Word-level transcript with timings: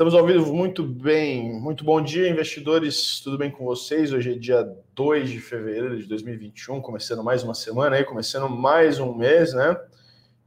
Estamos 0.00 0.14
ao 0.14 0.24
vivo 0.24 0.54
muito 0.54 0.82
bem. 0.82 1.60
Muito 1.60 1.84
bom 1.84 2.00
dia, 2.00 2.26
investidores. 2.26 3.20
Tudo 3.20 3.36
bem 3.36 3.50
com 3.50 3.66
vocês? 3.66 4.14
Hoje 4.14 4.32
é 4.32 4.34
dia 4.34 4.66
2 4.94 5.28
de 5.28 5.38
fevereiro 5.38 5.94
de 5.98 6.06
2021, 6.06 6.80
começando 6.80 7.22
mais 7.22 7.42
uma 7.42 7.52
semana 7.52 7.96
aí, 7.96 8.02
começando 8.02 8.48
mais 8.48 8.98
um 8.98 9.12
mês, 9.14 9.52
né? 9.52 9.78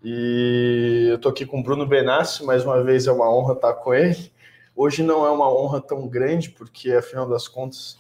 E 0.03 1.05
eu 1.07 1.19
tô 1.19 1.29
aqui 1.29 1.45
com 1.45 1.59
o 1.59 1.63
Bruno 1.63 1.85
Benassi, 1.85 2.43
mais 2.43 2.65
uma 2.65 2.83
vez 2.83 3.05
é 3.05 3.11
uma 3.11 3.31
honra 3.31 3.53
estar 3.53 3.73
com 3.75 3.93
ele. 3.93 4.33
Hoje 4.75 5.03
não 5.03 5.23
é 5.23 5.29
uma 5.29 5.47
honra 5.53 5.79
tão 5.79 6.07
grande, 6.07 6.49
porque 6.49 6.91
afinal 6.91 7.29
das 7.29 7.47
contas 7.47 7.99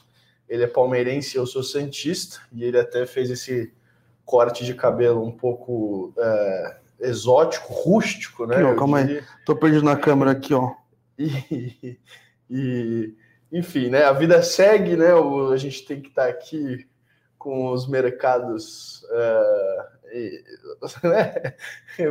ele 0.49 0.63
é 0.63 0.67
palmeirense 0.67 1.37
e 1.37 1.39
eu 1.39 1.45
sou 1.45 1.61
santista, 1.61 2.39
e 2.51 2.63
ele 2.63 2.79
até 2.79 3.05
fez 3.05 3.29
esse 3.29 3.71
corte 4.25 4.65
de 4.65 4.73
cabelo 4.73 5.23
um 5.23 5.31
pouco 5.31 6.15
é, 6.17 6.77
exótico, 7.01 7.71
rústico, 7.71 8.47
né? 8.47 8.55
Aqui, 8.55 8.63
ó, 8.63 8.75
calma 8.75 8.97
aí, 8.97 9.23
tô 9.45 9.55
perdido 9.55 9.85
na 9.85 9.95
câmera 9.95 10.31
aqui, 10.31 10.51
ó. 10.51 10.81
E, 11.17 11.99
e, 12.49 13.13
enfim, 13.51 13.89
né? 13.89 14.03
A 14.03 14.13
vida 14.13 14.41
segue, 14.41 14.95
né? 14.95 15.09
a 15.51 15.57
gente 15.57 15.85
tem 15.85 16.01
que 16.01 16.09
estar 16.09 16.23
tá 16.23 16.29
aqui 16.29 16.87
com 17.37 17.71
os 17.71 17.87
mercados 17.87 19.03
uh, 19.03 20.07
e, 20.13 20.43
né? 21.03 21.55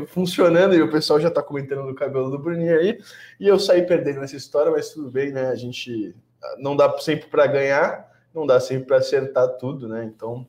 funcionando 0.09 0.75
e 0.75 0.83
o 0.83 0.91
pessoal 0.91 1.19
já 1.19 1.29
está 1.29 1.43
comentando 1.43 1.85
no 1.85 1.95
cabelo 1.95 2.31
do 2.31 2.39
Bruninho 2.39 2.79
aí. 2.79 2.99
E 3.41 3.49
eu 3.49 3.59
saí 3.59 3.83
perdendo 3.83 4.21
nessa 4.21 4.37
história, 4.37 4.71
mas 4.71 4.91
tudo 4.91 5.11
bem, 5.11 5.33
né? 5.33 5.49
A 5.49 5.55
gente 5.55 6.15
não 6.59 6.77
dá 6.77 6.99
sempre 6.99 7.29
para 7.29 7.47
ganhar, 7.47 8.11
não 8.35 8.47
dá 8.47 8.61
sempre 8.61 8.87
para 8.87 8.99
acertar 8.99 9.49
tudo, 9.57 9.89
né? 9.89 10.05
Então 10.05 10.47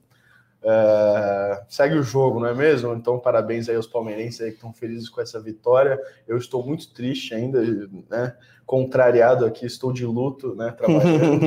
é, 0.64 1.64
segue 1.68 1.96
o 1.96 2.04
jogo, 2.04 2.40
não 2.40 2.48
é 2.48 2.56
mesmo? 2.56 2.94
Então, 2.94 3.20
parabéns 3.20 3.68
aí 3.68 3.76
aos 3.76 3.88
palmeirenses 3.88 4.40
aí 4.42 4.50
que 4.50 4.56
estão 4.56 4.72
felizes 4.72 5.10
com 5.10 5.20
essa 5.20 5.40
vitória. 5.40 6.00
Eu 6.28 6.38
estou 6.38 6.66
muito 6.66 6.94
triste 6.94 7.34
ainda, 7.36 7.62
né? 8.10 8.36
Contrariado 8.66 9.46
aqui, 9.46 9.66
estou 9.66 9.92
de 9.92 10.06
luto, 10.06 10.56
né? 10.56 10.72
Trabalhando. 10.72 11.42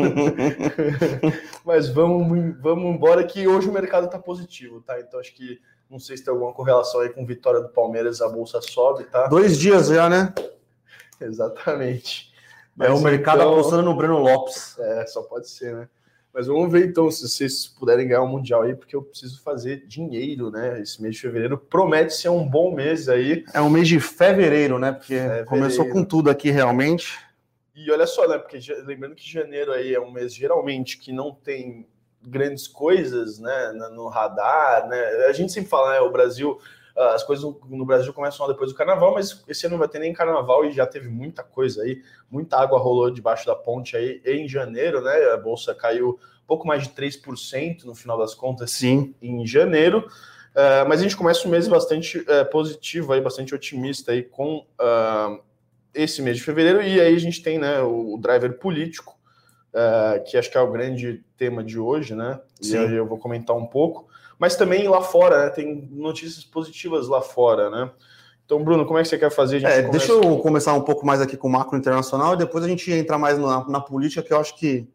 Mas 1.65 1.89
vamos, 1.89 2.61
vamos 2.61 2.95
embora 2.95 3.25
que 3.25 3.49
hoje 3.49 3.69
o 3.69 3.73
mercado 3.73 4.05
está 4.05 4.19
positivo, 4.19 4.83
tá? 4.83 5.01
Então 5.01 5.19
acho 5.19 5.35
que 5.35 5.59
não 5.89 5.99
sei 5.99 6.17
se 6.17 6.25
tem 6.25 6.35
alguma 6.35 6.53
correlação 6.53 7.01
aí 7.01 7.09
com 7.09 7.25
vitória 7.25 7.61
do 7.61 7.69
Palmeiras, 7.69 8.21
a 8.21 8.29
bolsa 8.29 8.61
sobe, 8.61 9.05
tá? 9.05 9.29
Dois 9.29 9.59
dias 9.59 9.89
já, 9.89 10.11
né? 10.11 10.35
Exatamente. 11.19 12.35
Mas, 12.77 12.91
é 12.91 12.93
o 12.93 13.01
mercado 13.01 13.39
então... 13.39 13.53
apostando 13.53 13.83
no 13.83 13.97
Breno 13.97 14.19
Lopes. 14.19 14.79
É, 14.79 15.07
só 15.07 15.23
pode 15.23 15.49
ser, 15.49 15.75
né? 15.75 15.89
Mas 16.37 16.49
vamos 16.49 16.71
ver 16.71 16.87
então 16.87 17.11
se 17.11 17.27
vocês 17.27 17.67
puderem 17.67 18.07
ganhar 18.07 18.21
o 18.21 18.27
um 18.27 18.29
Mundial 18.29 18.61
aí, 18.61 18.75
porque 18.75 18.95
eu 18.95 19.01
preciso 19.01 19.43
fazer 19.43 19.87
dinheiro, 19.87 20.51
né? 20.51 20.83
Esse 20.83 21.01
mês 21.01 21.15
de 21.15 21.23
fevereiro 21.23 21.57
promete 21.57 22.13
ser 22.13 22.29
um 22.29 22.47
bom 22.47 22.75
mês 22.75 23.09
aí. 23.09 23.43
É 23.55 23.61
um 23.63 23.71
mês 23.71 23.89
de 23.89 23.99
fevereiro, 23.99 24.79
né? 24.79 24.93
Porque 24.93 25.15
fevereiro. 25.15 25.47
começou 25.47 25.89
com 25.89 26.05
tudo 26.05 26.29
aqui 26.29 26.51
realmente. 26.51 27.19
E 27.75 27.91
olha 27.91 28.07
só, 28.07 28.29
né? 28.29 28.37
Porque 28.37 28.59
lembrando 28.85 29.15
que 29.15 29.27
janeiro 29.27 29.73
aí 29.73 29.95
é 29.95 29.99
um 29.99 30.13
mês 30.13 30.35
geralmente 30.35 30.99
que 30.99 31.11
não 31.11 31.33
tem 31.33 31.89
grandes 32.21 32.69
coisas, 32.69 33.39
né? 33.39 33.73
No 33.95 34.07
radar, 34.09 34.87
né? 34.89 35.03
A 35.31 35.33
gente 35.33 35.51
sempre 35.51 35.71
fala, 35.71 35.93
né? 35.93 36.01
O 36.01 36.13
Brasil 36.13 36.61
as 36.97 37.23
coisas 37.23 37.45
no 37.69 37.85
Brasil 37.85 38.13
começam 38.13 38.47
depois 38.49 38.71
do 38.71 38.77
carnaval, 38.77 39.13
mas 39.15 39.45
esse 39.47 39.67
ano 39.67 39.75
não 39.75 39.79
vai 39.79 39.89
ter 39.89 39.99
nem 39.99 40.13
carnaval 40.13 40.65
e 40.65 40.73
já 40.73 40.87
teve 40.87 41.09
muita 41.09 41.43
coisa 41.43 41.83
aí, 41.83 42.03
muita 42.31 42.57
água 42.57 42.79
rolou 42.79 43.11
debaixo 43.11 43.47
da 43.47 43.55
ponte 43.55 43.97
aí 43.97 44.23
em 44.25 44.49
janeiro, 44.49 45.03
né? 45.03 45.13
A 45.33 45.37
bolsa 45.37 45.75
caiu 45.75 46.19
pouco 46.47 46.67
mais 46.67 46.85
de 46.85 46.91
3% 46.91 47.85
no 47.85 47.95
final 47.95 48.17
das 48.17 48.35
contas, 48.35 48.71
sim, 48.71 49.15
em 49.21 49.47
janeiro. 49.47 50.07
Uh, 50.53 50.89
mas 50.89 51.01
a 51.01 51.03
gente 51.03 51.17
começa 51.17 51.47
um 51.47 51.51
mês 51.51 51.69
bastante 51.69 52.19
uh, 52.19 52.51
positivo 52.51 53.13
aí, 53.13 53.21
bastante 53.21 53.55
otimista 53.55 54.13
aí 54.13 54.23
com 54.23 54.59
uh, 54.81 55.43
esse 55.93 56.23
mês 56.23 56.39
de 56.39 56.43
fevereiro, 56.43 56.81
e 56.83 57.01
aí 57.01 57.15
a 57.15 57.19
gente 57.19 57.43
tem 57.43 57.59
né, 57.59 57.83
o, 57.83 58.15
o 58.15 58.19
driver 58.19 58.59
político, 58.59 59.15
que 60.27 60.39
acho 60.39 60.51
que 60.51 60.57
é 60.57 60.61
o 60.61 60.73
grande 60.73 61.23
tema 61.37 61.63
de 61.63 61.79
hoje, 61.79 62.15
né? 62.15 62.41
Sim. 62.63 62.79
E 62.89 62.95
eu 62.95 63.07
vou 63.07 63.19
comentar 63.19 63.55
um 63.55 63.67
pouco 63.67 64.09
mas 64.39 64.57
também 64.57 64.87
lá 64.89 65.01
fora, 65.01 65.45
né? 65.45 65.51
Tem 65.51 65.89
notícias 65.93 66.45
positivas 66.45 67.09
lá 67.09 67.21
fora, 67.21 67.71
né? 67.71 67.91
Então, 68.45 68.63
Bruno, 68.63 68.87
como 68.87 68.99
é 68.99 69.03
que 69.03 69.09
você 69.09 69.19
quer 69.19 69.31
fazer? 69.31 69.65
É, 69.65 69.83
deixa 69.83 70.13
eu 70.13 70.39
começar 70.39 70.73
um 70.75 70.83
pouco 70.83 71.05
mais 71.05 71.21
aqui 71.21 71.37
com 71.37 71.49
o 71.49 71.51
macro 71.51 71.77
internacional 71.77 72.35
e 72.35 72.37
depois 72.37 72.63
a 72.63 72.69
gente 72.69 72.93
entra 72.93 73.19
mais 73.19 73.37
na, 73.39 73.69
na, 73.69 73.81
política, 73.81 74.23
que 74.23 74.33
eu 74.33 74.39
acho 74.39 74.57
que 74.57 74.89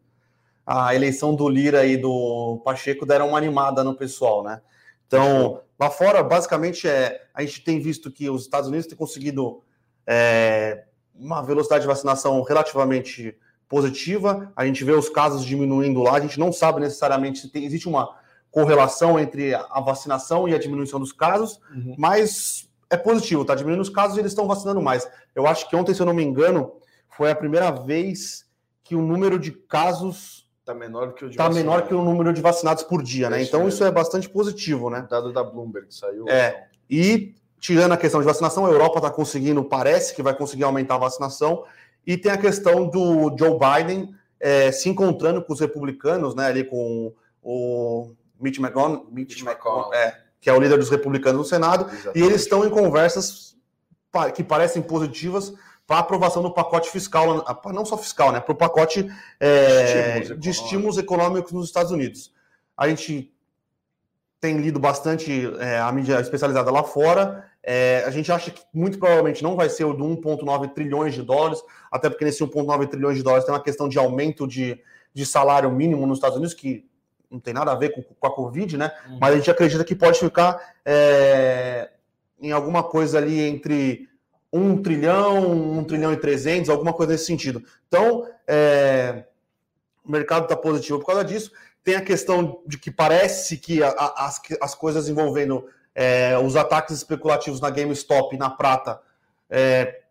a 0.66 0.94
eleição 0.94 1.34
do 1.34 1.48
Lira 1.48 1.84
e 1.84 1.98
do 1.98 2.62
Pacheco 2.64 3.04
deram 3.04 3.28
uma 3.28 3.38
animada 3.38 3.84
no 3.84 3.94
pessoal, 3.94 4.42
né? 4.42 4.62
Então, 5.06 5.60
lá 5.78 5.90
fora, 5.90 6.22
basicamente, 6.22 6.88
é, 6.88 7.20
a 7.34 7.42
gente 7.42 7.62
tem 7.62 7.78
visto 7.78 8.10
que 8.10 8.30
os 8.30 8.42
Estados 8.42 8.68
Unidos 8.70 8.86
têm 8.86 8.96
conseguido 8.96 9.60
é, 10.06 10.84
uma 11.14 11.42
velocidade 11.42 11.82
de 11.82 11.88
vacinação 11.88 12.40
relativamente 12.42 13.36
positiva, 13.68 14.50
a 14.56 14.64
gente 14.64 14.82
vê 14.82 14.92
os 14.92 15.10
casos 15.10 15.44
diminuindo 15.44 16.02
lá, 16.02 16.14
a 16.14 16.20
gente 16.20 16.38
não 16.38 16.52
sabe 16.52 16.80
necessariamente 16.80 17.40
se 17.40 17.50
tem, 17.50 17.64
existe 17.64 17.88
uma 17.88 18.21
correlação 18.52 19.18
entre 19.18 19.54
a 19.54 19.80
vacinação 19.80 20.46
e 20.46 20.54
a 20.54 20.58
diminuição 20.58 21.00
dos 21.00 21.10
casos, 21.10 21.58
uhum. 21.74 21.96
mas 21.98 22.68
é 22.88 22.96
positivo, 22.96 23.44
tá 23.44 23.54
diminuindo 23.54 23.80
os 23.80 23.88
casos 23.88 24.16
e 24.16 24.20
eles 24.20 24.30
estão 24.30 24.46
vacinando 24.46 24.80
mais. 24.80 25.08
Eu 25.34 25.46
acho 25.46 25.68
que 25.68 25.74
ontem, 25.74 25.94
se 25.94 26.00
eu 26.00 26.06
não 26.06 26.12
me 26.12 26.22
engano, 26.22 26.74
foi 27.16 27.30
a 27.30 27.34
primeira 27.34 27.70
vez 27.70 28.44
que 28.84 28.94
o 28.94 29.00
número 29.00 29.38
de 29.38 29.50
casos 29.50 30.46
está 30.60 30.74
menor 30.74 31.14
que 31.14 31.24
o 31.24 31.34
tá 31.34 31.48
menor 31.48 31.88
que 31.88 31.94
o 31.94 32.04
número 32.04 32.32
de 32.32 32.40
vacinados 32.42 32.84
por 32.84 33.02
dia, 33.02 33.30
né? 33.30 33.42
Então 33.42 33.66
isso 33.66 33.82
é 33.82 33.90
bastante 33.90 34.28
positivo, 34.28 34.90
né? 34.90 35.06
Dado 35.10 35.32
da 35.32 35.42
Bloomberg 35.42 35.92
saiu. 35.92 36.28
É. 36.28 36.66
E 36.88 37.34
tirando 37.58 37.92
a 37.92 37.96
questão 37.96 38.20
de 38.20 38.26
vacinação, 38.26 38.66
a 38.66 38.70
Europa 38.70 38.98
está 38.98 39.10
conseguindo, 39.10 39.64
parece 39.64 40.14
que 40.14 40.22
vai 40.22 40.34
conseguir 40.34 40.64
aumentar 40.64 40.96
a 40.96 40.98
vacinação. 40.98 41.64
E 42.06 42.18
tem 42.18 42.30
a 42.30 42.36
questão 42.36 42.86
do 42.86 43.34
Joe 43.38 43.58
Biden 43.58 44.14
é, 44.38 44.70
se 44.70 44.88
encontrando 44.88 45.42
com 45.42 45.52
os 45.52 45.60
republicanos, 45.60 46.34
né? 46.34 46.46
Ali 46.46 46.64
com 46.64 47.14
o 47.42 48.12
Mitch 48.42 48.58
McConnell, 48.58 49.06
Mitch 49.10 49.42
McConnell 49.42 49.94
é, 49.94 50.18
que 50.40 50.50
é 50.50 50.52
o 50.52 50.60
líder 50.60 50.78
dos 50.78 50.90
republicanos 50.90 51.38
no 51.38 51.44
Senado, 51.44 51.84
Exatamente. 51.84 52.18
e 52.18 52.22
eles 52.22 52.42
estão 52.42 52.66
em 52.66 52.70
conversas 52.70 53.56
que 54.34 54.44
parecem 54.44 54.82
positivas 54.82 55.54
para 55.86 55.98
aprovação 55.98 56.42
do 56.42 56.52
pacote 56.52 56.90
fiscal, 56.90 57.44
não 57.72 57.84
só 57.84 57.96
fiscal, 57.96 58.32
né, 58.32 58.40
para 58.40 58.52
o 58.52 58.56
pacote 58.56 59.10
é, 59.40 60.18
estímulos 60.18 60.40
de 60.40 60.50
estímulos 60.50 60.98
econômicos 60.98 61.52
nos 61.52 61.66
Estados 61.66 61.92
Unidos. 61.92 62.32
A 62.76 62.88
gente 62.88 63.32
tem 64.40 64.58
lido 64.58 64.80
bastante 64.80 65.48
é, 65.60 65.78
a 65.78 65.92
mídia 65.92 66.20
especializada 66.20 66.70
lá 66.70 66.82
fora. 66.82 67.48
É, 67.62 68.02
a 68.04 68.10
gente 68.10 68.32
acha 68.32 68.50
que 68.50 68.60
muito 68.74 68.98
provavelmente 68.98 69.40
não 69.40 69.54
vai 69.54 69.68
ser 69.68 69.84
o 69.84 69.94
de 69.94 70.02
1,9 70.02 70.74
trilhões 70.74 71.14
de 71.14 71.22
dólares, 71.22 71.62
até 71.92 72.10
porque 72.10 72.24
nesse 72.24 72.42
1,9 72.42 72.88
trilhões 72.88 73.16
de 73.16 73.22
dólares 73.22 73.44
tem 73.44 73.54
uma 73.54 73.62
questão 73.62 73.88
de 73.88 73.98
aumento 73.98 74.48
de, 74.48 74.80
de 75.14 75.24
salário 75.24 75.70
mínimo 75.70 76.04
nos 76.08 76.18
Estados 76.18 76.36
Unidos, 76.36 76.54
que 76.54 76.84
não 77.32 77.40
tem 77.40 77.54
nada 77.54 77.72
a 77.72 77.74
ver 77.74 77.90
com, 77.90 78.02
com 78.02 78.26
a 78.26 78.34
Covid, 78.34 78.76
né? 78.76 78.92
Uhum. 79.08 79.18
Mas 79.20 79.32
a 79.32 79.36
gente 79.36 79.50
acredita 79.50 79.84
que 79.84 79.94
pode 79.94 80.18
ficar 80.18 80.74
é, 80.84 81.90
em 82.40 82.52
alguma 82.52 82.82
coisa 82.82 83.18
ali 83.18 83.40
entre 83.40 84.08
um 84.52 84.82
trilhão, 84.82 85.50
um 85.50 85.82
trilhão 85.82 86.12
e 86.12 86.16
trezentos, 86.16 86.68
alguma 86.68 86.92
coisa 86.92 87.12
nesse 87.12 87.24
sentido. 87.24 87.64
Então, 87.88 88.28
é, 88.46 89.24
o 90.04 90.12
mercado 90.12 90.42
está 90.44 90.56
positivo 90.56 90.98
por 90.98 91.06
causa 91.06 91.24
disso. 91.24 91.50
Tem 91.82 91.94
a 91.94 92.02
questão 92.02 92.60
de 92.66 92.78
que 92.78 92.90
parece 92.90 93.56
que 93.56 93.82
a, 93.82 93.88
a, 93.88 94.26
as, 94.26 94.40
as 94.60 94.74
coisas 94.74 95.08
envolvendo 95.08 95.66
é, 95.94 96.38
os 96.38 96.54
ataques 96.54 96.94
especulativos 96.94 97.60
na 97.60 97.70
GameStop 97.70 98.34
e 98.34 98.38
na 98.38 98.50
Prata 98.50 99.00
é, 99.48 100.02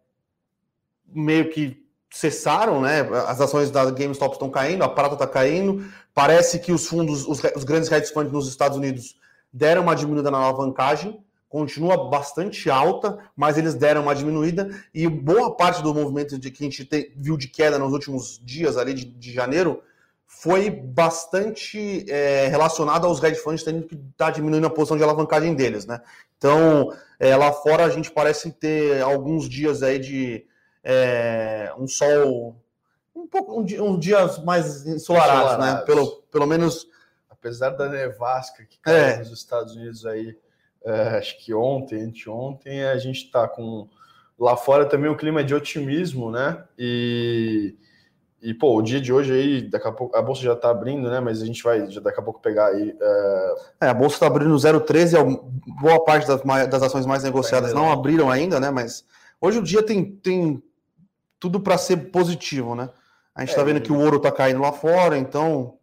meio 1.13 1.49
que 1.49 1.81
cessaram, 2.11 2.81
né? 2.81 3.01
As 3.27 3.39
ações 3.39 3.71
da 3.71 3.89
GameStop 3.89 4.33
estão 4.33 4.49
caindo, 4.49 4.83
a 4.83 4.89
prata 4.89 5.13
está 5.13 5.25
caindo. 5.25 5.85
Parece 6.13 6.59
que 6.59 6.71
os 6.71 6.87
fundos, 6.87 7.25
os, 7.27 7.41
os, 7.55 7.63
grandes 7.63 7.91
hedge 7.91 8.11
funds 8.11 8.31
nos 8.31 8.47
Estados 8.47 8.77
Unidos 8.77 9.15
deram 9.51 9.83
uma 9.83 9.95
diminuída 9.95 10.29
na 10.29 10.37
alavancagem, 10.37 11.23
continua 11.47 12.09
bastante 12.09 12.69
alta, 12.69 13.17
mas 13.35 13.57
eles 13.57 13.75
deram 13.75 14.03
uma 14.03 14.15
diminuída 14.15 14.69
e 14.93 15.07
boa 15.07 15.55
parte 15.55 15.81
do 15.83 15.93
movimento 15.93 16.37
de, 16.37 16.49
que 16.49 16.63
a 16.63 16.69
gente 16.69 16.85
te, 16.85 17.13
viu 17.15 17.37
de 17.37 17.47
queda 17.47 17.77
nos 17.77 17.91
últimos 17.91 18.39
dias 18.43 18.77
ali 18.77 18.93
de, 18.93 19.05
de 19.05 19.33
janeiro 19.33 19.81
foi 20.25 20.69
bastante 20.69 22.05
é, 22.09 22.47
relacionado 22.47 23.05
aos 23.05 23.21
hedge 23.21 23.39
funds 23.41 23.63
tendo 23.63 23.85
que 23.85 23.95
estar 23.95 24.27
tá 24.27 24.31
diminuindo 24.31 24.65
a 24.65 24.69
posição 24.69 24.95
de 24.95 25.03
alavancagem 25.03 25.53
deles, 25.53 25.85
né? 25.85 26.01
Então, 26.37 26.91
é, 27.19 27.35
lá 27.35 27.51
fora 27.51 27.83
a 27.83 27.89
gente 27.89 28.09
parece 28.09 28.49
ter 28.51 29.01
alguns 29.01 29.47
dias 29.47 29.83
aí 29.83 29.99
de 29.99 30.45
é, 30.83 31.71
um 31.77 31.85
sol 31.85 32.55
um 33.21 33.27
pouco 33.27 33.59
um, 33.59 33.65
um 33.83 33.99
dias 33.99 34.43
mais 34.43 34.85
ensolarados, 34.85 35.63
né? 35.63 35.83
Pelo, 35.85 36.23
pelo 36.31 36.45
menos 36.45 36.87
apesar 37.29 37.71
da 37.71 37.89
nevasca 37.89 38.65
que 38.65 38.79
caiu 38.79 38.97
é. 38.97 39.17
nos 39.17 39.31
Estados 39.31 39.75
Unidos 39.75 40.05
aí, 40.05 40.37
é, 40.83 41.17
acho 41.17 41.37
que 41.43 41.53
ontem, 41.53 42.01
anteontem, 42.01 42.83
a 42.83 42.97
gente 42.97 43.25
está 43.25 43.47
com 43.47 43.87
lá 44.37 44.57
fora 44.57 44.85
também 44.85 45.09
o 45.09 45.17
clima 45.17 45.43
de 45.43 45.53
otimismo, 45.53 46.31
né? 46.31 46.63
E 46.77 47.75
e, 48.43 48.55
pô, 48.55 48.75
o 48.75 48.81
dia 48.81 48.99
de 48.99 49.13
hoje 49.13 49.31
aí, 49.31 49.61
daqui 49.61 49.87
a 49.87 49.91
pouco, 49.91 50.17
a 50.17 50.21
bolsa 50.21 50.41
já 50.41 50.55
tá 50.55 50.71
abrindo, 50.71 51.11
né? 51.11 51.19
Mas 51.19 51.43
a 51.43 51.45
gente 51.45 51.61
vai 51.61 51.87
já 51.91 52.01
daqui 52.01 52.19
a 52.19 52.23
pouco 52.23 52.41
pegar 52.41 52.69
aí. 52.69 52.95
É, 52.99 53.55
é 53.81 53.87
a 53.87 53.93
bolsa 53.93 54.19
tá 54.19 54.25
abrindo 54.25 54.55
0,13, 54.55 55.39
boa 55.79 56.03
parte 56.03 56.27
das, 56.27 56.41
das 56.67 56.81
ações 56.81 57.05
mais 57.05 57.23
negociadas 57.23 57.71
não 57.71 57.91
abriram 57.91 58.31
ainda, 58.31 58.59
né? 58.59 58.71
Mas 58.71 59.05
hoje 59.39 59.59
o 59.59 59.63
dia 59.63 59.83
tem, 59.83 60.03
tem 60.03 60.61
tudo 61.39 61.59
para 61.59 61.77
ser 61.77 62.09
positivo, 62.11 62.73
né? 62.73 62.89
A 63.41 63.45
gente 63.45 63.49
está 63.49 63.63
é, 63.63 63.65
vendo 63.65 63.81
que 63.81 63.91
o 63.91 63.99
ouro 63.99 64.17
está 64.17 64.31
caindo 64.31 64.61
lá 64.61 64.71
fora, 64.71 65.17
então. 65.17 65.77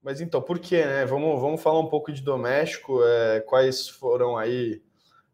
Mas 0.00 0.20
então, 0.20 0.40
por 0.40 0.60
quê, 0.60 0.84
né? 0.84 1.04
Vamos, 1.04 1.40
vamos 1.40 1.60
falar 1.60 1.80
um 1.80 1.88
pouco 1.88 2.12
de 2.12 2.22
doméstico. 2.22 3.02
É, 3.02 3.40
quais 3.40 3.88
foram 3.88 4.36
aí 4.36 4.80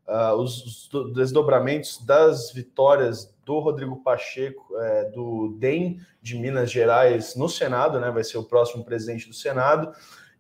uh, 0.09 0.35
os, 0.37 0.89
os, 0.95 1.13
desdobramentos 1.13 2.03
das 2.07 2.53
vitórias 2.53 3.35
do 3.45 3.59
Rodrigo 3.59 4.03
Pacheco, 4.03 4.75
é, 4.79 5.11
do 5.11 5.57
DEM 5.59 6.01
de 6.23 6.39
Minas 6.39 6.71
Gerais 6.71 7.37
no 7.37 7.51
Senado, 7.51 8.01
né? 8.01 8.11
Vai 8.11 8.25
ser 8.25 8.39
o 8.39 8.45
próximo 8.45 8.83
presidente 8.83 9.29
do 9.29 9.35
Senado, 9.35 9.93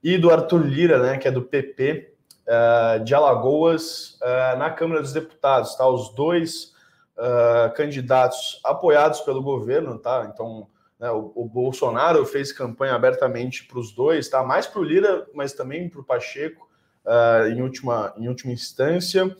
e 0.02 0.16
do 0.16 0.30
Arthur 0.30 0.64
Lira, 0.64 0.98
né? 0.98 1.18
Que 1.18 1.28
é 1.28 1.30
do 1.30 1.42
PP 1.42 2.14
uh, 2.46 3.04
de 3.04 3.14
Alagoas 3.14 4.18
uh, 4.22 4.56
na 4.58 4.70
Câmara 4.70 5.02
dos 5.02 5.12
Deputados, 5.12 5.74
tá? 5.74 5.86
Os 5.86 6.14
dois 6.14 6.72
uh, 7.20 7.72
candidatos 7.74 8.60
apoiados 8.64 9.20
pelo 9.20 9.42
governo, 9.42 9.98
tá? 9.98 10.28
Então, 10.32 10.66
né, 10.98 11.10
o, 11.10 11.30
o, 11.34 11.44
Bolsonaro 11.44 12.24
fez 12.26 12.50
campanha 12.52 12.94
abertamente 12.94 13.64
para 13.66 13.78
os 13.78 13.92
dois, 13.92 14.28
tá? 14.28 14.42
Mais 14.42 14.66
para 14.66 14.80
o 14.80 14.84
Lira, 14.84 15.26
mas 15.34 15.52
também 15.52 15.88
para 15.88 16.00
o 16.00 16.04
Pacheco, 16.04 16.68
em, 17.50 17.62
última, 17.62 18.12
em 18.18 18.28
última 18.28 18.52
instância. 18.52 19.34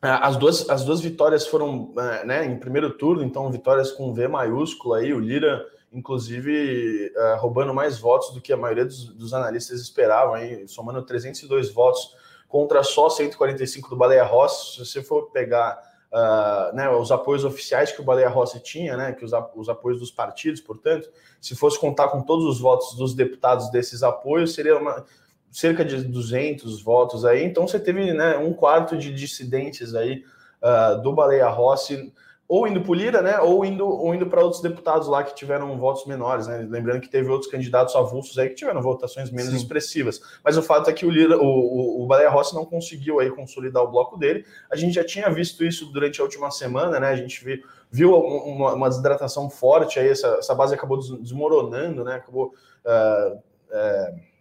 As 0.00 0.36
duas, 0.36 0.68
as 0.70 0.84
duas 0.84 1.00
vitórias 1.00 1.46
foram 1.46 1.92
né, 2.24 2.44
em 2.44 2.58
primeiro 2.58 2.90
turno, 2.96 3.22
então 3.22 3.50
vitórias 3.50 3.92
com 3.92 4.14
V 4.14 4.28
maiúsculo 4.28 4.94
aí, 4.94 5.12
o 5.12 5.20
Lira 5.20 5.66
inclusive 5.92 7.12
uh, 7.16 7.40
roubando 7.40 7.72
mais 7.72 7.98
votos 7.98 8.34
do 8.34 8.40
que 8.40 8.52
a 8.52 8.56
maioria 8.56 8.84
dos, 8.84 9.06
dos, 9.14 9.32
analistas 9.32 9.80
esperavam, 9.80 10.34
aí, 10.34 10.68
somando 10.68 11.02
302 11.02 11.72
votos 11.72 12.14
contra 12.48 12.82
só 12.82 13.08
145 13.08 13.90
do 13.90 13.96
Baleia 13.96 14.24
Rossi. 14.24 14.72
Se 14.72 14.86
você 14.86 15.02
for 15.02 15.30
pegar 15.30 15.80
uh, 16.16 16.74
né, 16.74 16.88
os 16.88 17.12
apoios 17.12 17.44
oficiais 17.44 17.92
que 17.92 18.00
o 18.00 18.04
Baleia 18.04 18.30
Rossi 18.30 18.58
tinha, 18.60 18.96
né, 18.96 19.12
que 19.12 19.24
os, 19.24 19.32
os 19.54 19.68
apoios 19.68 20.00
dos 20.00 20.10
partidos, 20.10 20.62
portanto, 20.62 21.10
se 21.40 21.54
fosse 21.54 21.78
contar 21.78 22.08
com 22.08 22.22
todos 22.22 22.46
os 22.46 22.58
votos 22.58 22.94
dos 22.94 23.14
deputados 23.14 23.70
desses 23.70 24.02
apoios, 24.02 24.54
seria 24.54 24.78
uma, 24.78 25.04
cerca 25.52 25.84
de 25.84 26.02
200 26.02 26.82
votos 26.82 27.24
aí. 27.24 27.44
Então 27.44 27.68
você 27.68 27.78
teve 27.78 28.12
né, 28.14 28.38
um 28.38 28.54
quarto 28.54 28.96
de 28.96 29.12
dissidentes 29.12 29.94
aí 29.94 30.24
uh, 30.62 31.00
do 31.02 31.12
Baleia 31.12 31.48
Rossi 31.48 32.12
ou 32.48 32.66
indo 32.68 32.80
para 32.80 32.90
o 32.90 32.94
Lira, 32.94 33.22
né, 33.22 33.40
ou 33.40 33.64
indo, 33.64 33.86
ou 33.86 34.14
indo 34.14 34.26
para 34.26 34.42
outros 34.42 34.62
deputados 34.62 35.08
lá 35.08 35.24
que 35.24 35.34
tiveram 35.34 35.76
votos 35.76 36.06
menores, 36.06 36.46
né? 36.46 36.64
Lembrando 36.68 37.00
que 37.00 37.08
teve 37.08 37.28
outros 37.28 37.50
candidatos 37.50 37.96
avulsos 37.96 38.38
aí 38.38 38.48
que 38.48 38.54
tiveram 38.54 38.80
votações 38.80 39.30
menos 39.30 39.50
Sim. 39.50 39.56
expressivas. 39.56 40.20
Mas 40.44 40.56
o 40.56 40.62
fato 40.62 40.88
é 40.88 40.92
que 40.92 41.04
o 41.04 41.10
Lira, 41.10 41.36
o, 41.36 41.44
o, 41.44 42.04
o 42.04 42.06
Baleia 42.06 42.30
Rossi 42.30 42.54
não 42.54 42.64
conseguiu 42.64 43.18
aí 43.18 43.30
consolidar 43.30 43.82
o 43.82 43.90
bloco 43.90 44.16
dele. 44.16 44.44
A 44.70 44.76
gente 44.76 44.94
já 44.94 45.04
tinha 45.04 45.28
visto 45.28 45.64
isso 45.64 45.86
durante 45.86 46.20
a 46.20 46.24
última 46.24 46.50
semana, 46.52 47.00
né? 47.00 47.08
A 47.08 47.16
gente 47.16 47.44
viu, 47.44 47.62
viu 47.90 48.14
uma, 48.14 48.74
uma 48.74 48.88
desidratação 48.88 49.50
forte 49.50 49.98
aí, 49.98 50.08
essa, 50.08 50.28
essa 50.38 50.54
base 50.54 50.72
acabou 50.72 50.98
desmoronando, 50.98 52.04
né? 52.04 52.14
Acabou. 52.14 52.54
Uh, 52.84 53.36
uh, 53.36 54.36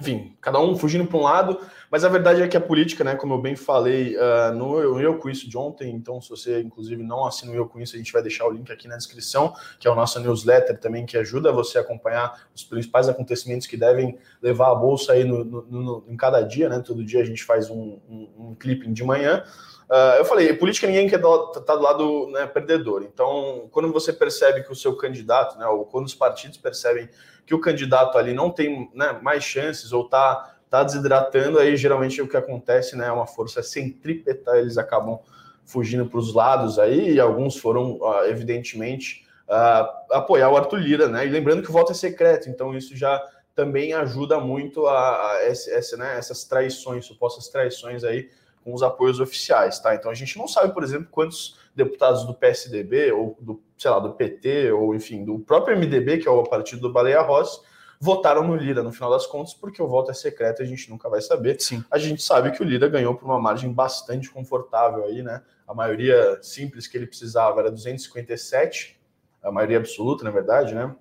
enfim, 0.00 0.36
cada 0.40 0.60
um 0.60 0.76
fugindo 0.76 1.06
para 1.06 1.18
um 1.18 1.22
lado, 1.22 1.58
mas 1.90 2.04
a 2.04 2.08
verdade 2.08 2.42
é 2.42 2.48
que 2.48 2.56
a 2.56 2.60
política, 2.60 3.02
né, 3.02 3.14
como 3.14 3.34
eu 3.34 3.38
bem 3.38 3.56
falei 3.56 4.16
uh, 4.16 4.54
no 4.54 5.00
Eu 5.00 5.18
Com 5.18 5.30
Isso 5.30 5.48
de 5.48 5.56
ontem, 5.56 5.90
então 5.90 6.20
se 6.20 6.28
você, 6.30 6.60
inclusive, 6.60 7.02
não 7.02 7.26
assina 7.26 7.52
o 7.52 7.54
Eu 7.54 7.66
Com 7.66 7.80
Isso, 7.80 7.94
a 7.94 7.98
gente 7.98 8.12
vai 8.12 8.22
deixar 8.22 8.46
o 8.46 8.50
link 8.50 8.70
aqui 8.70 8.86
na 8.86 8.96
descrição, 8.96 9.54
que 9.78 9.88
é 9.88 9.90
o 9.90 9.94
nosso 9.94 10.20
newsletter 10.20 10.78
também, 10.78 11.06
que 11.06 11.16
ajuda 11.16 11.52
você 11.52 11.78
a 11.78 11.80
acompanhar 11.80 12.48
os 12.54 12.64
principais 12.64 13.08
acontecimentos 13.08 13.66
que 13.66 13.76
devem 13.76 14.18
levar 14.42 14.72
a 14.72 14.74
bolsa 14.74 15.12
aí 15.12 15.24
no, 15.24 15.44
no, 15.44 15.62
no 15.62 16.04
em 16.08 16.16
cada 16.16 16.42
dia, 16.42 16.68
né, 16.68 16.82
todo 16.84 17.04
dia 17.04 17.20
a 17.20 17.24
gente 17.24 17.44
faz 17.44 17.70
um, 17.70 17.98
um, 18.08 18.28
um 18.38 18.54
clipping 18.54 18.92
de 18.92 19.04
manhã, 19.04 19.44
Uh, 19.88 20.18
eu 20.18 20.24
falei, 20.26 20.52
política 20.52 20.86
ninguém 20.86 21.08
quer 21.08 21.16
estar 21.16 21.60
tá 21.62 21.74
do 21.74 21.82
lado 21.82 22.26
né, 22.30 22.46
perdedor. 22.46 23.02
Então, 23.02 23.68
quando 23.70 23.90
você 23.90 24.12
percebe 24.12 24.62
que 24.62 24.70
o 24.70 24.76
seu 24.76 24.94
candidato, 24.94 25.58
né, 25.58 25.66
ou 25.66 25.86
quando 25.86 26.04
os 26.04 26.14
partidos 26.14 26.58
percebem 26.58 27.08
que 27.46 27.54
o 27.54 27.60
candidato 27.60 28.18
ali 28.18 28.34
não 28.34 28.50
tem 28.50 28.90
né, 28.92 29.18
mais 29.22 29.42
chances 29.42 29.90
ou 29.90 30.04
está 30.04 30.57
tá 30.70 30.82
desidratando, 30.82 31.58
aí 31.58 31.76
geralmente 31.76 32.20
o 32.20 32.28
que 32.28 32.36
acontece 32.36 32.96
né, 32.96 33.06
é 33.06 33.12
uma 33.12 33.26
força 33.26 33.62
centrípeta, 33.62 34.56
eles 34.56 34.78
acabam 34.78 35.18
fugindo 35.64 36.06
para 36.06 36.18
os 36.18 36.34
lados 36.34 36.78
aí, 36.78 37.14
e 37.14 37.20
alguns 37.20 37.56
foram, 37.56 37.98
uh, 37.98 38.24
evidentemente, 38.26 39.26
uh, 39.48 40.14
apoiar 40.16 40.50
o 40.50 40.56
Arthur 40.56 40.78
Lira, 40.78 41.08
né? 41.08 41.26
E 41.26 41.30
lembrando 41.30 41.62
que 41.62 41.68
o 41.68 41.72
voto 41.72 41.92
é 41.92 41.94
secreto, 41.94 42.48
então 42.48 42.74
isso 42.74 42.96
já 42.96 43.22
também 43.54 43.92
ajuda 43.92 44.40
muito 44.40 44.86
a, 44.86 45.32
a 45.32 45.42
essa, 45.42 45.96
né, 45.96 46.16
essas 46.16 46.44
traições, 46.44 47.04
supostas 47.04 47.48
traições 47.48 48.04
aí 48.04 48.30
com 48.64 48.72
os 48.72 48.82
apoios 48.82 49.20
oficiais, 49.20 49.78
tá? 49.78 49.94
Então 49.94 50.10
a 50.10 50.14
gente 50.14 50.38
não 50.38 50.46
sabe, 50.46 50.72
por 50.72 50.82
exemplo, 50.82 51.08
quantos 51.10 51.58
deputados 51.74 52.24
do 52.24 52.34
PSDB 52.34 53.12
ou 53.12 53.36
do, 53.40 53.60
sei 53.76 53.90
lá, 53.90 53.98
do 53.98 54.12
PT 54.12 54.72
ou 54.72 54.94
enfim, 54.94 55.24
do 55.24 55.38
próprio 55.38 55.76
MDB, 55.76 56.18
que 56.18 56.28
é 56.28 56.30
o 56.30 56.42
partido 56.44 56.82
do 56.82 56.92
Baleia 56.92 57.20
Rossi, 57.20 57.60
votaram 58.00 58.46
no 58.46 58.54
Lira 58.54 58.82
no 58.82 58.92
final 58.92 59.10
das 59.10 59.26
contas, 59.26 59.54
porque 59.54 59.82
o 59.82 59.88
voto 59.88 60.10
é 60.10 60.14
secreto 60.14 60.62
e 60.62 60.64
a 60.64 60.66
gente 60.66 60.88
nunca 60.90 61.08
vai 61.08 61.20
saber. 61.20 61.60
Sim. 61.60 61.84
A 61.90 61.98
gente 61.98 62.22
sabe 62.22 62.50
que 62.52 62.62
o 62.62 62.64
Lira 62.64 62.88
ganhou 62.88 63.14
por 63.14 63.24
uma 63.24 63.40
margem 63.40 63.72
bastante 63.72 64.30
confortável 64.30 65.04
aí, 65.04 65.22
né? 65.22 65.42
A 65.66 65.74
maioria 65.74 66.38
simples 66.42 66.86
que 66.86 66.96
ele 66.96 67.06
precisava 67.06 67.60
era 67.60 67.70
257, 67.70 68.98
a 69.42 69.50
maioria 69.50 69.78
absoluta, 69.78 70.24
na 70.24 70.30
verdade, 70.30 70.74
né? 70.74 70.94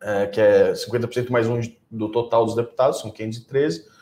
É, 0.00 0.26
que 0.26 0.40
é 0.40 0.72
50% 0.72 1.30
mais 1.30 1.48
um 1.48 1.60
do 1.90 2.08
total 2.10 2.44
dos 2.44 2.54
deputados, 2.54 3.00
são 3.00 3.10
513 3.10 3.98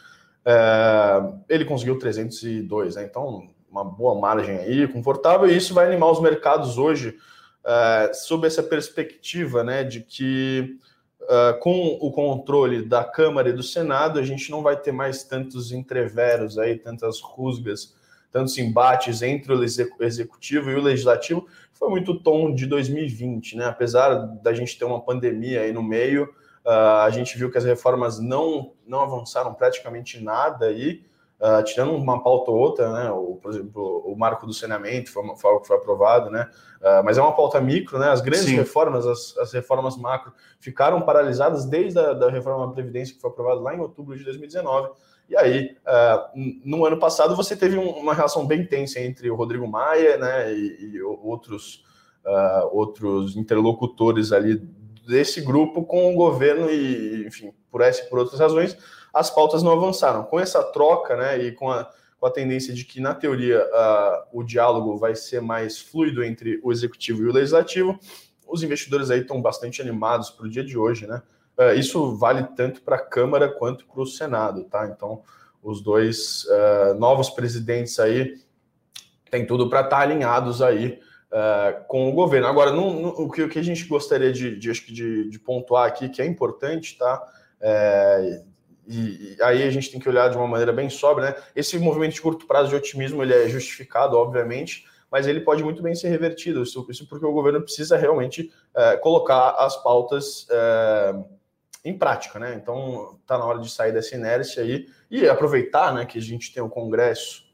é, 0.47 1.33
ele 1.49 1.65
conseguiu 1.65 1.99
302, 1.99 2.95
né? 2.95 3.05
Então, 3.05 3.49
uma 3.69 3.85
boa 3.85 4.19
margem 4.19 4.57
aí, 4.59 4.87
confortável, 4.87 5.51
e 5.51 5.57
isso 5.57 5.75
vai 5.75 5.87
animar 5.87 6.13
os 6.13 6.21
mercados 6.21 6.79
hoje 6.79 7.17
é, 7.65 8.13
sob 8.15 8.47
essa 8.47 8.63
perspectiva, 8.63 9.65
né, 9.65 9.83
de 9.83 10.01
que 10.01 10.79
é, 11.29 11.53
com 11.55 11.99
o 12.01 12.11
controle 12.11 12.85
da 12.85 13.05
Câmara 13.05 13.49
e 13.49 13.53
do 13.53 13.63
Senado, 13.63 14.19
a 14.19 14.23
gente 14.23 14.51
não 14.51 14.63
vai 14.63 14.77
ter 14.77 14.93
mais 14.93 15.25
tantos 15.25 15.73
entreveros 15.73 16.59
aí, 16.59 16.77
tantas 16.77 17.21
rusgas, 17.21 17.95
tantos 18.31 18.57
embates 18.59 19.23
entre 19.23 19.53
o 19.53 19.63
executivo 20.01 20.71
e 20.71 20.75
o 20.75 20.83
legislativo. 20.83 21.47
Foi 21.73 21.89
muito 21.91 22.21
tom 22.21 22.55
de 22.55 22.67
2020, 22.67 23.57
né? 23.57 23.67
Apesar 23.67 24.15
da 24.15 24.53
gente 24.53 24.79
ter 24.79 24.85
uma 24.85 25.01
pandemia 25.01 25.63
aí 25.63 25.73
no 25.73 25.83
meio, 25.83 26.29
Uh, 26.67 27.03
a 27.07 27.11
gente 27.11 27.39
viu 27.39 27.49
que 27.49 27.57
as 27.57 27.65
reformas 27.65 28.19
não, 28.19 28.73
não 28.85 29.01
avançaram 29.01 29.55
praticamente 29.55 30.21
nada 30.21 30.67
aí, 30.67 31.05
uh, 31.41 31.63
tirando 31.65 31.95
uma 31.95 32.23
pauta 32.23 32.51
ou 32.51 32.59
outra, 32.59 32.93
né? 32.93 33.11
O, 33.11 33.37
por 33.37 33.53
exemplo, 33.53 34.03
o 34.07 34.17
marco 34.17 34.47
do 34.47 34.53
saneamento 34.53 35.11
foi, 35.11 35.23
foi 35.37 35.51
algo 35.51 35.63
que 35.63 35.69
foi 35.69 35.77
aprovado, 35.77 36.31
né? 36.31 36.49
Uh, 36.81 37.05
mas 37.05 37.19
é 37.19 37.23
uma 37.23 37.35
pauta 37.35 37.61
micro, 37.61 37.99
né? 37.99 38.11
As 38.11 38.21
grandes 38.21 38.47
Sim. 38.47 38.57
reformas, 38.57 39.07
as, 39.07 39.37
as, 39.39 39.53
reformas 39.53 39.97
macro, 39.97 40.33
ficaram 40.61 41.01
paralisadas 41.03 41.65
desde 41.65 41.99
a 41.99 42.13
da 42.13 42.31
reforma 42.31 42.67
da 42.67 42.73
Previdência, 42.73 43.15
que 43.15 43.21
foi 43.21 43.31
aprovada 43.31 43.61
lá 43.61 43.75
em 43.75 43.81
outubro 43.81 44.17
de 44.17 44.25
2019. 44.25 44.91
E 45.29 45.37
aí, 45.37 45.77
no 46.65 46.87
ano 46.87 47.01
passado, 47.01 47.35
você 47.35 47.57
teve 47.57 47.77
um, 47.77 47.91
uma 47.91 48.15
relação 48.15 48.47
bem 48.47 48.65
tensa 48.65 49.01
entre 49.01 49.29
o 49.29 49.35
Rodrigo 49.35 49.67
Maia 49.67 50.17
né, 50.17 50.55
e, 50.55 50.93
e 50.95 51.03
outros, 51.03 51.85
outros 52.71 53.37
interlocutores 53.37 54.31
ali 54.31 54.63
desse 55.07 55.41
grupo 55.41 55.85
com 55.85 56.13
o 56.13 56.17
governo 56.17 56.71
e, 56.71 57.27
enfim, 57.27 57.53
por 57.71 57.81
essa 57.81 58.03
e 58.03 58.09
por 58.09 58.19
outras 58.19 58.41
razões, 58.41 58.77
as 59.15 59.31
pautas 59.31 59.63
não 59.63 59.73
avançaram. 59.73 60.25
Com 60.25 60.39
essa 60.39 60.63
troca, 60.63 61.17
né, 61.17 61.43
e 61.43 61.53
com 61.53 61.71
a, 61.71 61.89
com 62.19 62.27
a 62.27 62.31
tendência 62.31 62.75
de 62.75 62.85
que, 62.85 63.01
na 63.01 63.15
teoria, 63.15 63.65
uh, 63.65 64.39
o 64.39 64.43
diálogo 64.43 64.97
vai 64.99 65.15
ser 65.15 65.41
mais 65.41 65.79
fluido 65.79 66.23
entre 66.23 66.61
o 66.63 66.73
executivo 66.73 67.23
e 67.23 67.29
o 67.29 67.33
legislativo, 67.33 67.99
os 68.47 68.63
investidores 68.63 69.11
aí 69.11 69.21
estão 69.21 69.41
bastante 69.41 69.81
animados 69.81 70.31
para 70.31 70.47
o 70.47 70.51
dia 70.51 70.65
de 70.65 70.77
hoje, 70.77 71.07
né? 71.07 71.23
Uh, 71.59 71.79
isso 71.79 72.17
vale 72.17 72.45
tanto 72.55 72.83
para 72.83 72.97
a 72.97 73.05
Câmara 73.05 73.49
quanto 73.49 73.87
para 73.87 74.03
o 74.03 74.07
Senado, 74.07 74.65
tá? 74.65 74.87
Então, 74.87 75.23
os 75.63 75.81
dois 75.81 76.45
uh, 76.45 76.95
novos 76.99 77.31
presidentes 77.31 77.99
aí 77.99 78.39
têm 79.31 79.47
tudo 79.47 79.69
para 79.69 79.81
estar 79.81 79.97
tá 79.97 80.03
alinhados 80.03 80.63
aí 80.63 81.01
uh, 81.37 81.85
com 81.87 82.09
o 82.09 82.13
governo. 82.13 82.47
Agora, 82.47 82.75
o, 82.75 83.31
que, 83.31 83.43
o 83.43 83.49
que 83.49 83.59
a 83.59 83.63
gente 83.63 83.85
gostaria 83.85 84.33
de, 84.33 84.57
de, 84.59 84.73
de, 84.73 85.29
de 85.29 85.39
pontuar 85.39 85.87
aqui, 85.87 86.09
que 86.09 86.23
é 86.23 86.27
importante, 86.27 86.97
tá? 86.97 87.23
É, 87.61 88.43
e, 88.87 89.37
e, 89.37 89.37
aí 89.43 89.63
a 89.63 89.71
gente 89.71 89.91
tem 89.91 90.01
que 90.01 90.09
olhar 90.09 90.31
de 90.31 90.37
uma 90.37 90.47
maneira 90.47 90.73
bem 90.73 90.89
sóbria, 90.89 91.31
né? 91.31 91.37
Esse 91.55 91.79
movimento 91.79 92.15
de 92.15 92.23
curto 92.23 92.47
prazo 92.47 92.71
de 92.71 92.77
otimismo 92.77 93.23
ele 93.23 93.35
é 93.35 93.49
justificado, 93.49 94.17
obviamente, 94.17 94.87
mas 95.11 95.27
ele 95.27 95.41
pode 95.41 95.63
muito 95.63 95.83
bem 95.83 95.95
ser 95.95 96.09
revertido. 96.09 96.63
Isso, 96.63 96.87
isso 96.89 97.09
porque 97.09 97.27
o 97.27 97.33
governo 97.33 97.63
precisa 97.63 97.97
realmente 97.97 98.51
é, 98.75 98.97
colocar 98.97 99.51
as 99.59 99.77
pautas 99.83 100.47
é, 100.51 101.15
em 101.85 101.97
prática, 101.97 102.39
né? 102.39 102.55
Então 102.55 103.19
está 103.21 103.37
na 103.39 103.45
hora 103.45 103.59
de 103.59 103.71
sair 103.71 103.93
dessa 103.93 104.15
inércia 104.15 104.63
aí 104.63 104.87
e 105.11 105.29
aproveitar, 105.29 105.95
né, 105.95 106.05
que 106.05 106.19
a 106.19 106.23
gente 106.23 106.53
tem 106.53 106.63
o 106.63 106.69
Congresso 106.69 107.45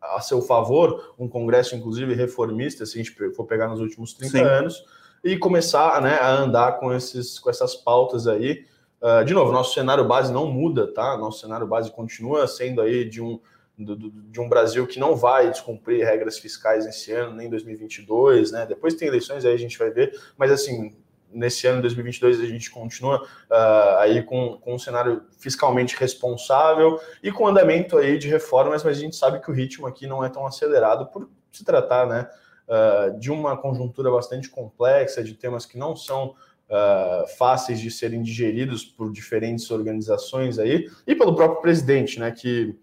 a 0.00 0.20
seu 0.20 0.40
favor, 0.40 1.14
um 1.18 1.28
Congresso, 1.28 1.74
inclusive, 1.74 2.14
reformista, 2.14 2.86
se 2.86 2.98
a 2.98 3.02
gente 3.02 3.34
for 3.34 3.44
pegar 3.44 3.68
nos 3.68 3.80
últimos 3.80 4.14
30 4.14 4.30
Sim. 4.30 4.44
anos, 4.44 4.84
e 5.24 5.36
começar 5.36 6.00
né, 6.00 6.14
a 6.14 6.32
andar 6.32 6.78
com, 6.78 6.92
esses, 6.92 7.38
com 7.38 7.50
essas 7.50 7.74
pautas 7.74 8.26
aí. 8.26 8.64
Uh, 9.00 9.24
de 9.24 9.34
novo, 9.34 9.52
nosso 9.52 9.74
cenário 9.74 10.04
base 10.06 10.32
não 10.32 10.46
muda, 10.46 10.92
tá? 10.92 11.16
Nosso 11.16 11.40
cenário 11.40 11.66
base 11.66 11.90
continua 11.90 12.46
sendo 12.46 12.80
aí 12.80 13.04
de 13.04 13.22
um 13.22 13.40
do, 13.78 13.94
do, 13.94 14.10
de 14.10 14.40
um 14.40 14.48
Brasil 14.48 14.86
que 14.86 14.98
não 14.98 15.14
vai 15.14 15.50
descumprir 15.50 16.04
regras 16.04 16.38
fiscais 16.38 16.84
esse 16.84 17.12
ano, 17.12 17.34
nem 17.36 17.48
2022, 17.48 18.50
né? 18.50 18.66
Depois 18.66 18.94
tem 18.94 19.06
eleições 19.06 19.44
aí 19.44 19.54
a 19.54 19.58
gente 19.58 19.78
vai 19.78 19.90
ver, 19.90 20.18
mas 20.36 20.50
assim, 20.50 20.96
nesse 21.32 21.66
ano 21.66 21.82
2022 21.82 22.40
a 22.40 22.46
gente 22.46 22.70
continua 22.70 23.22
uh, 23.22 23.98
aí 23.98 24.22
com, 24.22 24.58
com 24.58 24.74
um 24.74 24.78
cenário 24.78 25.22
fiscalmente 25.38 25.96
responsável 25.96 27.00
e 27.22 27.30
com 27.30 27.46
andamento 27.46 27.98
aí 27.98 28.18
de 28.18 28.28
reformas, 28.28 28.82
mas 28.82 28.96
a 28.96 29.00
gente 29.00 29.16
sabe 29.16 29.40
que 29.40 29.50
o 29.50 29.54
ritmo 29.54 29.86
aqui 29.86 30.06
não 30.06 30.24
é 30.24 30.28
tão 30.28 30.46
acelerado 30.46 31.06
por 31.06 31.28
se 31.52 31.64
tratar, 31.64 32.06
né, 32.06 32.28
uh, 32.68 33.18
de 33.18 33.30
uma 33.30 33.56
conjuntura 33.56 34.10
bastante 34.10 34.48
complexa, 34.48 35.22
de 35.22 35.34
temas 35.34 35.66
que 35.66 35.78
não 35.78 35.94
são 35.96 36.34
uh, 36.68 37.26
fáceis 37.36 37.80
de 37.80 37.90
serem 37.90 38.22
digeridos 38.22 38.84
por 38.84 39.12
diferentes 39.12 39.70
organizações 39.70 40.58
aí 40.58 40.88
e 41.06 41.14
pelo 41.14 41.34
próprio 41.34 41.60
presidente, 41.60 42.18
né, 42.18 42.30
que 42.30 42.78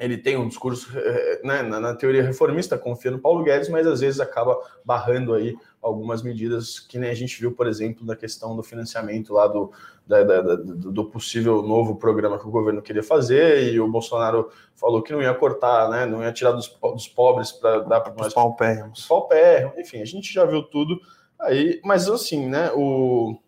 ele 0.00 0.16
tem 0.16 0.36
um 0.36 0.48
discurso 0.48 0.90
eh, 0.96 1.40
né, 1.44 1.62
na, 1.62 1.78
na, 1.78 1.94
teoria 1.94 2.22
reformista, 2.22 2.78
confia 2.78 3.10
no 3.10 3.18
Paulo 3.18 3.44
Guedes, 3.44 3.68
mas 3.68 3.86
às 3.86 4.00
vezes 4.00 4.18
acaba 4.18 4.58
barrando 4.82 5.34
aí 5.34 5.54
algumas 5.82 6.22
medidas 6.22 6.80
que 6.80 6.98
nem 6.98 7.10
a 7.10 7.14
gente 7.14 7.38
viu, 7.38 7.52
por 7.52 7.66
exemplo, 7.66 8.04
na 8.06 8.16
questão 8.16 8.56
do 8.56 8.62
financiamento 8.62 9.34
lá 9.34 9.46
do, 9.46 9.70
da, 10.06 10.22
da, 10.22 10.40
da, 10.40 10.54
do 10.56 11.04
possível 11.04 11.62
novo 11.62 11.96
programa 11.96 12.38
que 12.38 12.48
o 12.48 12.50
governo 12.50 12.80
queria 12.80 13.02
fazer, 13.02 13.72
e 13.72 13.78
o 13.78 13.86
Bolsonaro 13.86 14.50
falou 14.74 15.02
que 15.02 15.12
não 15.12 15.20
ia 15.20 15.34
cortar, 15.34 15.90
né, 15.90 16.06
não 16.06 16.22
ia 16.22 16.32
tirar 16.32 16.52
dos, 16.52 16.68
dos 16.80 17.06
pobres 17.06 17.52
para 17.52 17.80
dar 17.80 18.00
para 18.00 18.14
nós. 18.14 18.32
Paupérrimos. 18.32 19.06
Paupérrimos. 19.06 19.78
Enfim, 19.78 20.00
a 20.00 20.06
gente 20.06 20.32
já 20.32 20.46
viu 20.46 20.62
tudo 20.62 20.98
aí, 21.38 21.78
mas 21.84 22.08
assim, 22.08 22.48
né, 22.48 22.72
o, 22.74 23.38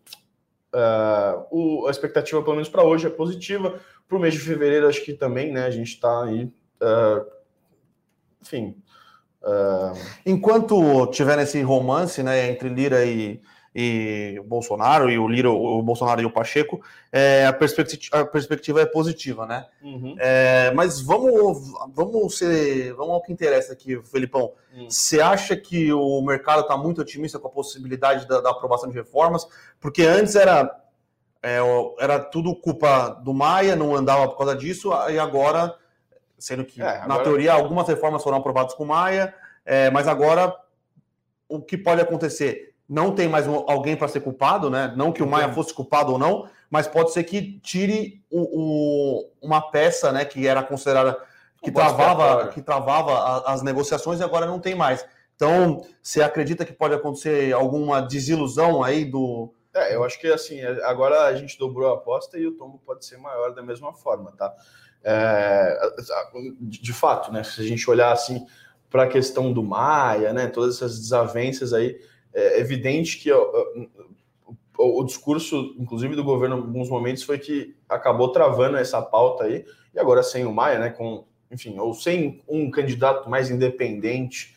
uh, 0.75 1.47
o, 1.51 1.87
a 1.87 1.91
expectativa, 1.91 2.43
pelo 2.43 2.57
menos 2.57 2.69
para 2.69 2.85
hoje, 2.85 3.07
é 3.07 3.11
positiva 3.11 3.81
para 4.09 4.17
o 4.17 4.21
mês 4.21 4.35
de 4.35 4.41
fevereiro, 4.41 4.89
acho 4.89 5.05
que 5.05 5.13
também, 5.13 5.53
né? 5.53 5.65
A 5.65 5.71
gente 5.71 5.89
está 5.89 6.25
aí. 6.25 6.45
Uh, 6.81 7.27
enfim. 8.41 8.77
Uh... 9.43 9.99
Enquanto 10.25 11.07
tiver 11.09 11.39
esse 11.39 11.61
romance 11.63 12.23
né, 12.23 12.51
entre 12.51 12.69
Lira 12.69 13.05
e, 13.05 13.41
e 13.75 14.41
Bolsonaro, 14.45 15.11
e 15.11 15.19
o 15.19 15.27
Lira, 15.27 15.51
o 15.51 15.83
Bolsonaro 15.83 16.21
e 16.21 16.27
o 16.27 16.31
Pacheco, 16.31 16.83
é, 17.11 17.47
a, 17.47 17.53
perspectiva, 17.53 18.21
a 18.21 18.25
perspectiva 18.25 18.83
é 18.83 18.87
positiva, 18.87 19.47
né? 19.47 19.67
Uhum. 19.83 20.15
É, 20.19 20.71
mas 20.75 21.01
vamos, 21.01 21.73
vamos, 21.95 22.37
ser, 22.37 22.93
vamos 22.95 23.15
ao 23.15 23.23
que 23.23 23.33
interessa 23.33 23.73
aqui, 23.73 24.01
Felipão. 24.05 24.53
Uhum. 24.75 24.91
Você 24.91 25.21
acha 25.21 25.57
que 25.57 25.93
o 25.93 26.21
mercado 26.21 26.63
está 26.63 26.77
muito 26.77 27.01
otimista 27.01 27.39
com 27.39 27.49
a 27.49 27.51
possibilidade 27.51 28.29
da, 28.29 28.41
da 28.41 28.51
aprovação 28.51 28.91
de 28.91 28.95
reformas? 28.95 29.47
Porque 29.81 30.03
antes 30.03 30.37
era 30.37 30.83
é, 31.43 31.59
era 31.99 32.21
tudo 32.21 32.55
culpa 32.55 33.09
do 33.09 33.35
Maia, 33.35 33.75
não 33.75 33.97
andava 33.97 34.29
por 34.29 34.39
causa 34.39 34.55
disso, 34.55 34.93
e 35.11 35.19
agora, 35.19 35.75
sendo 36.39 36.65
que, 36.65 36.81
é, 36.81 36.87
agora... 36.87 37.09
na 37.09 37.19
teoria, 37.19 37.53
algumas 37.53 37.89
reformas 37.89 38.23
foram 38.23 38.37
aprovadas 38.37 38.75
com 38.75 38.85
Maia, 38.85 39.35
é, 39.65 39.91
mas 39.91 40.07
agora 40.07 40.55
o 41.49 41.61
que 41.61 41.77
pode 41.77 42.01
acontecer? 42.01 42.72
Não 42.89 43.15
tem 43.15 43.29
mais 43.29 43.47
um, 43.47 43.65
alguém 43.69 43.97
para 43.97 44.09
ser 44.09 44.21
culpado, 44.21 44.69
né? 44.69 44.93
Não 44.97 45.13
que 45.13 45.23
o 45.23 45.27
Maia 45.27 45.53
fosse 45.53 45.73
culpado 45.73 46.13
ou 46.13 46.19
não, 46.19 46.49
mas 46.71 46.87
pode 46.87 47.13
ser 47.13 47.25
que 47.25 47.59
tire 47.61 48.23
o, 48.31 48.41
o, 48.41 49.31
uma 49.41 49.61
peça, 49.71 50.11
né, 50.13 50.25
que 50.25 50.47
era 50.47 50.63
considerada 50.63 51.19
que 51.63 51.71
travava, 51.71 52.49
que 52.49 52.61
travava 52.61 53.45
as 53.47 53.63
negociações 53.63 54.21
e 54.21 54.25
agora 54.25 54.47
não 54.47 54.59
tem 54.59 54.75
mais. 54.75 55.07
Então, 55.37 55.85
você 56.03 56.23
acredita 56.23 56.65
que 56.65 56.73
pode 56.73 56.95
acontecer 56.95 57.53
alguma 57.53 58.01
desilusão 58.01 58.83
aí 58.83 59.05
do, 59.05 59.55
é, 59.75 59.95
eu 59.95 60.05
acho 60.05 60.21
que 60.21 60.27
assim, 60.27 60.61
é, 60.61 60.85
agora 60.85 61.23
a 61.23 61.35
gente 61.35 61.59
dobrou 61.59 61.91
a 61.91 61.95
aposta 61.95 62.39
e 62.39 62.47
o 62.47 62.53
tombo 62.53 62.79
pode 62.85 63.07
ser 63.07 63.17
maior 63.17 63.55
da 63.55 63.63
mesma 63.63 63.93
forma, 63.93 64.33
tá? 64.33 64.55
É, 65.03 65.79
de 66.59 66.93
fato, 66.93 67.33
né? 67.33 67.43
Se 67.43 67.61
a 67.61 67.65
gente 67.65 67.89
olhar 67.91 68.13
assim 68.13 68.47
para 68.91 69.05
a 69.05 69.09
questão 69.09 69.53
do 69.53 69.63
Maia, 69.63 70.33
né? 70.33 70.47
Todas 70.47 70.77
essas 70.77 70.99
desavenças 70.99 71.73
aí, 71.73 71.99
é 72.35 72.61
evidente 72.61 73.19
que 73.19 73.31
o, 74.79 75.05
discurso, 75.05 75.75
inclusive 75.79 76.17
do 76.17 76.25
governo, 76.25 76.57
em 76.57 76.61
alguns 76.61 76.89
momentos, 76.89 77.23
foi 77.23 77.39
que 77.39 77.77
acabou 77.89 78.31
travando 78.33 78.77
essa 78.77 79.01
pauta 79.01 79.45
aí, 79.45 79.65
e 79.95 79.99
agora 79.99 80.23
sem 80.23 80.45
o 80.45 80.53
Maia, 80.53 80.79
né? 80.79 80.91
Com, 80.91 81.25
enfim, 81.51 81.79
ou 81.79 81.95
sem 81.95 82.43
um 82.49 82.71
candidato 82.71 83.29
mais 83.29 83.51
independente 83.51 84.57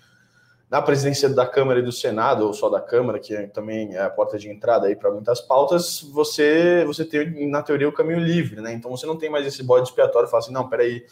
na 0.70 0.82
presidência 0.82 1.29
da 1.29 1.46
Câmara 1.46 1.79
e 1.79 1.84
do 1.84 1.91
Senado, 1.91 2.46
ou 2.46 2.53
só 2.53 2.70
da 2.70 2.82
Câmara, 2.82 3.20
que 3.20 3.36
é, 3.36 3.48
também 3.48 3.96
é 3.96 4.01
a 4.01 4.10
porta 4.10 4.38
de 4.38 4.50
entrada 4.50 4.88
aí 4.88 4.96
para 4.96 5.12
muitas 5.12 5.39
pautas, 5.39 6.01
você 6.01 6.84
você 6.86 7.05
tem, 7.05 7.48
na 7.48 7.62
teoria, 7.62 7.88
o 7.88 7.94
caminho 7.94 8.20
livre, 8.20 8.62
né? 8.62 8.74
Então 8.74 8.89
você 8.89 9.05
não 9.05 9.17
tem 9.17 9.29
mais 9.29 9.46
esse 9.46 9.62
bode 9.62 9.88
expiatório 9.88 10.27
fala 10.27 10.44
assim, 10.44 10.53
não, 10.53 10.67
peraí, 10.67 11.05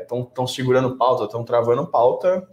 estão 0.00 0.44
é, 0.44 0.46
segurando 0.46 0.96
pauta, 0.96 1.24
estão 1.24 1.44
travando 1.44 1.86
pauta. 1.86 2.46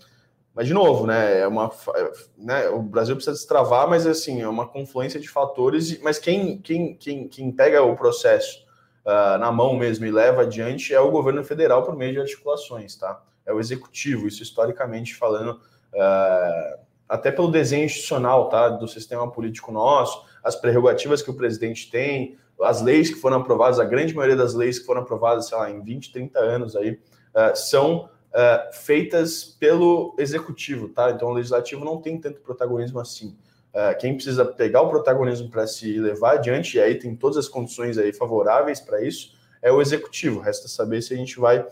Mas, 0.59 0.67
de 0.67 0.73
novo, 0.73 1.07
né, 1.07 1.39
é 1.39 1.47
uma, 1.47 1.71
é, 1.95 2.11
né, 2.37 2.67
o 2.67 2.81
Brasil 2.81 3.15
precisa 3.15 3.33
destravar, 3.33 3.89
mas 3.89 4.05
assim, 4.05 4.41
é 4.41 4.47
uma 4.49 4.67
confluência 4.67 5.17
de 5.17 5.29
fatores, 5.29 5.97
mas 6.01 6.19
quem, 6.19 6.57
quem, 6.57 6.95
quem, 6.95 7.29
quem 7.29 7.49
pega 7.49 7.81
o 7.81 7.95
processo 7.95 8.65
uh, 9.05 9.37
na 9.37 9.53
mão 9.53 9.77
mesmo 9.77 10.05
e 10.05 10.11
leva 10.11 10.41
adiante 10.41 10.93
é 10.93 10.99
o 10.99 11.11
governo 11.11 11.45
federal 11.45 11.83
por 11.83 11.95
meio 11.95 12.11
de 12.11 12.19
articulações, 12.19 12.97
tá? 12.97 13.23
É 13.45 13.53
o 13.53 13.59
executivo, 13.61 14.27
isso 14.27 14.43
historicamente 14.43 15.15
falando, 15.15 15.61
uh, 15.93 16.79
até 17.07 17.31
pelo 17.31 17.49
desenho 17.49 17.85
institucional 17.85 18.49
tá, 18.49 18.67
do 18.67 18.85
sistema 18.85 19.31
político 19.31 19.71
nosso, 19.71 20.25
as 20.43 20.57
prerrogativas 20.57 21.21
que 21.21 21.31
o 21.31 21.35
presidente 21.35 21.89
tem, 21.89 22.37
as 22.61 22.81
leis 22.81 23.09
que 23.09 23.15
foram 23.15 23.37
aprovadas, 23.37 23.79
a 23.79 23.85
grande 23.85 24.13
maioria 24.13 24.35
das 24.35 24.53
leis 24.53 24.77
que 24.77 24.85
foram 24.85 25.03
aprovadas, 25.03 25.47
sei 25.47 25.57
lá, 25.57 25.71
em 25.71 25.81
20, 25.81 26.11
30 26.11 26.37
anos 26.37 26.75
aí, 26.75 26.99
uh, 27.33 27.55
são 27.55 28.09
uh, 28.29 28.73
feitas 28.73 29.43
pelo 29.43 30.15
executivo, 30.17 30.89
tá? 30.89 31.11
Então 31.11 31.29
o 31.29 31.33
legislativo 31.33 31.83
não 31.83 32.01
tem 32.01 32.19
tanto 32.19 32.41
protagonismo 32.41 32.99
assim. 32.99 33.35
Uh, 33.73 33.97
quem 33.99 34.15
precisa 34.15 34.45
pegar 34.45 34.81
o 34.81 34.89
protagonismo 34.89 35.49
para 35.49 35.67
se 35.67 35.99
levar 35.99 36.35
adiante, 36.35 36.77
e 36.77 36.81
aí 36.81 36.95
tem 36.95 37.15
todas 37.15 37.37
as 37.37 37.47
condições 37.47 37.97
aí 37.97 38.11
favoráveis 38.13 38.79
para 38.79 39.01
isso, 39.01 39.33
é 39.61 39.71
o 39.71 39.81
executivo. 39.81 40.39
Resta 40.39 40.67
saber 40.67 41.01
se 41.01 41.13
a 41.13 41.17
gente 41.17 41.39
vai 41.39 41.65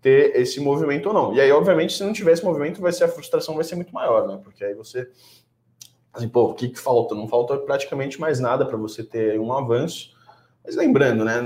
ter 0.00 0.34
esse 0.36 0.60
movimento 0.60 1.06
ou 1.06 1.14
não. 1.14 1.34
E 1.34 1.40
aí, 1.40 1.52
obviamente, 1.52 1.92
se 1.92 2.02
não 2.02 2.12
tiver 2.12 2.32
esse 2.32 2.44
movimento, 2.44 2.80
vai 2.80 2.92
ser 2.92 3.04
a 3.04 3.08
frustração 3.08 3.54
vai 3.54 3.64
ser 3.64 3.76
muito 3.76 3.92
maior, 3.92 4.26
né? 4.26 4.40
Porque 4.42 4.64
aí 4.64 4.74
você 4.74 5.08
assim, 6.12 6.28
pô, 6.28 6.50
o 6.50 6.54
que, 6.54 6.68
que 6.68 6.78
falta? 6.78 7.14
Não 7.14 7.26
falta 7.26 7.56
praticamente 7.56 8.20
mais 8.20 8.38
nada 8.38 8.66
para 8.66 8.76
você 8.76 9.02
ter 9.02 9.40
um 9.40 9.50
avanço. 9.52 10.12
Mas 10.62 10.76
lembrando, 10.76 11.24
né? 11.24 11.40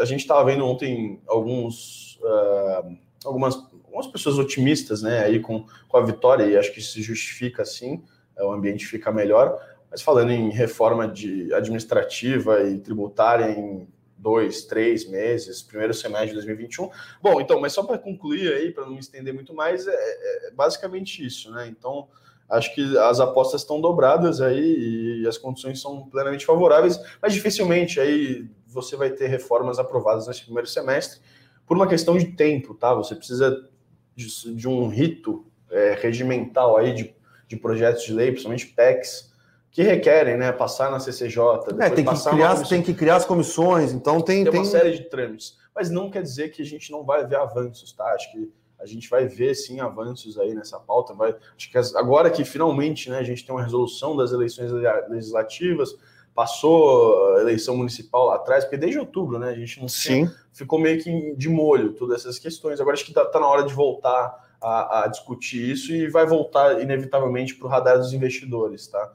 A 0.00 0.04
gente 0.04 0.20
estava 0.20 0.44
vendo 0.44 0.66
ontem 0.66 1.20
alguns 1.26 2.20
uh, 2.22 2.96
algumas, 3.26 3.56
algumas 3.96 4.06
pessoas 4.06 4.38
otimistas, 4.38 5.02
né? 5.02 5.24
Aí 5.24 5.40
com, 5.40 5.64
com 5.88 5.96
a 5.96 6.04
vitória, 6.04 6.44
e 6.44 6.56
acho 6.56 6.72
que 6.72 6.82
se 6.82 7.00
justifica 7.00 7.62
assim, 7.62 8.02
o 8.38 8.52
ambiente 8.52 8.86
fica 8.86 9.10
melhor. 9.10 9.58
Mas 9.90 10.02
falando 10.02 10.30
em 10.30 10.50
reforma 10.50 11.08
de 11.08 11.52
administrativa 11.54 12.62
e 12.62 12.78
tributária 12.78 13.50
em 13.50 13.88
dois, 14.18 14.64
três 14.64 15.08
meses, 15.08 15.62
primeiro 15.62 15.94
semestre 15.94 16.28
de 16.28 16.34
2021. 16.34 16.90
Bom, 17.22 17.40
então, 17.40 17.60
mas 17.60 17.72
só 17.72 17.82
para 17.82 17.98
concluir 17.98 18.52
aí, 18.52 18.70
para 18.70 18.84
não 18.84 18.92
me 18.92 18.98
estender 18.98 19.32
muito 19.32 19.54
mais, 19.54 19.86
é, 19.86 19.92
é, 19.92 20.50
basicamente 20.52 21.24
isso, 21.24 21.50
né? 21.50 21.68
Então, 21.68 22.08
acho 22.50 22.74
que 22.74 22.98
as 22.98 23.20
apostas 23.20 23.62
estão 23.62 23.80
dobradas 23.80 24.40
aí 24.40 25.22
e 25.22 25.26
as 25.26 25.38
condições 25.38 25.80
são 25.80 26.08
plenamente 26.08 26.44
favoráveis, 26.44 27.00
mas 27.22 27.32
dificilmente 27.32 27.98
aí 27.98 28.46
você 28.66 28.96
vai 28.96 29.10
ter 29.10 29.28
reformas 29.28 29.78
aprovadas 29.78 30.26
nesse 30.26 30.44
primeiro 30.44 30.68
semestre 30.68 31.20
por 31.66 31.76
uma 31.76 31.86
questão 31.86 32.16
de 32.16 32.26
tempo, 32.32 32.74
tá? 32.74 32.94
Você 32.94 33.14
precisa 33.14 33.68
de, 34.16 34.54
de 34.54 34.66
um 34.66 34.88
rito 34.88 35.44
é, 35.70 35.96
regimental 36.00 36.76
aí 36.76 36.94
de, 36.94 37.14
de 37.46 37.56
projetos 37.56 38.02
de 38.04 38.12
lei, 38.12 38.28
principalmente 38.28 38.66
PECs, 38.68 39.32
que 39.70 39.82
requerem, 39.82 40.38
né, 40.38 40.50
passar 40.52 40.90
na 40.90 40.98
CCJ, 40.98 41.38
é, 41.78 41.90
tem 41.90 42.04
que 42.04 42.30
criar, 42.30 42.62
tem 42.66 42.82
que 42.82 42.94
criar 42.94 43.16
as 43.16 43.26
comissões, 43.26 43.92
então 43.92 44.22
tem, 44.22 44.42
tem, 44.42 44.50
tem 44.50 44.60
uma 44.60 44.66
série 44.66 44.92
de 44.92 45.04
trâmites, 45.04 45.58
mas 45.74 45.90
não 45.90 46.10
quer 46.10 46.22
dizer 46.22 46.48
que 46.48 46.62
a 46.62 46.64
gente 46.64 46.90
não 46.90 47.04
vai 47.04 47.26
ver 47.26 47.36
avanços, 47.36 47.92
tá? 47.92 48.06
Acho 48.06 48.32
que 48.32 48.50
a 48.80 48.86
gente 48.86 49.08
vai 49.10 49.26
ver 49.26 49.54
sim 49.54 49.80
avanços 49.80 50.38
aí 50.38 50.54
nessa 50.54 50.80
pauta, 50.80 51.12
vai, 51.12 51.36
acho 51.56 51.70
que 51.70 51.76
agora 51.96 52.30
que 52.30 52.42
finalmente, 52.42 53.10
né, 53.10 53.18
a 53.18 53.22
gente 53.22 53.44
tem 53.44 53.54
uma 53.54 53.62
resolução 53.62 54.16
das 54.16 54.32
eleições 54.32 54.70
legislativas, 55.08 55.94
passou 56.36 57.34
a 57.34 57.40
eleição 57.40 57.74
municipal 57.74 58.26
lá 58.26 58.34
atrás, 58.34 58.62
porque 58.62 58.76
desde 58.76 58.98
outubro, 58.98 59.38
né, 59.38 59.48
a 59.48 59.54
gente 59.54 59.80
não 59.80 59.86
tinha, 59.86 60.30
ficou 60.52 60.78
meio 60.78 61.02
que 61.02 61.34
de 61.34 61.48
molho 61.48 61.94
todas 61.94 62.20
essas 62.20 62.38
questões. 62.38 62.78
Agora 62.78 62.94
acho 62.94 63.06
que 63.06 63.10
está 63.10 63.24
tá 63.24 63.40
na 63.40 63.48
hora 63.48 63.64
de 63.64 63.72
voltar 63.72 64.46
a, 64.60 65.04
a, 65.04 65.06
discutir 65.06 65.70
isso 65.70 65.94
e 65.94 66.10
vai 66.10 66.26
voltar 66.26 66.82
inevitavelmente 66.82 67.54
para 67.54 67.66
o 67.66 67.70
radar 67.70 67.96
dos 67.98 68.12
investidores, 68.12 68.86
tá? 68.86 69.12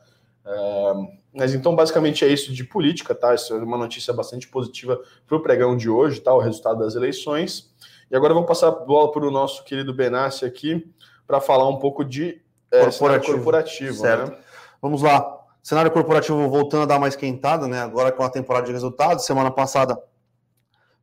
mas 1.32 1.54
então, 1.54 1.76
basicamente, 1.76 2.26
é 2.26 2.28
isso 2.28 2.52
de 2.52 2.64
política, 2.64 3.14
tá? 3.14 3.36
Isso 3.36 3.54
é 3.54 3.58
uma 3.58 3.78
notícia 3.78 4.12
bastante 4.12 4.48
positiva 4.48 5.00
para 5.28 5.38
o 5.38 5.40
pregão 5.40 5.78
de 5.78 5.88
hoje, 5.88 6.20
tá? 6.20 6.34
O 6.34 6.40
resultado 6.40 6.80
das 6.80 6.96
eleições. 6.96 7.72
E 8.10 8.16
agora 8.16 8.34
vamos 8.34 8.48
passar 8.48 8.70
a 8.70 8.72
bola 8.72 9.12
para 9.12 9.26
o 9.26 9.30
nosso 9.30 9.64
querido 9.64 9.94
Benassi 9.94 10.44
aqui 10.44 10.92
para 11.28 11.40
falar 11.40 11.70
um 11.70 11.78
pouco 11.78 12.04
de 12.04 12.42
é, 12.72 12.84
corporativo. 12.84 13.34
corporativo 13.36 13.94
certo. 13.94 14.32
Né? 14.32 14.38
Vamos 14.82 15.04
lá. 15.04 15.41
Cenário 15.62 15.92
corporativo 15.92 16.50
voltando 16.50 16.84
a 16.84 16.86
dar 16.88 16.98
uma 16.98 17.08
esquentada, 17.08 17.68
né? 17.68 17.82
Agora 17.82 18.12
com 18.12 18.24
a 18.24 18.30
temporada 18.30 18.66
de 18.66 18.72
resultados. 18.72 19.26
Semana 19.26 19.52
passada 19.52 20.02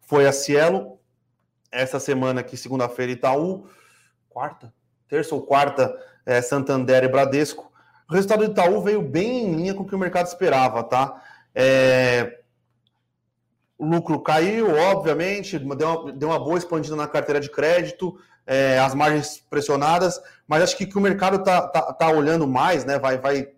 foi 0.01 0.27
a 0.27 0.33
Cielo, 0.33 0.99
essa 1.71 2.01
semana 2.01 2.41
aqui, 2.41 2.57
segunda-feira, 2.57 3.13
Itaú, 3.13 3.67
quarta, 4.29 4.73
terça 5.07 5.35
ou 5.35 5.43
quarta, 5.43 5.95
é, 6.25 6.41
Santander 6.41 7.05
e 7.05 7.09
Bradesco. 7.09 7.71
O 8.11 8.15
resultado 8.15 8.45
do 8.45 8.51
Itaú 8.51 8.81
veio 8.81 9.03
bem 9.03 9.47
em 9.47 9.55
linha 9.55 9.75
com 9.75 9.83
o 9.83 9.87
que 9.87 9.95
o 9.95 9.99
mercado 9.99 10.27
esperava, 10.27 10.83
tá? 10.83 11.23
É, 11.55 12.39
o 13.77 13.87
lucro 13.87 14.19
caiu, 14.21 14.75
obviamente, 14.75 15.59
deu 15.59 15.89
uma, 15.89 16.13
deu 16.13 16.29
uma 16.31 16.39
boa 16.39 16.59
expandida 16.59 16.97
na 16.97 17.07
carteira 17.07 17.39
de 17.39 17.51
crédito, 17.51 18.19
é, 18.47 18.79
as 18.79 18.95
margens 18.95 19.45
pressionadas, 19.49 20.21
mas 20.47 20.63
acho 20.63 20.77
que 20.77 20.87
que 20.87 20.97
o 20.97 21.01
mercado 21.01 21.37
está 21.37 21.69
tá, 21.69 21.93
tá 21.93 22.09
olhando 22.09 22.49
mais, 22.49 22.85
né? 22.85 22.99
Vai, 22.99 23.19
vai, 23.19 23.53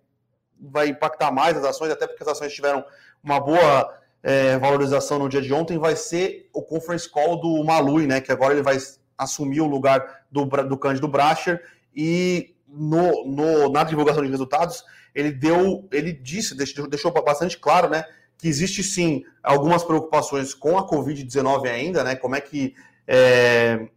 vai 0.61 0.89
impactar 0.89 1.31
mais 1.31 1.57
as 1.57 1.63
ações, 1.63 1.91
até 1.91 2.05
porque 2.05 2.23
as 2.23 2.29
ações 2.29 2.53
tiveram 2.53 2.83
uma 3.23 3.39
boa 3.39 3.93
é, 4.23 4.57
valorização 4.57 5.19
no 5.19 5.29
dia 5.29 5.41
de 5.41 5.53
ontem, 5.53 5.77
vai 5.77 5.95
ser 5.95 6.49
o 6.53 6.61
conference 6.61 7.09
call 7.09 7.39
do 7.39 7.63
Malui, 7.63 8.05
né? 8.05 8.21
Que 8.21 8.31
agora 8.31 8.53
ele 8.53 8.61
vai 8.61 8.77
assumir 9.17 9.61
o 9.61 9.67
lugar 9.67 10.25
do, 10.31 10.45
do 10.45 10.77
Cândido 10.77 11.07
Bracher 11.07 11.61
e 11.95 12.55
no, 12.67 13.25
no, 13.25 13.69
na 13.69 13.83
divulgação 13.83 14.23
de 14.23 14.29
resultados, 14.29 14.83
ele 15.13 15.31
deu, 15.31 15.87
ele 15.91 16.13
disse, 16.13 16.55
deixou, 16.55 16.87
deixou 16.87 17.11
bastante 17.11 17.57
claro, 17.57 17.89
né? 17.89 18.05
Que 18.37 18.47
existe 18.47 18.81
sim 18.81 19.23
algumas 19.43 19.83
preocupações 19.83 20.53
com 20.53 20.77
a 20.77 20.87
Covid-19 20.87 21.67
ainda, 21.67 22.03
né? 22.03 22.15
Como 22.15 22.35
é 22.35 22.41
que 22.41 22.73
é, 23.07 23.87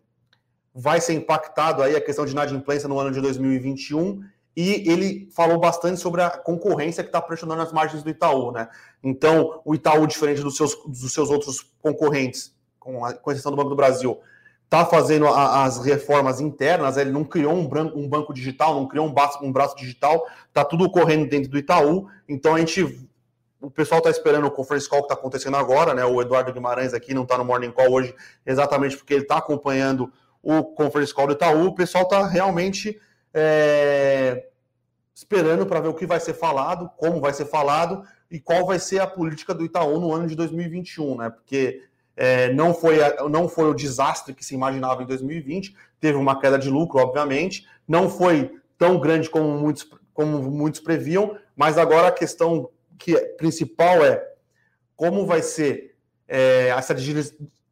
vai 0.75 1.01
ser 1.01 1.15
impactado 1.15 1.83
aí 1.83 1.95
a 1.95 2.01
questão 2.01 2.27
de 2.27 2.33
inadimplência 2.33 2.89
no 2.89 2.99
ano 2.99 3.13
de 3.13 3.21
2021 3.21 4.23
e 4.57 4.89
ele 4.89 5.29
falou 5.33 5.59
bastante 5.59 6.01
sobre 6.01 6.23
a 6.23 6.31
concorrência 6.31 7.03
que 7.03 7.09
está 7.09 7.21
pressionando 7.21 7.63
as 7.63 7.73
margens 7.73 8.03
do 8.03 8.11
Itaú, 8.11 8.53
né? 8.53 8.69
Então, 9.03 9.61
o 9.65 9.75
Itaú, 9.75 10.07
diferente 10.07 10.43
dos 10.43 10.57
seus, 10.57 10.77
dos 10.87 11.13
seus 11.13 11.29
outros 11.29 11.73
concorrentes, 11.83 12.55
com, 12.79 13.05
a, 13.05 13.13
com 13.15 13.33
exceção 13.33 13.51
do 13.51 13.57
Banco 13.57 13.71
do 13.71 13.77
Brasil, 13.77 14.21
está 14.65 14.87
fazendo 14.87 15.27
a, 15.27 15.65
as 15.65 15.85
reformas 15.85 16.41
internas, 16.41 16.97
ele 16.97 17.11
não 17.11 17.25
criou 17.25 17.53
um, 17.53 17.67
branco, 17.67 17.99
um, 17.99 18.09
banco 18.09 18.33
digital, 18.33 18.75
não 18.75 18.87
criou 18.87 19.07
um 19.07 19.13
braço, 19.13 19.45
um 19.45 19.51
braço 19.51 19.77
digital, 19.77 20.27
está 20.49 20.65
tudo 20.65 20.89
correndo 20.91 21.29
dentro 21.29 21.51
do 21.51 21.59
Itaú, 21.59 22.09
então 22.29 22.55
a 22.55 22.59
gente. 22.59 23.09
O 23.61 23.71
pessoal 23.71 23.99
está 23.99 24.11
esperando 24.11 24.47
o 24.47 24.51
conference 24.51 24.87
call 24.87 24.99
que 25.01 25.07
está 25.07 25.15
acontecendo 25.15 25.57
agora, 25.57 25.95
né? 25.95 26.05
O 26.05 26.21
Eduardo 26.21 26.53
Guimarães 26.53 26.93
aqui 26.93 27.15
não 27.15 27.23
está 27.23 27.39
no 27.39 27.47
Morning 27.47 27.71
Call 27.71 27.91
hoje, 27.91 28.15
exatamente 28.45 28.95
porque 28.95 29.15
ele 29.15 29.23
está 29.23 29.39
acompanhando 29.39 30.13
o 30.43 30.63
conference 30.63 31.15
call 31.15 31.29
do 31.29 31.33
Itaú. 31.33 31.69
O 31.69 31.75
pessoal 31.75 32.05
está 32.05 32.27
realmente 32.27 33.01
é, 33.35 34.47
esperando 35.15 35.67
para 35.67 35.81
ver 35.81 35.89
o 35.89 35.95
que 35.95 36.07
vai 36.07 36.21
ser 36.21 36.35
falado, 36.35 36.89
como 36.97 37.21
vai 37.21 37.33
ser 37.33 37.47
falado 37.47 38.05
e 38.31 38.39
qual 38.39 38.65
vai 38.65 38.79
ser 38.79 39.01
a 39.01 39.07
política 39.07 39.53
do 39.53 39.65
Itaú 39.65 39.99
no 39.99 40.15
ano 40.15 40.27
de 40.27 40.37
2021, 40.37 41.17
né? 41.17 41.31
Porque 41.31 41.83
é, 42.17 42.53
não, 42.53 42.73
foi, 42.73 42.99
não 43.29 43.49
foi 43.49 43.69
o 43.69 43.75
desastre 43.75 44.35
que 44.35 44.45
se 44.45 44.55
imaginava 44.55 45.03
em 45.03 45.07
2020, 45.07 45.77
teve 46.01 46.17
uma 46.17 46.41
queda 46.41 46.59
de 46.59 46.71
lucro, 46.71 47.01
obviamente, 47.01 47.67
não 47.87 48.09
foi 48.09 48.53
tão 48.79 49.01
grande 49.01 49.29
como 49.29 49.59
muitos, 49.59 49.89
como 50.13 50.41
muitos 50.51 50.81
previam, 50.81 51.37
mas 51.57 51.77
agora 51.77 52.09
a 52.09 52.13
questão 52.13 52.71
que 52.99 53.17
é, 53.17 53.21
principal 53.37 54.05
é 54.05 54.25
como 54.97 55.27
vai 55.27 55.43
ser 55.43 55.97
é, 56.29 56.69
essa, 56.69 56.95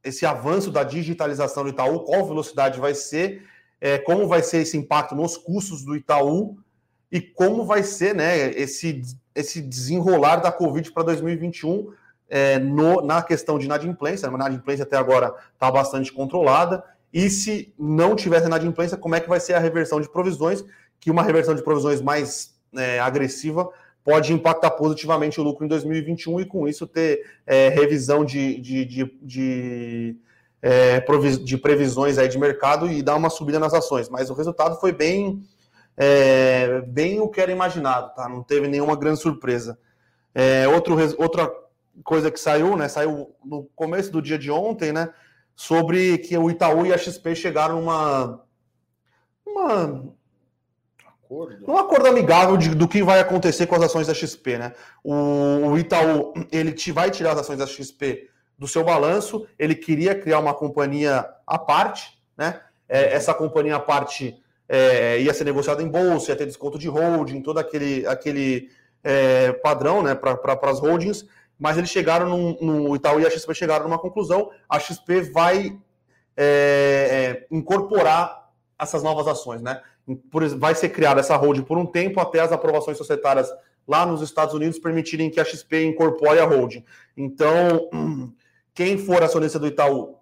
esse 0.03 0.27
avanço 0.27 0.71
da 0.71 0.83
digitalização 0.83 1.63
do 1.63 1.71
Itaú, 1.71 2.01
qual 2.01 2.27
velocidade 2.27 2.81
vai 2.81 2.95
ser 2.95 3.47
é, 3.83 3.99
como 3.99 4.29
vai 4.29 4.41
ser 4.45 4.59
esse 4.59 4.77
impacto 4.77 5.13
nos 5.17 5.37
custos 5.37 5.85
do 5.85 5.97
Itaú 5.97 6.57
e 7.11 7.21
como 7.21 7.65
vai 7.65 7.83
ser 7.83 8.15
né, 8.15 8.49
esse, 8.53 9.03
esse 9.35 9.61
desenrolar 9.61 10.37
da 10.37 10.53
Covid 10.53 10.93
para 10.93 11.03
2021 11.03 11.93
é, 12.31 12.61
no, 12.61 13.03
na 13.03 13.21
questão 13.25 13.59
de 13.59 13.67
inadimplência. 13.67 14.29
A 14.29 14.33
inadimplência 14.33 14.85
até 14.85 14.97
agora 14.97 15.35
está 15.53 15.69
bastante 15.69 16.13
controlada. 16.13 16.85
E 17.13 17.29
se 17.29 17.75
não 17.77 18.15
tivesse 18.15 18.47
inadimplência, 18.47 18.97
como 18.97 19.17
é 19.17 19.21
que 19.21 19.29
vai 19.29 19.41
ser 19.41 19.55
a 19.55 19.59
reversão 19.59 20.01
de 20.01 20.09
provisões? 20.09 20.65
Que 21.01 21.11
uma 21.11 21.25
reversão 21.25 21.53
de 21.53 21.63
provisões 21.63 22.01
mais 22.01 22.55
é, 22.77 23.01
agressiva 23.01 23.69
pode 24.05 24.33
impactar 24.33 24.71
positivamente 24.71 25.41
o 25.41 25.43
lucro 25.43 25.65
em 25.65 25.69
2021 25.69 26.41
e 26.41 26.47
com 26.47 26.69
isso 26.69 26.87
ter 26.87 27.21
é, 27.45 27.69
revisão 27.69 28.25
de, 28.25 28.61
de, 28.61 28.85
de, 28.85 29.19
de 29.21 30.17
é, 30.63 31.01
de 31.43 31.59
previsões 31.59 32.19
aí 32.19 32.29
de 32.29 32.39
mercado 32.39 32.89
e 32.89 33.03
dar 33.03 33.17
uma 33.17 33.29
subida 33.29 33.59
nas 33.59 33.75
ações. 33.75 34.09
Mas 34.09 34.31
o 34.31 34.35
resultado 34.35 34.79
foi 34.79 34.93
bem, 34.93 35.43
é, 35.97 36.81
bem 36.83 37.21
o 37.21 37.29
que 37.29 37.41
era 37.41 37.51
imaginado, 37.51 38.15
tá? 38.15 38.29
Não 38.29 38.43
teve 38.43 38.69
nenhuma 38.69 38.95
grande 38.95 39.21
surpresa. 39.21 39.77
É, 40.33 40.69
outro, 40.69 40.97
outra 41.19 41.53
coisa 42.05 42.31
que 42.31 42.39
saiu, 42.39 42.77
né? 42.77 42.89
Saiu 42.89 43.35
no 43.45 43.65
começo 43.75 44.13
do 44.13 44.23
dia 44.23 44.39
de 44.39 44.51
ontem, 44.51 44.93
né? 44.93 45.13
Sobre 45.57 46.19
que 46.19 46.39
o 46.39 46.49
Itaú 46.49 46.87
e 46.87 46.93
a 46.93 46.99
XP 46.99 47.35
chegaram 47.35 47.81
numa. 47.81 48.41
uma 49.45 50.13
acordo. 51.33 51.65
Um 51.71 51.77
acordo 51.77 52.07
amigável 52.07 52.57
de, 52.57 52.75
do 52.75 52.87
que 52.87 53.03
vai 53.03 53.19
acontecer 53.21 53.67
com 53.67 53.75
as 53.75 53.83
ações 53.83 54.07
da 54.07 54.15
XP, 54.15 54.59
né? 54.59 54.73
O, 55.03 55.13
o 55.71 55.79
Itaú 55.79 56.33
ele 56.51 56.73
te, 56.73 56.93
vai 56.93 57.11
tirar 57.11 57.33
as 57.33 57.41
ações 57.41 57.59
da 57.59 57.67
XP 57.67 58.31
do 58.63 58.69
seu 58.69 58.85
balanço, 58.85 59.45
ele 59.59 59.75
queria 59.75 60.15
criar 60.15 60.39
uma 60.39 60.55
companhia 60.55 61.27
à 61.45 61.59
parte, 61.59 62.17
né? 62.39 62.61
É, 62.89 63.13
essa 63.13 63.35
companhia 63.35 63.75
à 63.75 63.81
parte 63.81 64.41
é, 64.69 65.21
ia 65.21 65.35
ser 65.35 65.43
negociada 65.43 65.83
em 65.83 65.89
bolsa, 65.89 66.31
ia 66.31 66.37
ter 66.37 66.47
desconto 66.47 66.79
de 66.79 66.87
holding, 66.87 67.43
todo 67.43 67.59
aquele, 67.59 68.07
aquele 68.07 68.71
é, 69.03 69.53
padrão 69.55 70.01
né, 70.01 70.15
para 70.15 70.71
as 70.71 70.79
holdings, 70.79 71.27
mas 71.59 71.77
eles 71.77 71.91
chegaram 71.91 72.29
no, 72.29 72.57
no 72.61 72.95
Itaú 72.95 73.19
e 73.19 73.27
a 73.27 73.31
XP 73.31 73.53
chegaram 73.53 73.87
numa 73.87 73.99
conclusão, 73.99 74.51
a 74.69 74.79
XP 74.79 75.23
vai 75.23 75.77
é, 76.37 77.43
é, 77.43 77.47
incorporar 77.51 78.49
essas 78.79 79.03
novas 79.03 79.27
ações, 79.27 79.61
né? 79.61 79.83
Por, 80.31 80.47
vai 80.57 80.77
ser 80.77 80.91
criada 80.91 81.19
essa 81.19 81.35
holding 81.35 81.63
por 81.63 81.79
um 81.79 81.87
tempo 81.87 82.21
até 82.21 82.39
as 82.39 82.53
aprovações 82.53 82.97
societárias 82.97 83.49
lá 83.89 84.07
nos 84.07 84.23
Estados 84.23 84.55
Unidos 84.55 84.79
permitirem 84.79 85.31
que 85.31 85.41
a 85.41 85.45
XP 85.45 85.85
incorpore 85.85 86.39
a 86.39 86.45
holding. 86.45 86.85
Então, 87.17 87.91
quem 88.75 88.99
for 88.99 89.23
acionista 89.23 89.59
do 89.59 89.67
Itaú 89.67 90.19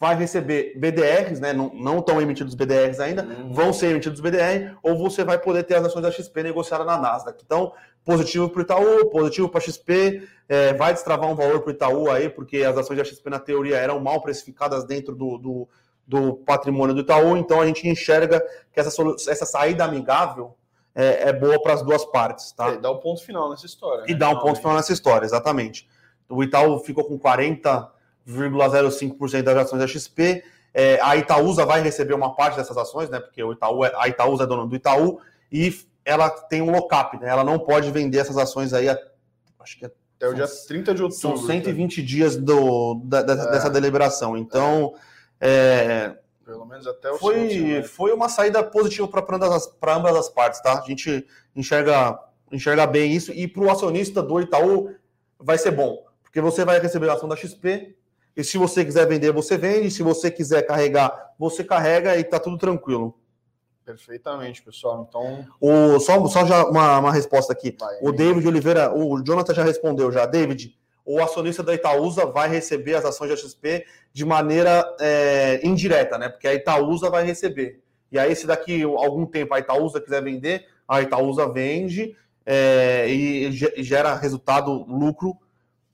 vai 0.00 0.14
receber 0.14 0.74
BDRs, 0.78 1.40
né? 1.40 1.52
Não, 1.52 1.72
não 1.74 1.98
estão 1.98 2.22
emitidos 2.22 2.54
BDRs 2.54 3.00
ainda, 3.00 3.24
uhum. 3.24 3.52
vão 3.52 3.72
ser 3.72 3.90
emitidos 3.90 4.20
BDR, 4.20 4.76
ou 4.82 4.96
você 4.96 5.24
vai 5.24 5.38
poder 5.38 5.64
ter 5.64 5.74
as 5.74 5.86
ações 5.86 6.02
da 6.02 6.10
XP 6.10 6.42
negociadas 6.44 6.86
na 6.86 6.96
Nasdaq. 6.96 7.42
Então, 7.44 7.72
positivo 8.04 8.48
para 8.48 8.60
o 8.60 8.62
Itaú, 8.62 9.10
positivo 9.10 9.48
para 9.48 9.58
a 9.58 9.62
XP, 9.62 10.22
é, 10.48 10.72
vai 10.74 10.92
destravar 10.92 11.28
um 11.28 11.34
valor 11.34 11.60
para 11.60 11.68
o 11.68 11.72
Itaú 11.72 12.10
aí, 12.10 12.28
porque 12.28 12.58
as 12.58 12.76
ações 12.78 12.96
da 12.96 13.04
XP, 13.04 13.28
na 13.28 13.40
teoria, 13.40 13.76
eram 13.76 13.98
mal 13.98 14.22
precificadas 14.22 14.84
dentro 14.84 15.16
do, 15.16 15.36
do, 15.36 15.68
do 16.06 16.34
patrimônio 16.36 16.94
do 16.94 17.00
Itaú, 17.00 17.36
então 17.36 17.60
a 17.60 17.66
gente 17.66 17.88
enxerga 17.88 18.40
que 18.72 18.78
essa, 18.78 18.90
essa 19.28 19.44
saída 19.44 19.84
amigável 19.84 20.54
é, 20.94 21.28
é 21.28 21.32
boa 21.32 21.60
para 21.60 21.74
as 21.74 21.82
duas 21.82 22.04
partes. 22.04 22.52
Tá? 22.52 22.70
E 22.70 22.78
dá 22.78 22.90
o 22.90 22.94
um 22.94 23.00
ponto 23.00 23.22
final 23.22 23.50
nessa 23.50 23.66
história. 23.66 24.04
E 24.06 24.12
né? 24.12 24.18
dá 24.18 24.30
um 24.30 24.38
ponto 24.38 24.58
final 24.60 24.76
nessa 24.76 24.92
história, 24.92 25.26
exatamente. 25.26 25.88
O 26.28 26.42
Itaú 26.42 26.80
ficou 26.80 27.04
com 27.04 27.16
40,05% 27.18 29.42
das 29.42 29.56
ações 29.56 29.80
da 29.80 29.86
XP. 29.86 30.44
É, 30.74 31.00
a 31.00 31.16
Itaúsa 31.16 31.64
vai 31.64 31.80
receber 31.80 32.12
uma 32.14 32.34
parte 32.34 32.56
dessas 32.56 32.76
ações, 32.76 33.08
né? 33.08 33.18
Porque 33.18 33.42
o 33.42 33.52
Itaú 33.52 33.82
é, 33.84 33.92
a 33.96 34.06
Itaúsa 34.08 34.44
é 34.44 34.46
dona 34.46 34.66
do 34.66 34.76
Itaú 34.76 35.18
e 35.50 35.74
ela 36.04 36.28
tem 36.28 36.60
um 36.60 36.70
lock-up, 36.70 37.18
né? 37.18 37.28
Ela 37.28 37.42
não 37.42 37.58
pode 37.58 37.90
vender 37.90 38.18
essas 38.18 38.36
ações 38.36 38.74
aí, 38.74 38.88
a, 38.88 38.98
acho 39.60 39.78
que 39.78 39.86
é, 39.86 39.90
até 40.16 40.28
o 40.28 40.34
dia 40.34 40.46
30 40.46 40.94
de 40.94 41.02
outubro. 41.02 41.38
São 41.38 41.46
120 41.46 42.00
né? 42.00 42.06
dias 42.06 42.36
do, 42.36 43.00
da, 43.04 43.22
da, 43.22 43.32
é. 43.32 43.50
dessa 43.52 43.70
deliberação. 43.70 44.36
Então, 44.36 44.94
é. 45.40 46.14
pelo 46.44 46.66
menos 46.66 46.86
até 46.86 47.10
o 47.10 47.18
foi, 47.18 47.58
né? 47.58 47.82
foi 47.82 48.12
uma 48.12 48.28
saída 48.28 48.62
positiva 48.62 49.08
para 49.08 49.36
ambas, 49.36 49.74
ambas 49.82 50.16
as 50.16 50.28
partes, 50.28 50.60
tá? 50.60 50.78
A 50.78 50.86
gente 50.86 51.26
enxerga, 51.56 52.18
enxerga 52.52 52.86
bem 52.86 53.12
isso. 53.12 53.32
E 53.32 53.48
para 53.48 53.62
o 53.62 53.70
acionista 53.70 54.22
do 54.22 54.40
Itaú 54.40 54.94
vai 55.38 55.56
ser 55.56 55.70
bom 55.70 56.07
porque 56.28 56.40
você 56.42 56.62
vai 56.64 56.78
receber 56.78 57.08
a 57.08 57.14
ação 57.14 57.28
da 57.28 57.36
XP, 57.36 57.96
e 58.36 58.44
se 58.44 58.58
você 58.58 58.84
quiser 58.84 59.08
vender, 59.08 59.32
você 59.32 59.56
vende, 59.56 59.90
se 59.90 60.02
você 60.02 60.30
quiser 60.30 60.62
carregar, 60.62 61.32
você 61.38 61.64
carrega 61.64 62.16
e 62.16 62.22
tá 62.22 62.38
tudo 62.38 62.58
tranquilo. 62.58 63.18
Perfeitamente, 63.84 64.62
pessoal. 64.62 65.06
Então. 65.08 65.46
O, 65.58 65.98
só 65.98 66.24
só 66.28 66.44
já 66.46 66.66
uma, 66.66 66.98
uma 66.98 67.12
resposta 67.12 67.52
aqui. 67.52 67.74
Vai, 67.80 67.98
o 68.02 68.12
David 68.12 68.46
Oliveira, 68.46 68.94
o 68.94 69.20
Jonathan 69.24 69.54
já 69.54 69.64
respondeu 69.64 70.12
já. 70.12 70.26
David, 70.26 70.78
o 71.04 71.20
acionista 71.20 71.62
da 71.62 71.74
Itaúsa 71.74 72.26
vai 72.26 72.48
receber 72.50 72.94
as 72.94 73.06
ações 73.06 73.30
da 73.30 73.36
XP 73.36 73.86
de 74.12 74.24
maneira 74.26 74.84
é, 75.00 75.66
indireta, 75.66 76.18
né? 76.18 76.28
Porque 76.28 76.46
a 76.46 76.54
Itaúsa 76.54 77.08
vai 77.08 77.24
receber. 77.24 77.82
E 78.12 78.18
aí, 78.18 78.36
se 78.36 78.46
daqui 78.46 78.82
algum 78.82 79.24
tempo 79.24 79.54
a 79.54 79.58
Itaúsa 79.58 80.02
quiser 80.02 80.22
vender, 80.22 80.66
a 80.86 81.00
Itaúsa 81.00 81.50
vende 81.50 82.14
é, 82.44 83.08
e 83.08 83.50
gera 83.82 84.14
resultado, 84.14 84.84
lucro 84.84 85.36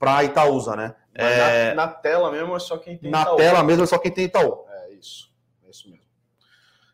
para 0.04 0.22
Itaúsa, 0.22 0.76
né? 0.76 0.94
É... 1.14 1.74
Na, 1.74 1.86
na, 1.86 1.88
tela 1.88 2.30
mesmo 2.30 2.54
é 2.54 2.58
só 2.58 2.76
quem 2.76 2.98
tem 2.98 3.10
na 3.10 3.22
Itaú. 3.22 3.32
Na 3.32 3.38
tela 3.38 3.62
mesmo 3.62 3.84
é 3.84 3.86
só 3.86 3.96
quem 3.96 4.12
tem 4.12 4.24
Itaú. 4.26 4.64
É 4.68 4.92
isso, 4.92 5.32
é 5.66 5.70
isso 5.70 5.88
mesmo. 5.88 6.04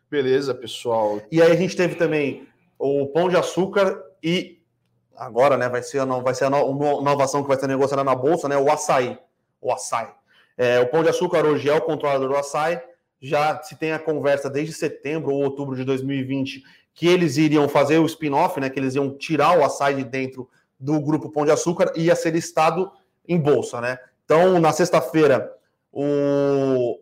Beleza, 0.09 0.55
pessoal. 0.55 1.21
E 1.29 1.41
aí 1.41 1.51
a 1.51 1.55
gente 1.55 1.75
teve 1.75 1.95
também 1.95 2.47
o 2.79 3.07
pão 3.07 3.27
de 3.27 3.35
açúcar 3.35 4.01
e 4.23 4.61
agora, 5.17 5.57
né, 5.57 5.67
vai 5.67 5.83
ser 5.83 5.99
a, 5.99 6.05
vai 6.05 6.33
ser 6.33 6.45
a 6.45 6.47
inovação 6.47 7.41
que 7.41 7.49
vai 7.49 7.59
ser 7.59 7.67
negociada 7.67 8.03
na 8.03 8.15
bolsa, 8.15 8.47
né, 8.47 8.57
o 8.57 8.71
açaí. 8.71 9.17
O 9.59 9.71
açaí. 9.73 10.07
É, 10.57 10.79
o 10.79 10.87
Pão 10.87 11.03
de 11.03 11.09
Açúcar 11.09 11.45
hoje 11.45 11.69
é 11.69 11.73
o 11.73 11.81
controlador 11.81 12.29
do 12.29 12.35
açaí, 12.35 12.79
já 13.19 13.61
se 13.61 13.75
tem 13.75 13.91
a 13.91 13.99
conversa 13.99 14.49
desde 14.49 14.73
setembro 14.73 15.31
ou 15.31 15.43
outubro 15.43 15.75
de 15.75 15.83
2020 15.83 16.63
que 16.93 17.07
eles 17.07 17.37
iriam 17.37 17.69
fazer 17.69 17.99
o 17.99 18.05
spin-off, 18.05 18.59
né, 18.59 18.69
que 18.69 18.79
eles 18.79 18.95
iam 18.95 19.15
tirar 19.17 19.57
o 19.57 19.63
açaí 19.63 19.95
de 19.95 20.03
dentro 20.03 20.49
do 20.79 20.99
grupo 20.99 21.29
Pão 21.29 21.45
de 21.45 21.51
Açúcar 21.51 21.93
e 21.95 22.05
ia 22.05 22.15
ser 22.15 22.31
listado 22.31 22.91
em 23.27 23.39
bolsa, 23.39 23.81
né? 23.81 23.97
Então, 24.25 24.59
na 24.59 24.71
sexta-feira, 24.71 25.53
o, 25.91 26.99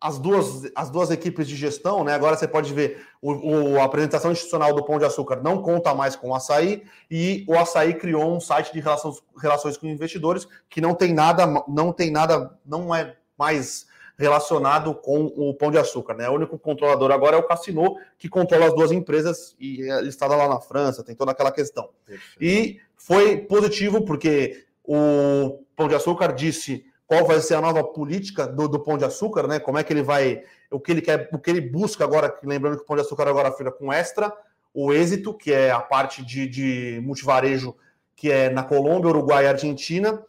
as 0.00 0.18
duas, 0.18 0.70
as 0.74 0.90
duas 0.90 1.10
equipes 1.10 1.46
de 1.46 1.54
gestão, 1.54 2.02
né? 2.02 2.14
Agora 2.14 2.36
você 2.36 2.48
pode 2.48 2.72
ver 2.72 3.06
o, 3.20 3.32
o, 3.32 3.80
a 3.80 3.84
apresentação 3.84 4.32
institucional 4.32 4.74
do 4.74 4.84
Pão 4.84 4.98
de 4.98 5.04
Açúcar 5.04 5.42
não 5.42 5.60
conta 5.60 5.94
mais 5.94 6.16
com 6.16 6.30
o 6.30 6.34
açaí, 6.34 6.84
e 7.10 7.44
o 7.46 7.58
açaí 7.58 7.94
criou 7.94 8.34
um 8.34 8.40
site 8.40 8.72
de 8.72 8.80
relações, 8.80 9.22
relações 9.36 9.76
com 9.76 9.86
investidores 9.86 10.48
que 10.68 10.80
não 10.80 10.94
tem 10.94 11.12
nada, 11.12 11.46
não 11.68 11.92
tem 11.92 12.10
nada, 12.10 12.58
não 12.64 12.94
é 12.94 13.16
mais 13.38 13.86
relacionado 14.16 14.94
com 14.94 15.24
o 15.24 15.54
Pão 15.54 15.70
de 15.70 15.78
Açúcar, 15.78 16.14
né? 16.14 16.28
O 16.28 16.34
único 16.34 16.58
controlador 16.58 17.10
agora 17.10 17.36
é 17.36 17.38
o 17.38 17.46
Cassino, 17.46 17.96
que 18.18 18.28
controla 18.28 18.66
as 18.66 18.74
duas 18.74 18.92
empresas 18.92 19.56
e 19.58 19.82
é 19.90 20.00
listada 20.02 20.36
lá 20.36 20.46
na 20.46 20.60
França, 20.60 21.02
tem 21.02 21.14
toda 21.14 21.32
aquela 21.32 21.50
questão. 21.50 21.88
Perfeito. 22.06 22.38
E 22.38 22.80
foi 22.96 23.38
positivo 23.38 24.02
porque 24.04 24.66
o 24.92 25.64
Pão 25.76 25.86
de 25.86 25.94
Açúcar 25.94 26.32
disse 26.32 26.84
qual 27.06 27.24
vai 27.24 27.40
ser 27.40 27.54
a 27.54 27.60
nova 27.60 27.84
política 27.84 28.44
do, 28.44 28.66
do 28.66 28.80
Pão 28.80 28.98
de 28.98 29.04
Açúcar, 29.04 29.46
né? 29.46 29.60
Como 29.60 29.78
é 29.78 29.84
que 29.84 29.92
ele 29.92 30.02
vai, 30.02 30.42
o 30.68 30.80
que 30.80 30.90
ele 30.90 31.00
quer, 31.00 31.28
o 31.32 31.38
que 31.38 31.48
ele 31.48 31.60
busca 31.60 32.02
agora, 32.02 32.36
lembrando 32.42 32.76
que 32.76 32.82
o 32.82 32.86
Pão 32.86 32.96
de 32.96 33.02
Açúcar 33.02 33.28
agora 33.28 33.52
fica 33.52 33.70
com 33.70 33.92
extra, 33.92 34.32
o 34.74 34.92
êxito, 34.92 35.32
que 35.32 35.52
é 35.52 35.70
a 35.70 35.78
parte 35.78 36.24
de, 36.24 36.48
de 36.48 37.00
multivarejo, 37.04 37.76
que 38.16 38.32
é 38.32 38.50
na 38.50 38.64
Colômbia, 38.64 39.10
Uruguai 39.10 39.44
e 39.44 39.48
Argentina, 39.48 40.24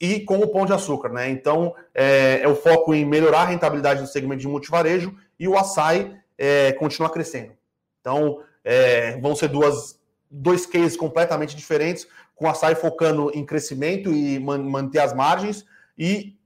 e 0.00 0.20
com 0.20 0.38
o 0.38 0.48
Pão 0.48 0.64
de 0.64 0.72
Açúcar, 0.72 1.10
né? 1.10 1.28
Então 1.28 1.74
é, 1.94 2.40
é 2.42 2.48
o 2.48 2.56
foco 2.56 2.94
em 2.94 3.04
melhorar 3.04 3.42
a 3.42 3.46
rentabilidade 3.46 4.00
do 4.00 4.06
segmento 4.06 4.40
de 4.40 4.48
multivarejo 4.48 5.14
e 5.38 5.46
o 5.46 5.58
açaí 5.58 6.16
é, 6.38 6.72
continuar 6.72 7.10
crescendo. 7.10 7.52
Então 8.00 8.42
é, 8.64 9.20
vão 9.20 9.36
ser 9.36 9.48
duas, 9.48 10.00
dois 10.30 10.64
cases 10.64 10.96
completamente 10.96 11.54
diferentes, 11.54 12.06
com 12.42 12.48
o 12.48 12.50
açaí 12.50 12.74
focando 12.74 13.30
em 13.32 13.46
crescimento 13.46 14.12
e 14.12 14.36
man, 14.40 14.58
manter 14.58 14.98
as 14.98 15.14
margens 15.14 15.64
e 15.96 16.36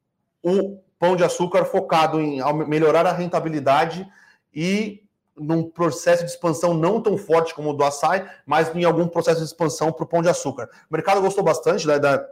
o 0.43 0.79
pão 0.99 1.17
de 1.17 1.25
açúcar 1.25 1.65
focado 1.65 2.21
em 2.21 2.39
melhorar 2.69 3.07
a 3.07 3.13
rentabilidade 3.13 4.07
e 4.55 5.03
num 5.35 5.63
processo 5.63 6.23
de 6.23 6.31
expansão 6.31 6.75
não 6.75 7.01
tão 7.01 7.17
forte 7.17 7.55
como 7.55 7.71
o 7.71 7.73
do 7.73 7.83
açaí, 7.83 8.27
mas 8.45 8.75
em 8.75 8.85
algum 8.85 9.09
processo 9.09 9.41
de 9.41 9.47
expansão 9.47 9.91
para 9.91 10.05
o 10.05 10.07
pão 10.07 10.21
de 10.21 10.29
açúcar. 10.29 10.69
O 10.91 10.93
mercado 10.95 11.23
gostou 11.23 11.43
bastante 11.43 11.87
né, 11.87 11.99
da, 11.99 12.27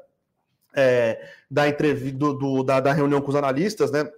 é, 0.74 1.27
da 1.50 1.66
entrevista 1.66 2.18
do, 2.18 2.35
do, 2.35 2.62
da, 2.62 2.81
da, 2.81 2.92
reunião 2.92 3.22
com 3.22 3.31
os 3.31 3.35
analistas, 3.35 3.90
né? 3.90 4.11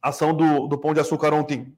A 0.00 0.10
ação 0.10 0.32
do, 0.32 0.68
do 0.68 0.78
pão 0.78 0.94
de 0.94 1.00
açúcar 1.00 1.34
ontem 1.34 1.76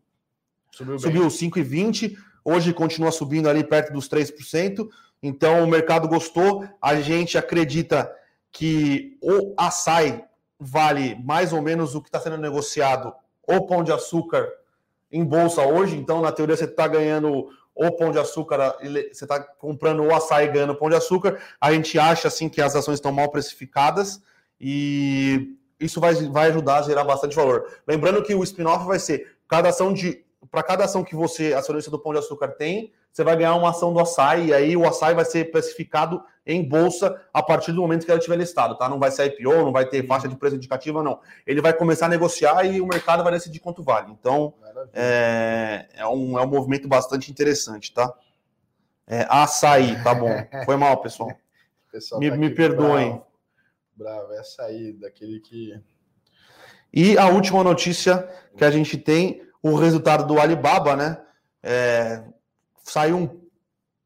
subiu, 0.71 0.99
subiu 0.99 1.27
5,20, 1.27 2.17
hoje 2.45 2.75
continua 2.75 3.11
subindo 3.11 3.49
ali 3.49 3.65
perto 3.65 3.95
dos 3.95 4.09
3%. 4.09 4.87
Então 5.23 5.65
o 5.65 5.67
mercado 5.67 6.09
gostou. 6.09 6.67
A 6.81 6.97
gente 6.97 7.37
acredita 7.37 8.13
que 8.51 9.19
o 9.23 9.55
açaí 9.57 10.25
vale 10.59 11.17
mais 11.25 11.53
ou 11.53 11.63
menos 11.63 11.95
o 11.95 12.01
que 12.01 12.09
está 12.09 12.21
sendo 12.21 12.39
negociado 12.39 13.13
o 13.47 13.67
pão 13.67 13.83
de 13.83 13.93
açúcar 13.93 14.51
em 15.11 15.25
bolsa 15.25 15.63
hoje. 15.63 15.97
Então, 15.97 16.21
na 16.21 16.33
teoria, 16.33 16.57
você 16.57 16.65
está 16.65 16.87
ganhando 16.87 17.49
o 17.75 17.93
pão 17.93 18.11
de 18.11 18.19
açúcar, 18.19 18.77
você 18.81 19.25
está 19.25 19.41
comprando 19.41 20.03
o 20.03 20.15
açaí 20.15 20.49
ganhando 20.49 20.75
pão 20.75 20.91
de 20.91 20.97
açúcar. 20.97 21.41
A 21.61 21.73
gente 21.73 21.99
acha 21.99 22.29
assim 22.29 22.49
que 22.49 22.61
as 22.61 22.75
ações 22.75 22.97
estão 22.97 23.13
mal 23.13 23.31
precificadas 23.31 24.21
e 24.61 25.57
isso 25.79 26.01
vai, 26.01 26.15
vai 26.15 26.49
ajudar 26.49 26.79
a 26.79 26.83
gerar 26.83 27.05
bastante 27.05 27.37
valor. 27.37 27.67
Lembrando 27.87 28.23
que 28.23 28.35
o 28.35 28.43
spin-off 28.43 28.85
vai 28.85 28.99
ser 28.99 29.37
cada 29.47 29.69
ação 29.69 29.93
de. 29.93 30.25
Para 30.51 30.63
cada 30.63 30.85
ação 30.85 31.03
que 31.03 31.17
você, 31.17 31.53
acionista 31.53 31.91
do 31.91 31.99
Pão 31.99 32.13
de 32.13 32.21
Açúcar, 32.21 32.49
tem, 32.49 32.93
você 33.13 33.25
vai 33.25 33.37
ganhar 33.37 33.55
uma 33.57 33.71
ação 33.71 33.93
do 33.93 33.99
açaí, 33.99 34.49
e 34.49 34.55
aí 34.55 34.77
o 34.77 34.87
açaí 34.87 35.15
vai 35.15 35.25
ser 35.25 35.51
precificado 35.51 36.23
em 36.47 36.67
bolsa 36.67 37.21
a 37.33 37.43
partir 37.43 37.73
do 37.73 37.83
momento 37.83 38.05
que 38.05 38.11
ela 38.11 38.19
estiver 38.19 38.37
listado, 38.37 38.77
tá? 38.79 38.89
Não 38.89 38.99
vai 38.99 39.11
ser 39.11 39.27
IPO, 39.27 39.65
não 39.65 39.73
vai 39.73 39.85
ter 39.87 40.07
faixa 40.07 40.29
de 40.29 40.37
preço 40.37 40.57
indicativa, 40.57 41.03
não. 41.03 41.21
Ele 41.47 41.61
vai 41.61 41.73
começar 41.73 42.07
a 42.07 42.09
negociar 42.09 42.65
e 42.65 42.81
o 42.81 42.87
mercado 42.87 43.23
vai 43.23 43.33
decidir 43.33 43.59
quanto 43.59 43.83
vale. 43.83 44.13
Então, 44.13 44.55
é, 44.95 45.89
é, 45.95 46.07
um, 46.07 46.39
é 46.39 46.43
um 46.43 46.49
movimento 46.49 46.89
bastante 46.89 47.31
interessante, 47.31 47.93
tá? 47.93 48.13
É, 49.07 49.27
açaí, 49.29 50.03
tá 50.03 50.15
bom. 50.15 50.29
Foi 50.65 50.77
mal, 50.77 51.03
pessoal. 51.03 51.31
pessoal 51.91 52.21
me, 52.21 52.31
tá 52.31 52.37
me 52.37 52.51
perdoem. 52.51 53.11
Bravo. 53.11 53.27
bravo, 53.97 54.33
é 54.33 54.39
açaí, 54.39 54.93
daquele 54.93 55.41
que. 55.41 55.79
E 56.93 57.19
a 57.19 57.29
última 57.29 57.63
notícia 57.63 58.27
que 58.57 58.65
a 58.65 58.71
gente 58.71 58.97
tem, 58.97 59.43
o 59.63 59.75
resultado 59.75 60.27
do 60.27 60.41
Alibaba, 60.41 60.97
né? 60.97 61.19
É, 61.63 62.23
saiu, 62.83 63.49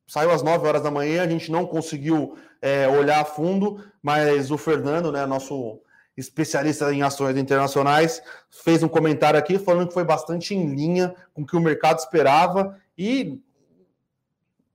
saiu 0.06 0.30
às 0.30 0.42
9 0.42 0.66
horas 0.66 0.82
da 0.82 0.90
manhã, 0.90 1.22
a 1.22 1.28
gente 1.28 1.50
não 1.50 1.66
conseguiu 1.66 2.36
é, 2.60 2.88
olhar 2.88 3.20
a 3.20 3.24
fundo, 3.24 3.84
mas 4.02 4.50
o 4.50 4.58
Fernando, 4.58 5.12
né, 5.12 5.26
nosso 5.26 5.80
especialista 6.16 6.92
em 6.92 7.02
ações 7.02 7.36
internacionais, 7.36 8.22
fez 8.50 8.82
um 8.82 8.88
comentário 8.88 9.38
aqui 9.38 9.58
falando 9.58 9.88
que 9.88 9.94
foi 9.94 10.04
bastante 10.04 10.54
em 10.54 10.74
linha 10.74 11.14
com 11.32 11.42
o 11.42 11.46
que 11.46 11.56
o 11.56 11.60
mercado 11.60 11.98
esperava 11.98 12.78
e 12.96 13.40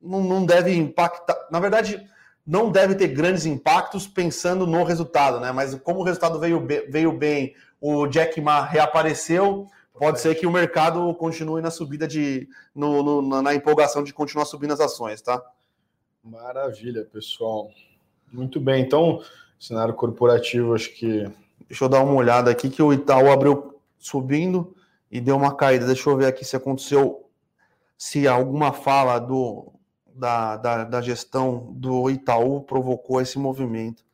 não, 0.01 0.23
não 0.23 0.45
deve 0.45 0.75
impactar. 0.75 1.35
Na 1.51 1.59
verdade, 1.59 2.03
não 2.45 2.71
deve 2.71 2.95
ter 2.95 3.09
grandes 3.09 3.45
impactos 3.45 4.07
pensando 4.07 4.65
no 4.65 4.83
resultado, 4.83 5.39
né? 5.39 5.51
Mas 5.51 5.75
como 5.75 5.99
o 5.99 6.03
resultado 6.03 6.39
veio, 6.39 6.65
veio 6.89 7.11
bem, 7.11 7.53
o 7.79 8.07
Jack 8.07 8.39
Ma 8.41 8.65
reapareceu, 8.65 9.67
pode 9.97 10.19
ser 10.19 10.36
que 10.36 10.45
o 10.45 10.51
mercado 10.51 11.13
continue 11.15 11.62
na 11.62 11.71
subida 11.71 12.07
de. 12.07 12.47
No, 12.73 13.03
no, 13.21 13.41
na 13.41 13.53
empolgação 13.53 14.03
de 14.03 14.13
continuar 14.13 14.45
subindo 14.45 14.73
as 14.73 14.79
ações, 14.79 15.21
tá? 15.21 15.41
Maravilha, 16.23 17.05
pessoal. 17.05 17.69
Muito 18.31 18.60
bem. 18.60 18.83
Então, 18.83 19.21
cenário 19.60 19.93
corporativo, 19.93 20.73
acho 20.73 20.93
que. 20.93 21.29
Deixa 21.67 21.83
eu 21.83 21.89
dar 21.89 22.01
uma 22.01 22.13
olhada 22.13 22.49
aqui 22.49 22.69
que 22.69 22.81
o 22.81 22.93
Itaú 22.93 23.31
abriu 23.31 23.79
subindo 23.97 24.75
e 25.12 25.19
deu 25.19 25.36
uma 25.36 25.55
caída. 25.55 25.86
Deixa 25.86 26.10
eu 26.10 26.17
ver 26.17 26.27
aqui 26.27 26.45
se 26.45 26.55
aconteceu, 26.55 27.29
se 27.97 28.27
alguma 28.27 28.71
fala 28.71 29.19
do, 29.19 29.73
da, 30.13 30.57
da, 30.57 30.83
da 30.83 31.01
gestão 31.01 31.73
do 31.73 32.10
Itaú 32.10 32.62
provocou 32.62 33.21
esse 33.21 33.38
movimento. 33.38 34.06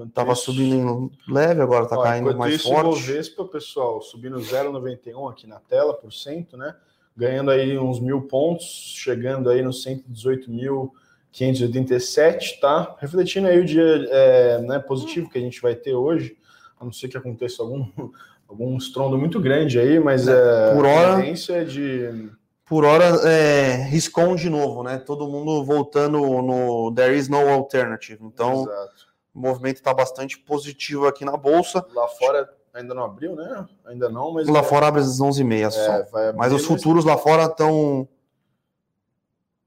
Estava 0.00 0.34
subindo 0.34 1.12
leve, 1.28 1.60
agora 1.60 1.84
está 1.84 2.02
caindo 2.02 2.34
mais 2.36 2.54
isso, 2.54 2.68
forte. 2.68 2.86
O 2.86 2.90
Bovespa, 2.92 3.44
pessoal, 3.44 4.00
subindo 4.00 4.38
0,91 4.38 5.30
aqui 5.30 5.46
na 5.46 5.60
tela, 5.60 5.92
por 5.92 6.10
cento, 6.10 6.56
né? 6.56 6.74
Ganhando 7.14 7.50
aí 7.50 7.78
uns 7.78 8.00
mil 8.00 8.22
pontos, 8.22 8.94
chegando 8.96 9.50
aí 9.50 9.60
nos 9.60 9.84
118.587, 9.84 12.58
tá? 12.58 12.96
Refletindo 12.98 13.48
aí 13.48 13.60
o 13.60 13.66
dia 13.66 14.08
é, 14.10 14.62
né, 14.62 14.78
positivo 14.78 15.28
que 15.28 15.36
a 15.36 15.42
gente 15.42 15.60
vai 15.60 15.74
ter 15.74 15.92
hoje, 15.92 16.38
a 16.80 16.86
não 16.86 16.92
ser 16.92 17.08
que 17.08 17.18
aconteça 17.18 17.62
algum, 17.62 17.86
algum 18.48 18.74
estrondo 18.78 19.18
muito 19.18 19.38
grande 19.38 19.78
aí, 19.78 20.00
mas 20.00 20.26
é, 20.26 20.74
por 20.74 20.86
hora, 20.86 21.12
a 21.12 21.16
tendência 21.16 21.52
é 21.52 21.64
de... 21.64 22.30
Por 22.64 22.86
hora, 22.86 23.04
é, 23.28 23.84
riscou 23.88 24.34
de 24.36 24.48
novo, 24.48 24.82
né? 24.82 24.96
Todo 24.96 25.28
mundo 25.28 25.62
voltando 25.62 26.18
no 26.18 26.90
There 26.94 27.14
is 27.14 27.28
no 27.28 27.46
alternative. 27.46 28.24
Então... 28.24 28.62
Exato 28.62 29.11
o 29.34 29.40
movimento 29.40 29.76
está 29.76 29.94
bastante 29.94 30.38
positivo 30.38 31.06
aqui 31.06 31.24
na 31.24 31.36
bolsa. 31.36 31.84
Lá 31.94 32.06
fora 32.08 32.48
ainda 32.72 32.94
não 32.94 33.04
abriu, 33.04 33.34
né? 33.34 33.66
Ainda 33.86 34.08
não, 34.08 34.32
mas. 34.32 34.48
Lá 34.48 34.60
é... 34.60 34.62
fora 34.62 34.86
abre 34.86 35.00
às 35.00 35.18
11h30 35.18 35.66
é, 35.66 35.70
só. 35.70 36.32
Mas 36.36 36.52
os 36.52 36.64
futuros 36.64 37.04
lá 37.04 37.16
fora 37.16 37.44
estão. 37.44 38.08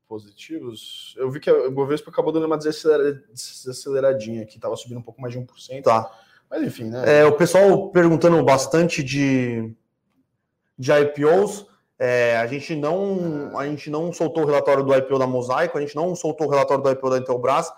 Positivos. 0.08 1.15
Eu 1.17 1.32
vi 1.32 1.39
que 1.39 1.51
o 1.51 1.71
Bovespa 1.71 2.12
acabou 2.12 2.32
dando 2.32 2.45
uma 2.45 2.58
desaceleradinha 2.58 4.43
aqui, 4.43 4.58
estava 4.58 4.75
subindo 4.75 4.99
um 4.99 5.04
pouco 5.04 5.19
mais 5.19 5.34
de 5.34 5.39
1%. 5.39 5.82
Tá. 5.82 6.12
Mas 6.49 6.62
enfim, 6.62 6.86
né? 6.86 7.21
É, 7.21 7.25
o 7.25 7.36
pessoal 7.36 7.89
perguntando 7.89 8.41
bastante 8.43 9.04
de, 9.04 9.73
de 10.78 10.91
IPOs. 10.91 11.65
É, 11.97 12.38
a 12.38 12.45
gente 12.45 12.75
não 12.75 13.58
a 13.58 13.65
gente 13.65 13.89
não 13.89 14.12
soltou 14.12 14.43
o 14.43 14.45
relatório 14.45 14.84
do 14.84 14.93
IPO 14.93 15.17
da 15.17 15.25
Mosaico, 15.25 15.78
a 15.78 15.82
gente 15.82 15.95
não 15.95 16.13
soltou 16.13 16.45
o 16.45 16.49
relatório 16.49 16.84
do 16.84 16.91
IPO 16.91 17.10
da 17.10 17.17
Intelbras. 17.17 17.71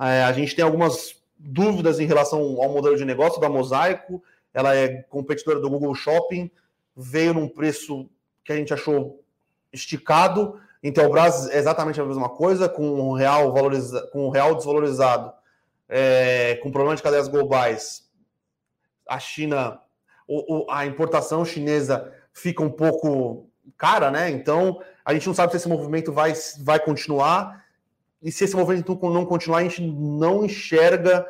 É, 0.00 0.24
a 0.24 0.32
gente 0.32 0.56
tem 0.56 0.64
algumas 0.64 1.23
dúvidas 1.44 2.00
em 2.00 2.06
relação 2.06 2.40
ao 2.60 2.70
modelo 2.70 2.96
de 2.96 3.04
negócio 3.04 3.40
da 3.40 3.48
Mosaico. 3.48 4.22
Ela 4.52 4.74
é 4.74 5.02
competidora 5.02 5.60
do 5.60 5.68
Google 5.68 5.94
Shopping, 5.94 6.50
veio 6.96 7.34
num 7.34 7.48
preço 7.48 8.08
que 8.44 8.52
a 8.52 8.56
gente 8.56 8.72
achou 8.72 9.22
esticado. 9.72 10.58
Intelbras 10.82 11.48
é 11.50 11.58
exatamente 11.58 12.00
a 12.00 12.04
mesma 12.04 12.28
coisa, 12.28 12.68
com 12.68 13.00
o 13.00 13.14
real, 13.14 13.52
valoriza, 13.52 14.06
com 14.12 14.28
real 14.28 14.54
desvalorizado, 14.54 15.32
é, 15.88 16.56
com 16.62 16.70
problema 16.70 16.96
de 16.96 17.02
cadeias 17.02 17.28
globais. 17.28 18.08
A 19.08 19.18
China, 19.18 19.80
o, 20.26 20.58
o, 20.58 20.70
a 20.70 20.86
importação 20.86 21.44
chinesa 21.44 22.12
fica 22.32 22.62
um 22.62 22.70
pouco 22.70 23.48
cara, 23.76 24.10
né? 24.10 24.30
Então 24.30 24.80
a 25.04 25.12
gente 25.12 25.26
não 25.26 25.34
sabe 25.34 25.52
se 25.52 25.56
esse 25.56 25.68
movimento 25.68 26.12
vai, 26.12 26.32
vai 26.62 26.78
continuar 26.78 27.63
e 28.24 28.32
se 28.32 28.44
esse 28.44 28.56
movimento 28.56 28.98
não 29.02 29.26
continuar, 29.26 29.58
a 29.58 29.62
gente 29.64 29.82
não 29.82 30.46
enxerga 30.46 31.26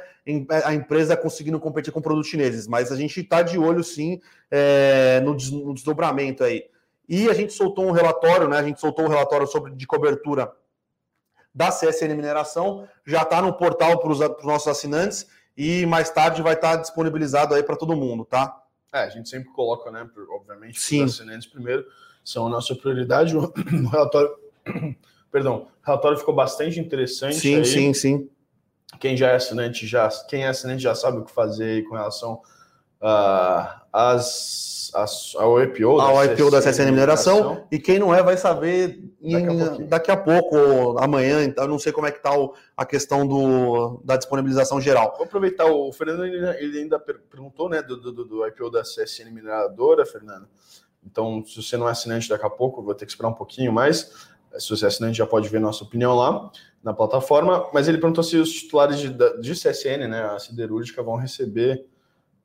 a 0.65 0.73
empresa 0.73 1.17
conseguindo 1.17 1.59
competir 1.59 1.93
com 1.93 2.01
produtos 2.01 2.31
chineses, 2.31 2.69
mas 2.69 2.93
a 2.93 2.97
gente 2.97 3.21
está 3.21 3.43
de 3.43 3.59
olho 3.59 3.83
sim 3.83 4.21
é, 4.49 5.21
no, 5.21 5.35
desdobramento 5.75 6.45
aí. 6.45 6.65
E 7.09 7.29
a 7.29 7.35
gente 7.35 7.53
soltou 7.53 7.85
um 7.87 7.91
relatório, 7.91 8.49
né? 8.49 8.59
A 8.59 8.63
gente 8.63 8.81
soltou 8.81 9.07
um 9.07 9.09
relatório 9.09 9.45
sobre 9.47 9.73
de 9.75 9.87
cobertura 9.89 10.53
da 11.53 11.69
CSN 11.71 12.15
Mineração, 12.15 12.89
já 13.05 13.23
está 13.23 13.43
no 13.43 13.53
portal 13.53 13.99
para 13.99 14.13
os 14.13 14.45
nossos 14.45 14.69
assinantes 14.69 15.27
e 15.57 15.85
mais 15.87 16.11
tarde 16.11 16.43
vai 16.43 16.55
estar 16.55 16.77
tá 16.77 16.83
disponibilizado 16.83 17.55
aí 17.55 17.63
para 17.65 17.77
todo 17.77 17.97
mundo, 17.97 18.25
tá? 18.25 18.63
É, 18.93 19.01
a 19.01 19.09
gente 19.09 19.29
sempre 19.29 19.51
coloca, 19.51 19.91
né? 19.91 20.09
Obviamente, 20.31 20.81
Sim. 20.81 21.03
os 21.03 21.15
assinantes 21.15 21.49
primeiro 21.49 21.85
são 22.25 22.47
a 22.47 22.51
nossa 22.51 22.73
prioridade. 22.75 23.37
O 23.37 23.53
relatório, 23.91 24.37
perdão, 25.35 25.67
o 25.83 25.85
relatório 25.85 26.17
ficou 26.17 26.33
bastante 26.33 26.79
interessante. 26.79 27.35
Sim, 27.35 27.57
aí. 27.57 27.65
sim, 27.65 27.93
sim. 27.93 28.31
Quem 29.01 29.17
já 29.17 29.31
é 29.31 29.35
assinante 29.35 29.85
já, 29.85 30.09
quem 30.29 30.45
é 30.45 30.49
assinante 30.49 30.81
já 30.81 30.95
sabe 30.95 31.19
o 31.19 31.25
que 31.25 31.33
fazer 31.33 31.83
com 31.89 31.97
relação 31.97 32.35
uh, 33.03 33.67
às, 33.93 34.93
às, 34.95 35.35
ao 35.35 35.61
IPO, 35.61 36.01
ao 36.01 36.25
IPO 36.25 36.53
da 36.53 36.61
CSN 36.61 36.93
Mineração. 36.93 37.67
E 37.69 37.81
quem 37.81 37.99
não 37.99 38.15
é 38.15 38.23
vai 38.23 38.37
saber 38.37 39.13
em, 39.21 39.45
daqui, 39.45 39.83
a 39.83 39.87
daqui, 39.87 40.11
a 40.13 40.17
pouco, 40.17 40.57
ou 40.57 40.99
amanhã. 41.01 41.43
Então, 41.43 41.67
não 41.67 41.81
sei 41.81 41.91
como 41.91 42.07
é 42.07 42.13
que 42.13 42.19
está 42.19 42.31
a 42.77 42.87
questão 42.87 43.27
do, 43.27 44.01
da 44.05 44.17
disponibilização 44.17 44.81
geral. 44.81 45.15
Vou 45.17 45.27
aproveitar, 45.27 45.67
o 45.67 45.93
Fernando 45.93 46.25
ele 46.25 46.79
ainda 46.79 47.01
perguntou 47.01 47.69
né, 47.69 47.83
do, 47.83 47.97
do, 47.97 48.25
do 48.25 48.47
IPO 48.47 48.71
da 48.71 48.83
CSN 48.83 49.33
Mineradora, 49.33 50.07
Fernando. 50.07 50.47
Então, 51.05 51.45
se 51.45 51.61
você 51.61 51.77
não 51.77 51.89
é 51.89 51.91
assinante 51.91 52.29
daqui 52.29 52.47
a 52.47 52.51
pouco, 52.51 52.83
vou 52.83 52.95
ter 52.95 53.05
que 53.05 53.13
esperar 53.13 53.29
um 53.29 53.35
pouquinho 53.35 53.73
mais. 53.73 54.33
Se 54.59 54.71
você 54.71 54.85
é 54.85 54.89
assinante, 54.89 55.19
já 55.19 55.27
pode 55.27 55.49
ver 55.49 55.61
nossa 55.61 55.85
opinião 55.85 56.15
lá 56.15 56.51
na 56.83 56.93
plataforma. 56.93 57.69
Mas 57.73 57.89
ele 57.89 57.99
perguntou 57.99 58.23
se 58.23 58.37
os 58.37 58.53
titulares 58.53 58.99
de, 58.99 59.09
de 59.09 59.53
CSN, 59.53 60.09
né, 60.09 60.23
a 60.25 60.39
siderúrgica, 60.39 61.03
vão 61.03 61.17
receber. 61.17 61.87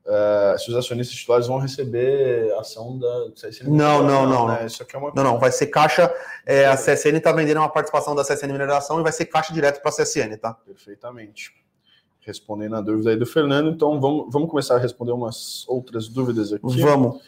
Uh, 0.06 0.58
se 0.58 0.72
os 0.72 0.76
acionistas 0.76 1.16
titulares 1.16 1.46
vão 1.46 1.60
receber 1.60 2.52
ação 2.54 2.98
da 2.98 3.32
CSN. 3.36 3.70
Não, 3.70 4.02
não, 4.02 4.28
não. 4.28 4.48
Né? 4.48 4.66
Isso 4.66 4.82
aqui 4.82 4.96
é 4.96 5.00
uma... 5.00 5.12
Não, 5.16 5.24
não. 5.24 5.40
Vai 5.40 5.52
ser 5.52 5.68
caixa. 5.68 6.12
É, 6.46 6.66
a 6.66 6.76
CSN 6.76 7.18
está 7.18 7.32
vendendo 7.32 7.58
uma 7.58 7.70
participação 7.70 8.16
da 8.16 8.24
CSN 8.24 8.48
Mineração 8.52 9.00
e 9.00 9.04
vai 9.04 9.12
ser 9.12 9.26
caixa 9.26 9.54
direto 9.54 9.82
para 9.82 9.92
a 9.92 9.94
CSN, 9.94 10.36
tá? 10.38 10.54
Perfeitamente. 10.54 11.54
Respondendo 12.22 12.76
a 12.76 12.82
dúvida 12.82 13.12
aí 13.12 13.18
do 13.18 13.26
Fernando, 13.26 13.70
então 13.70 14.00
vamos, 14.00 14.32
vamos 14.32 14.50
começar 14.50 14.76
a 14.76 14.80
responder 14.80 15.12
umas 15.12 15.68
outras 15.68 16.08
dúvidas 16.08 16.54
aqui. 16.54 16.82
Vamos. 16.82 17.22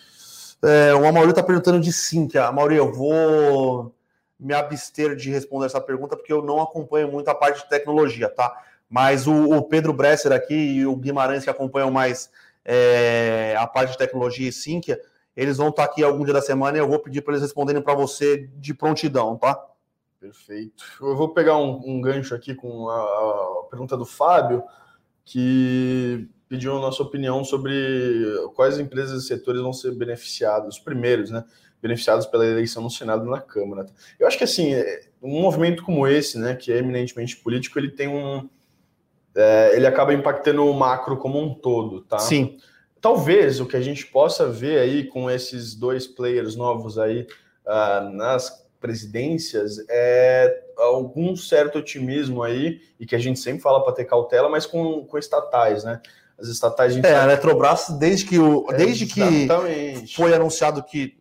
É, 0.64 0.94
o 0.94 1.06
Amaury 1.06 1.32
está 1.32 1.44
perguntando 1.44 1.80
de 1.80 1.92
Cintia. 1.92 2.46
Amaury, 2.46 2.78
eu 2.78 2.92
vou 2.92 3.94
me 4.42 4.56
abster 4.56 5.16
de 5.16 5.30
responder 5.30 5.68
essa 5.68 5.80
pergunta 5.80 6.18
porque 6.18 6.34
eu 6.34 6.42
não 6.42 6.60
acompanho 6.60 7.10
muito 7.12 7.30
a 7.30 7.36
parte 7.36 7.62
de 7.62 7.70
tecnologia, 7.70 8.28
tá? 8.28 8.52
Mas 8.90 9.28
o, 9.28 9.52
o 9.52 9.62
Pedro 9.62 9.94
Bresser 9.94 10.32
aqui 10.32 10.56
e 10.56 10.86
o 10.86 10.96
Guimarães 10.96 11.44
que 11.44 11.50
acompanham 11.50 11.92
mais 11.92 12.32
é, 12.66 13.56
a 13.58 13.68
parte 13.68 13.92
de 13.92 13.98
tecnologia 14.00 14.50
e 14.50 14.52
Sinqia, 14.52 15.00
eles 15.38 15.58
vão 15.58 15.70
estar 15.70 15.84
aqui 15.84 16.04
algum 16.04 16.26
dia 16.26 16.34
da 16.34 16.42
semana 16.42 16.78
e 16.78 16.80
eu 16.82 16.88
vou 16.88 17.00
pedir 17.00 17.22
para 17.22 17.34
eles 17.34 17.44
responderem 17.44 17.82
para 17.82 17.94
você 17.94 18.50
de 18.58 18.74
prontidão, 18.74 19.38
tá? 19.38 19.64
Perfeito. 20.20 20.84
Eu 21.00 21.16
vou 21.16 21.30
pegar 21.30 21.58
um, 21.58 21.82
um 21.86 22.02
gancho 22.02 22.36
aqui 22.36 22.54
com 22.54 22.90
a, 22.90 23.00
a 23.00 23.64
pergunta 23.70 23.96
do 23.96 24.06
Fábio, 24.06 24.64
que 25.24 26.28
pediu 26.50 26.76
a 26.76 26.82
nossa 26.82 27.02
opinião 27.02 27.44
sobre 27.44 27.72
quais 28.56 28.78
empresas 28.78 29.24
e 29.24 29.28
setores 29.28 29.62
vão 29.62 29.72
ser 29.72 29.96
beneficiados, 29.96 30.76
os 30.76 30.84
primeiros, 30.84 31.32
né? 31.32 31.46
Beneficiados 31.82 32.26
pela 32.26 32.46
eleição 32.46 32.84
no 32.84 32.90
Senado 32.90 33.26
e 33.26 33.30
na 33.30 33.42
Câmara. 33.42 33.88
Eu 34.20 34.28
acho 34.28 34.38
que 34.38 34.44
assim, 34.44 34.74
um 35.22 35.42
movimento 35.42 35.84
como 35.84 36.08
esse, 36.08 36.38
né, 36.38 36.56
que 36.56 36.72
é 36.72 36.78
eminentemente 36.78 37.38
político, 37.38 37.80
ele 37.80 37.90
tem 37.90 38.08
um. 38.08 38.50
É, 39.34 39.72
ele 39.76 39.88
acaba 39.88 40.14
impactando 40.14 40.66
o 40.66 40.74
macro 40.74 41.18
como 41.18 41.40
um 41.40 41.54
todo, 41.54 42.02
tá? 42.02 42.20
Sim. 42.20 42.58
Talvez 43.00 43.60
o 43.60 43.66
que 43.66 43.78
a 43.78 43.82
gente 43.82 44.06
possa 44.06 44.48
ver 44.48 44.80
aí 44.80 45.06
com 45.06 45.32
esses 45.32 45.74
dois 45.74 46.06
players 46.06 46.56
novos 46.56 47.00
aí 47.00 47.26
uh, 47.66 48.10
nas 48.14 48.62
presidências 48.80 49.78
é 49.90 50.64
algum 50.78 51.36
certo 51.36 51.78
otimismo 51.78 52.42
aí, 52.42 52.82
e 53.00 53.06
que 53.06 53.16
a 53.16 53.20
gente 53.20 53.40
sempre 53.40 53.62
fala 53.62 53.84
para 53.84 53.94
ter 53.94 54.06
cautela, 54.06 54.50
mas 54.50 54.66
com, 54.66 55.06
com 55.06 55.18
estatais, 55.18 55.84
né? 55.84 56.02
As 56.38 56.48
estatais. 56.48 56.98
A 56.98 57.08
é, 57.08 57.16
a 57.16 57.24
Eletrobras, 57.24 57.88
desde 58.00 58.26
que, 58.26 58.40
o, 58.40 58.66
é, 58.72 58.74
desde 58.74 59.06
que 59.06 59.22
foi 60.16 60.34
anunciado 60.34 60.84
que 60.84 61.21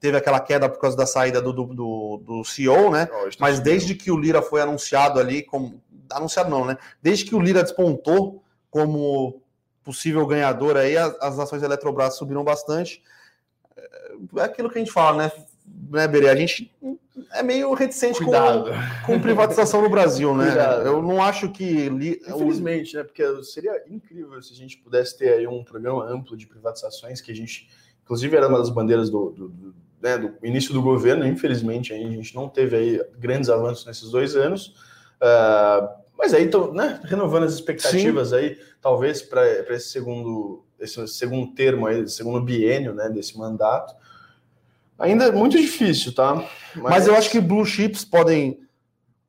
teve 0.00 0.16
aquela 0.16 0.40
queda 0.40 0.68
por 0.68 0.80
causa 0.80 0.96
da 0.96 1.06
saída 1.06 1.40
do, 1.40 1.52
do, 1.52 2.16
do 2.18 2.44
CEO, 2.44 2.90
né? 2.90 3.08
Oh, 3.12 3.28
Mas 3.38 3.60
desde 3.60 3.94
que 3.94 4.10
o 4.10 4.16
Lira 4.16 4.42
foi 4.42 4.60
anunciado 4.60 5.20
ali, 5.20 5.42
como. 5.42 5.82
Anunciado 6.10 6.48
não, 6.48 6.64
né? 6.64 6.76
Desde 7.02 7.24
que 7.24 7.34
o 7.34 7.40
Lira 7.40 7.62
despontou 7.62 8.42
como 8.70 9.42
possível 9.84 10.26
ganhador 10.26 10.76
aí, 10.76 10.96
as, 10.96 11.38
ações 11.38 11.60
da 11.60 11.66
Eletrobras 11.66 12.16
subiram 12.16 12.44
bastante. 12.44 13.02
É 14.36 14.42
aquilo 14.42 14.70
que 14.70 14.78
a 14.78 14.80
gente 14.80 14.92
fala, 14.92 15.24
né? 15.24 15.32
né, 15.90 16.08
Berê? 16.08 16.28
A 16.28 16.36
gente 16.36 16.70
é 17.32 17.42
meio 17.42 17.72
reticente 17.74 18.24
com, 18.24 18.30
com, 19.06 19.20
privatização 19.20 19.82
no 19.82 19.90
Brasil, 19.90 20.34
né? 20.34 20.46
Cuidado. 20.46 20.86
Eu 20.86 21.02
não 21.02 21.22
acho 21.22 21.50
que. 21.50 21.88
Li... 21.88 22.20
Infelizmente, 22.26 22.96
né? 22.96 23.04
Porque 23.04 23.22
seria 23.42 23.82
incrível 23.88 24.40
se 24.42 24.52
a 24.52 24.56
gente 24.56 24.76
pudesse 24.78 25.16
ter 25.16 25.32
aí 25.34 25.46
um 25.46 25.64
programa 25.64 26.04
amplo 26.04 26.36
de 26.36 26.46
privatizações, 26.46 27.20
que 27.20 27.32
a 27.32 27.34
gente, 27.34 27.68
inclusive, 28.08 28.34
era 28.34 28.48
uma 28.48 28.58
das 28.58 28.70
bandeiras 28.70 29.10
do, 29.10 29.30
do, 29.30 29.48
do, 29.50 29.74
né, 30.00 30.16
do 30.16 30.34
início 30.42 30.72
do 30.72 30.80
governo. 30.80 31.26
Infelizmente, 31.26 31.92
a 31.92 31.96
gente 31.98 32.34
não 32.34 32.48
teve 32.48 32.74
aí 32.74 33.04
grandes 33.18 33.50
avanços 33.50 33.84
nesses 33.84 34.10
dois 34.10 34.34
anos. 34.34 34.68
Uh, 35.20 35.86
mas 36.16 36.32
aí, 36.32 36.48
tô, 36.48 36.72
né, 36.72 37.00
renovando 37.04 37.44
as 37.44 37.52
expectativas 37.52 38.30
Sim. 38.30 38.36
aí, 38.36 38.58
talvez 38.80 39.20
para 39.20 39.44
esse 39.74 39.90
segundo, 39.90 40.64
esse 40.80 41.06
segundo 41.08 41.52
termo 41.52 41.86
aí, 41.86 42.08
segundo 42.08 42.40
biênio, 42.40 42.94
né, 42.94 43.10
desse 43.10 43.36
mandato. 43.36 43.94
Ainda 44.98 45.26
é 45.26 45.30
muito 45.30 45.58
difícil, 45.58 46.14
tá? 46.14 46.34
Mas, 46.74 46.82
Mas 46.82 47.06
eu 47.06 47.14
acho 47.14 47.30
que 47.30 47.40
blue 47.40 47.64
chips 47.66 48.06
podem 48.06 48.66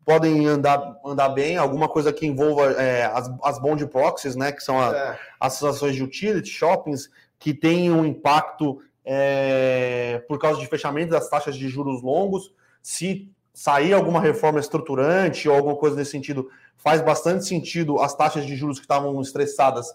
podem 0.06 0.48
andar, 0.48 1.00
andar 1.06 1.30
bem, 1.30 1.56
alguma 1.58 1.88
coisa 1.88 2.12
que 2.12 2.26
envolva 2.26 2.72
é, 2.72 3.06
as, 3.06 3.30
as 3.44 3.60
bond 3.60 3.86
proxies, 3.86 4.36
né, 4.36 4.52
que 4.52 4.63
são 4.63 4.82
a, 4.82 4.96
é. 4.96 5.20
as 5.39 5.54
associações 5.54 5.96
de 5.96 6.02
utility, 6.02 6.50
shoppings, 6.50 7.12
que 7.39 7.54
têm 7.54 7.91
um 7.91 8.06
impacto 8.06 8.82
é, 9.06 10.21
por 10.28 10.38
causa 10.38 10.60
de 10.60 10.67
fechamento 10.67 11.12
das 11.12 11.30
taxas 11.30 11.56
de 11.56 11.67
juros 11.69 12.04
longos. 12.04 12.54
Se 12.82 13.32
sair 13.54 13.93
alguma 13.93 14.19
reforma 14.19 14.60
estruturante 14.60 15.49
ou 15.49 15.56
alguma 15.56 15.75
coisa 15.75 15.95
nesse 15.95 16.12
sentido, 16.12 16.49
faz 16.78 17.02
bastante 17.02 17.45
sentido 17.45 17.99
as 17.99 18.13
taxas 18.13 18.45
de 18.45 18.56
juros 18.56 18.78
que 18.78 18.86
estavam 18.86 19.19
estressadas 19.21 19.88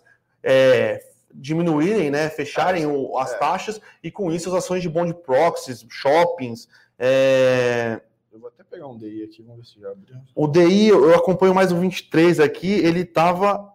é, 0.42 1.00
diminuírem, 1.34 2.10
né, 2.10 2.28
fecharem 2.28 2.86
o, 2.86 3.16
as 3.18 3.32
é. 3.32 3.38
taxas 3.38 3.80
e 4.02 4.10
com 4.10 4.32
isso 4.32 4.48
as 4.48 4.56
ações 4.56 4.82
de 4.82 4.88
bond 4.88 5.14
proxies, 5.14 5.84
shoppings. 5.88 6.68
É... 6.98 8.00
Eu 8.32 8.40
vou 8.40 8.48
até 8.48 8.64
pegar 8.64 8.88
um 8.88 8.96
DI 8.96 9.22
aqui, 9.22 9.42
vamos 9.42 9.60
ver 9.60 9.66
se 9.66 9.80
já 9.80 9.90
abriu. 9.90 10.16
O 10.34 10.46
DI, 10.46 10.88
eu 10.88 11.14
acompanho 11.14 11.54
mais 11.54 11.70
o 11.72 11.76
23 11.76 12.40
aqui, 12.40 12.72
ele 12.72 13.00
estava 13.00 13.73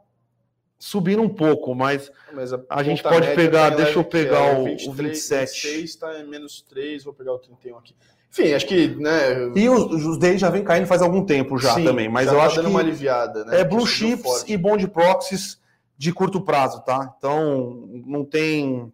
subindo 0.80 1.22
um 1.22 1.30
pouco, 1.30 1.76
mas, 1.76 2.10
mas 2.34 2.54
a, 2.54 2.62
a 2.70 2.82
gente 2.82 3.04
pode 3.04 3.36
pegar, 3.36 3.72
deixa 3.72 4.00
eu 4.00 4.04
pegar 4.04 4.46
é, 4.46 4.60
o, 4.60 4.64
23, 4.64 4.88
o 4.88 4.94
27. 4.94 5.68
26 5.68 5.90
está 5.90 6.20
em 6.20 6.28
menos 6.28 6.62
3, 6.62 7.04
vou 7.04 7.14
pegar 7.14 7.34
o 7.34 7.38
31 7.38 7.78
aqui. 7.78 7.94
Enfim, 8.32 8.54
acho 8.54 8.66
que, 8.66 8.88
né... 8.96 9.52
E 9.56 9.68
os, 9.68 10.06
os 10.06 10.18
DI 10.18 10.38
já 10.38 10.50
vem 10.50 10.64
caindo 10.64 10.88
faz 10.88 11.02
algum 11.02 11.26
tempo 11.26 11.58
já 11.58 11.74
Sim, 11.74 11.84
também, 11.84 12.08
mas 12.08 12.28
eu 12.28 12.38
tá 12.38 12.46
acho 12.46 12.62
que... 12.62 12.66
uma 12.66 12.80
aliviada, 12.80 13.44
né? 13.44 13.60
É 13.60 13.64
Blue 13.64 13.86
Chips 13.86 14.46
e 14.48 14.56
Bond 14.56 14.88
Proxies 14.88 15.60
de 15.98 16.14
curto 16.14 16.40
prazo, 16.40 16.82
tá? 16.86 17.14
Então 17.18 17.90
não 18.06 18.24
tem 18.24 18.94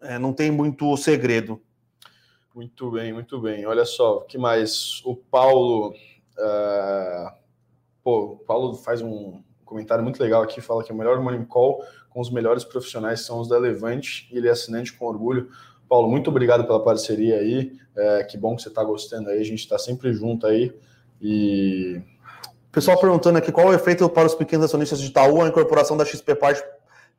é, 0.00 0.18
não 0.18 0.32
tem 0.32 0.50
muito 0.50 0.96
segredo. 0.96 1.60
Muito 2.54 2.90
bem, 2.92 3.12
muito 3.12 3.40
bem. 3.40 3.66
Olha 3.66 3.84
só, 3.84 4.18
o 4.18 4.20
que 4.22 4.38
mais? 4.38 5.02
O 5.04 5.16
Paulo, 5.16 5.90
uh... 6.38 7.32
pô, 8.02 8.20
o 8.20 8.36
Paulo 8.36 8.74
faz 8.74 9.02
um 9.02 9.42
comentário 9.64 10.02
muito 10.04 10.22
legal 10.22 10.42
aqui, 10.42 10.60
fala 10.60 10.84
que 10.84 10.92
o 10.92 10.94
melhor 10.94 11.20
morning 11.20 11.44
call 11.44 11.84
com 12.10 12.20
os 12.20 12.30
melhores 12.30 12.64
profissionais 12.64 13.20
são 13.20 13.40
os 13.40 13.48
da 13.48 13.58
Levante 13.58 14.28
e 14.32 14.38
ele 14.38 14.48
é 14.48 14.50
assinante 14.50 14.92
com 14.92 15.06
orgulho. 15.06 15.48
Paulo, 15.88 16.08
muito 16.08 16.30
obrigado 16.30 16.64
pela 16.64 16.82
parceria 16.82 17.36
aí. 17.36 17.72
É, 17.96 18.24
que 18.24 18.36
bom 18.36 18.56
que 18.56 18.62
você 18.62 18.68
está 18.68 18.82
gostando 18.82 19.30
aí. 19.30 19.40
A 19.40 19.44
gente 19.44 19.60
está 19.60 19.78
sempre 19.78 20.12
junto 20.12 20.46
aí 20.46 20.72
e 21.20 22.02
Pessoal 22.74 22.98
perguntando 22.98 23.38
aqui 23.38 23.52
qual 23.52 23.68
é 23.68 23.70
o 23.70 23.74
efeito 23.74 24.08
para 24.08 24.26
os 24.26 24.34
pequenos 24.34 24.64
acionistas 24.64 25.00
de 25.00 25.06
Itaú 25.06 25.40
a 25.40 25.46
incorporação 25.46 25.96
da 25.96 26.04
XP 26.04 26.34
Parte 26.34 26.60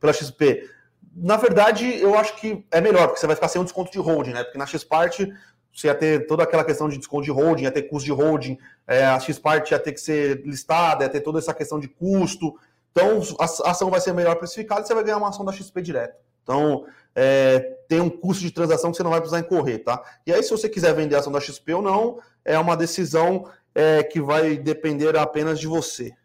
pela 0.02 0.12
XP. 0.12 0.70
Na 1.16 1.38
verdade, 1.38 1.98
eu 2.02 2.14
acho 2.14 2.36
que 2.36 2.66
é 2.70 2.82
melhor, 2.82 3.08
porque 3.08 3.22
você 3.22 3.26
vai 3.26 3.38
ficar 3.38 3.48
sem 3.48 3.62
um 3.62 3.64
desconto 3.64 3.90
de 3.90 3.98
holding, 3.98 4.34
né? 4.34 4.44
Porque 4.44 4.58
na 4.58 4.66
X-Parte 4.66 5.32
você 5.74 5.88
ia 5.88 5.96
ter 5.96 6.28
toda 6.28 6.44
aquela 6.44 6.66
questão 6.66 6.90
de 6.90 6.98
desconto 6.98 7.24
de 7.24 7.32
holding, 7.32 7.64
ia 7.64 7.72
ter 7.72 7.84
custo 7.84 8.06
de 8.06 8.12
holding, 8.12 8.58
é, 8.88 9.06
a 9.06 9.20
X-Parte 9.20 9.72
ia 9.72 9.80
ter 9.80 9.94
que 9.94 10.00
ser 10.00 10.46
listada, 10.46 11.04
ia 11.04 11.10
ter 11.10 11.22
toda 11.22 11.40
essa 11.40 11.54
questão 11.54 11.80
de 11.80 11.88
custo. 11.88 12.58
Então, 12.92 13.22
a 13.40 13.72
ação 13.72 13.90
vai 13.90 14.00
ser 14.00 14.14
melhor 14.14 14.36
precificada 14.36 14.82
e 14.82 14.88
você 14.88 14.94
vai 14.94 15.04
ganhar 15.04 15.18
uma 15.18 15.30
ação 15.30 15.44
da 15.44 15.52
XP 15.52 15.82
direto. 15.82 16.16
Então, 16.44 16.86
é, 17.16 17.60
tem 17.88 18.00
um 18.00 18.10
custo 18.10 18.44
de 18.44 18.52
transação 18.52 18.92
que 18.92 18.98
você 18.98 19.04
não 19.04 19.12
vai 19.12 19.20
precisar 19.20 19.40
incorrer, 19.40 19.84
tá? 19.84 20.04
E 20.26 20.34
aí, 20.34 20.44
se 20.44 20.52
você 20.52 20.70
quiser 20.70 20.94
vender 20.94 21.16
a 21.16 21.20
ação 21.20 21.32
da 21.32 21.40
XP 21.40 21.74
ou 21.74 21.82
não, 21.82 22.20
é 22.44 22.58
uma 22.58 22.78
decisão 22.78 23.50
é, 23.74 24.04
que 24.04 24.22
vai 24.22 24.58
depender 24.58 25.18
apenas 25.18 25.60
de 25.60 25.68
você. 25.68 26.16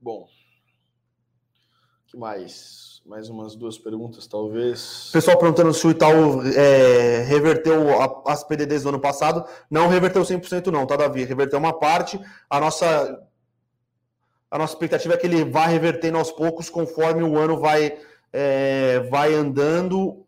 Bom, 0.00 0.28
que 2.06 2.16
mais? 2.16 2.87
Mais 3.08 3.30
umas 3.30 3.56
duas 3.56 3.78
perguntas, 3.78 4.26
talvez. 4.26 5.08
Pessoal 5.10 5.38
perguntando 5.38 5.72
se 5.72 5.86
o 5.86 5.90
Itaú 5.90 6.42
é, 6.42 7.22
reverteu 7.26 7.98
a, 7.98 8.22
as 8.30 8.44
PDDs 8.44 8.82
do 8.82 8.90
ano 8.90 9.00
passado. 9.00 9.46
Não 9.70 9.88
reverteu 9.88 10.20
100% 10.20 10.66
não, 10.66 10.86
tá, 10.86 10.94
Davi? 10.94 11.24
Reverteu 11.24 11.58
uma 11.58 11.72
parte. 11.72 12.20
A 12.50 12.60
nossa, 12.60 13.26
a 14.50 14.58
nossa 14.58 14.74
expectativa 14.74 15.14
é 15.14 15.16
que 15.16 15.26
ele 15.26 15.42
vá 15.42 15.64
revertendo 15.64 16.18
aos 16.18 16.30
poucos 16.30 16.68
conforme 16.68 17.22
o 17.22 17.38
ano 17.38 17.58
vai, 17.58 17.98
é, 18.30 19.00
vai 19.10 19.32
andando 19.32 20.26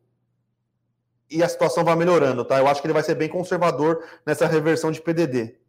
e 1.31 1.43
a 1.43 1.49
situação 1.51 1.85
vai 1.85 1.97
melhorando, 1.97 2.47
tá? 2.47 2.59
Eu 2.59 2.67
acho 2.67 2.81
que 2.81 2.87
ele 2.87 2.95
vai 2.95 3.03
ser 3.03 3.15
bem 3.15 3.29
conservador 3.29 4.03
nessa 4.25 4.47
reversão 4.47 4.91
de 4.91 5.03
PDD. 5.03 5.61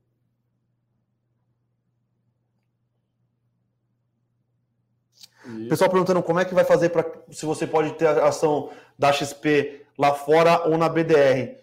Isso. 5.46 5.61
Pessoal 5.72 5.90
perguntando 5.90 6.22
como 6.22 6.38
é 6.38 6.44
que 6.44 6.54
vai 6.54 6.66
fazer 6.66 6.90
para 6.90 7.10
se 7.30 7.46
você 7.46 7.66
pode 7.66 7.94
ter 7.94 8.06
a 8.06 8.28
ação 8.28 8.72
da 9.00 9.10
XP 9.10 9.86
lá 9.98 10.14
fora 10.14 10.68
ou 10.68 10.78
na 10.78 10.90
BDR. 10.90 11.56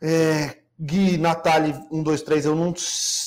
É, 0.00 0.56
Gui, 0.80 1.18
Natali, 1.18 1.74
1, 1.92 2.02
2, 2.02 2.22
3, 2.22 2.46
eu 2.46 2.54
não, 2.54 2.72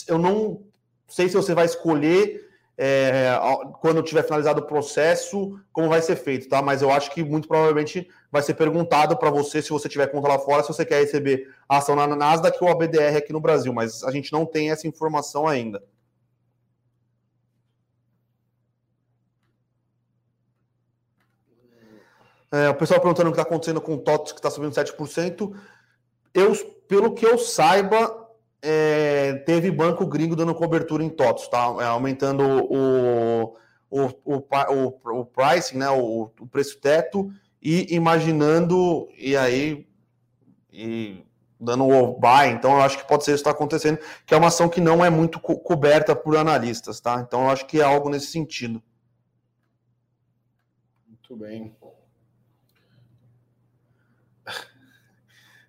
eu 0.07 0.17
não 0.17 0.63
sei 1.07 1.29
se 1.29 1.35
você 1.35 1.53
vai 1.53 1.65
escolher 1.67 2.43
é, 2.75 3.39
quando 3.79 4.01
tiver 4.01 4.23
finalizado 4.23 4.61
o 4.61 4.65
processo, 4.65 5.59
como 5.71 5.89
vai 5.89 6.01
ser 6.01 6.15
feito, 6.15 6.49
tá? 6.49 6.59
Mas 6.59 6.81
eu 6.81 6.89
acho 6.89 7.11
que 7.11 7.23
muito 7.23 7.47
provavelmente 7.47 8.09
vai 8.31 8.41
ser 8.41 8.55
perguntado 8.55 9.15
para 9.15 9.29
você, 9.29 9.61
se 9.61 9.69
você 9.69 9.87
tiver 9.87 10.07
conta 10.07 10.27
lá 10.27 10.39
fora, 10.39 10.63
se 10.63 10.69
você 10.69 10.87
quer 10.87 11.01
receber 11.01 11.53
a 11.69 11.77
ação 11.77 11.95
na 11.95 12.07
Nasdaq 12.07 12.57
ou 12.61 12.69
a 12.71 12.75
BDR 12.75 13.17
aqui 13.17 13.31
no 13.31 13.39
Brasil, 13.39 13.71
mas 13.71 14.03
a 14.03 14.09
gente 14.09 14.33
não 14.33 14.43
tem 14.43 14.71
essa 14.71 14.87
informação 14.87 15.47
ainda. 15.47 15.83
É, 22.51 22.69
o 22.69 22.75
pessoal 22.75 22.99
perguntando 22.99 23.29
o 23.29 23.33
que 23.33 23.39
está 23.39 23.49
acontecendo 23.49 23.81
com 23.81 23.95
o 23.95 23.97
TOTS, 23.97 24.31
que 24.31 24.39
está 24.39 24.49
subindo 24.49 24.73
7%. 24.73 25.53
Eu, 26.33 26.53
pelo 26.87 27.13
que 27.13 27.25
eu 27.25 27.37
saiba, 27.37 28.27
é, 28.61 29.33
teve 29.45 29.69
banco 29.69 30.05
gringo 30.05 30.35
dando 30.35 30.55
cobertura 30.55 31.03
em 31.03 31.09
TOTS, 31.09 31.47
tá? 31.49 31.75
É, 31.79 31.85
aumentando 31.85 32.43
o, 32.43 33.53
o, 33.89 34.05
o, 34.23 34.35
o, 34.35 35.19
o 35.19 35.25
pricing, 35.25 35.77
né? 35.77 35.89
O, 35.89 36.31
o, 36.39 36.47
preço 36.47 36.79
teto 36.79 37.29
e 37.61 37.93
imaginando, 37.93 39.07
e 39.17 39.35
aí 39.35 39.87
e 40.71 41.25
dando 41.59 41.87
o 41.87 42.19
buy. 42.19 42.49
Então, 42.49 42.71
eu 42.73 42.81
acho 42.81 42.97
que 42.97 43.07
pode 43.07 43.25
ser 43.25 43.31
isso 43.31 43.43
que 43.43 43.49
está 43.49 43.57
acontecendo, 43.57 43.99
que 44.25 44.33
é 44.33 44.37
uma 44.37 44.47
ação 44.47 44.69
que 44.69 44.79
não 44.79 45.03
é 45.03 45.09
muito 45.09 45.39
co 45.39 45.57
coberta 45.57 46.15
por 46.15 46.37
analistas, 46.37 46.99
tá? 46.99 47.19
Então, 47.19 47.43
eu 47.43 47.49
acho 47.49 47.65
que 47.65 47.81
é 47.81 47.83
algo 47.83 48.09
nesse 48.09 48.27
sentido. 48.27 48.81
Muito 51.07 51.35
bem. 51.35 51.75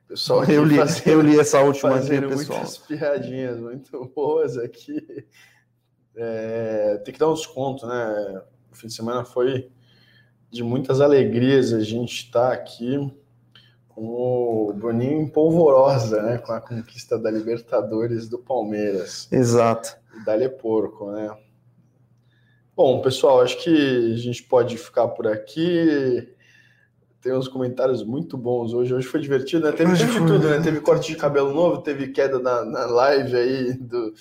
Pessoal, 0.08 0.42
eu 0.44 0.64
li, 0.64 0.76
fazendo, 0.76 1.08
eu 1.08 1.20
li 1.20 1.38
essa 1.38 1.60
última 1.60 1.96
aqui, 1.96 2.08
pessoal. 2.08 2.60
Muitas 2.60 2.78
piadinhas 2.78 3.60
muito 3.60 4.10
boas 4.16 4.56
aqui. 4.56 5.26
É, 6.16 6.96
tem 7.04 7.12
que 7.12 7.20
dar 7.20 7.28
um 7.28 7.34
desconto, 7.34 7.86
né? 7.86 8.42
O 8.72 8.74
fim 8.74 8.86
de 8.86 8.94
semana 8.94 9.22
foi 9.22 9.70
de 10.50 10.64
muitas 10.64 11.02
alegrias 11.02 11.74
a 11.74 11.80
gente 11.80 12.24
estar 12.24 12.48
tá 12.48 12.54
aqui 12.54 12.96
com 13.86 14.06
o 14.06 14.72
Bruninho 14.72 15.20
em 15.20 15.28
polvorosa, 15.28 16.22
né? 16.22 16.38
Com 16.38 16.52
a 16.52 16.60
conquista 16.60 17.18
da 17.18 17.30
Libertadores 17.30 18.30
do 18.30 18.38
Palmeiras. 18.38 19.28
Exato. 19.30 19.94
E 20.16 20.24
Dali 20.24 20.48
Porco, 20.48 21.12
né? 21.12 21.36
Bom, 22.74 23.02
pessoal, 23.02 23.42
acho 23.42 23.62
que 23.62 24.14
a 24.14 24.16
gente 24.16 24.42
pode 24.44 24.78
ficar 24.78 25.08
por 25.08 25.26
aqui 25.26 26.34
tem 27.20 27.32
uns 27.32 27.48
comentários 27.48 28.04
muito 28.04 28.36
bons 28.36 28.72
hoje. 28.72 28.94
Hoje 28.94 29.06
foi 29.06 29.20
divertido, 29.20 29.66
né? 29.66 29.72
Teve, 29.72 29.96
teve 29.96 30.18
tudo, 30.18 30.48
né? 30.48 30.60
Teve 30.60 30.80
corte 30.80 31.12
de 31.12 31.16
cabelo 31.16 31.52
novo, 31.52 31.82
teve 31.82 32.08
queda 32.08 32.38
na, 32.38 32.64
na 32.64 32.86
live 32.86 33.36
aí 33.36 33.72
do, 33.74 34.14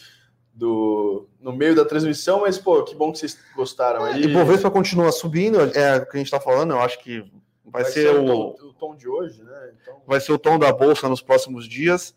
do, 0.54 1.30
no 1.40 1.54
meio 1.54 1.76
da 1.76 1.86
transmissão, 1.86 2.42
mas, 2.42 2.58
pô, 2.58 2.84
que 2.84 2.96
bom 2.96 3.12
que 3.12 3.20
vocês 3.20 3.38
gostaram 3.56 4.04
aí. 4.04 4.24
E 4.24 4.28
Bovespa 4.28 4.72
continua 4.72 5.12
subindo, 5.12 5.60
é 5.60 5.98
o 5.98 6.06
que 6.08 6.18
a 6.18 6.20
gente 6.20 6.32
tá 6.32 6.40
falando, 6.40 6.72
eu 6.72 6.80
acho 6.80 7.00
que 7.00 7.20
vai, 7.64 7.84
vai 7.84 7.86
ser, 7.86 8.10
ser, 8.10 8.20
o, 8.20 8.26
tom, 8.26 8.56
o 8.62 8.74
tom 8.74 8.96
de 8.96 9.08
hoje, 9.08 9.44
né? 9.44 9.72
Então... 9.80 10.02
Vai 10.08 10.20
ser 10.20 10.32
o 10.32 10.40
tom 10.40 10.58
da 10.58 10.72
Bolsa 10.72 11.08
nos 11.08 11.22
próximos 11.22 11.68
dias. 11.68 12.16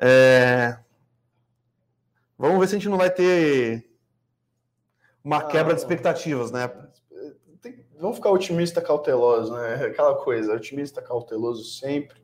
É... 0.00 0.76
Vamos 2.36 2.58
ver 2.58 2.68
se 2.68 2.74
a 2.74 2.78
gente 2.78 2.88
não 2.88 2.98
vai 2.98 3.10
ter 3.10 3.88
uma 5.22 5.38
ah, 5.38 5.44
quebra 5.44 5.74
de 5.74 5.80
expectativas, 5.80 6.50
né? 6.50 6.70
Vamos 8.00 8.16
ficar 8.16 8.30
otimista 8.30 8.80
cauteloso, 8.80 9.52
né? 9.52 9.86
Aquela 9.86 10.14
coisa, 10.14 10.54
otimista 10.54 11.02
cauteloso 11.02 11.64
sempre. 11.64 12.18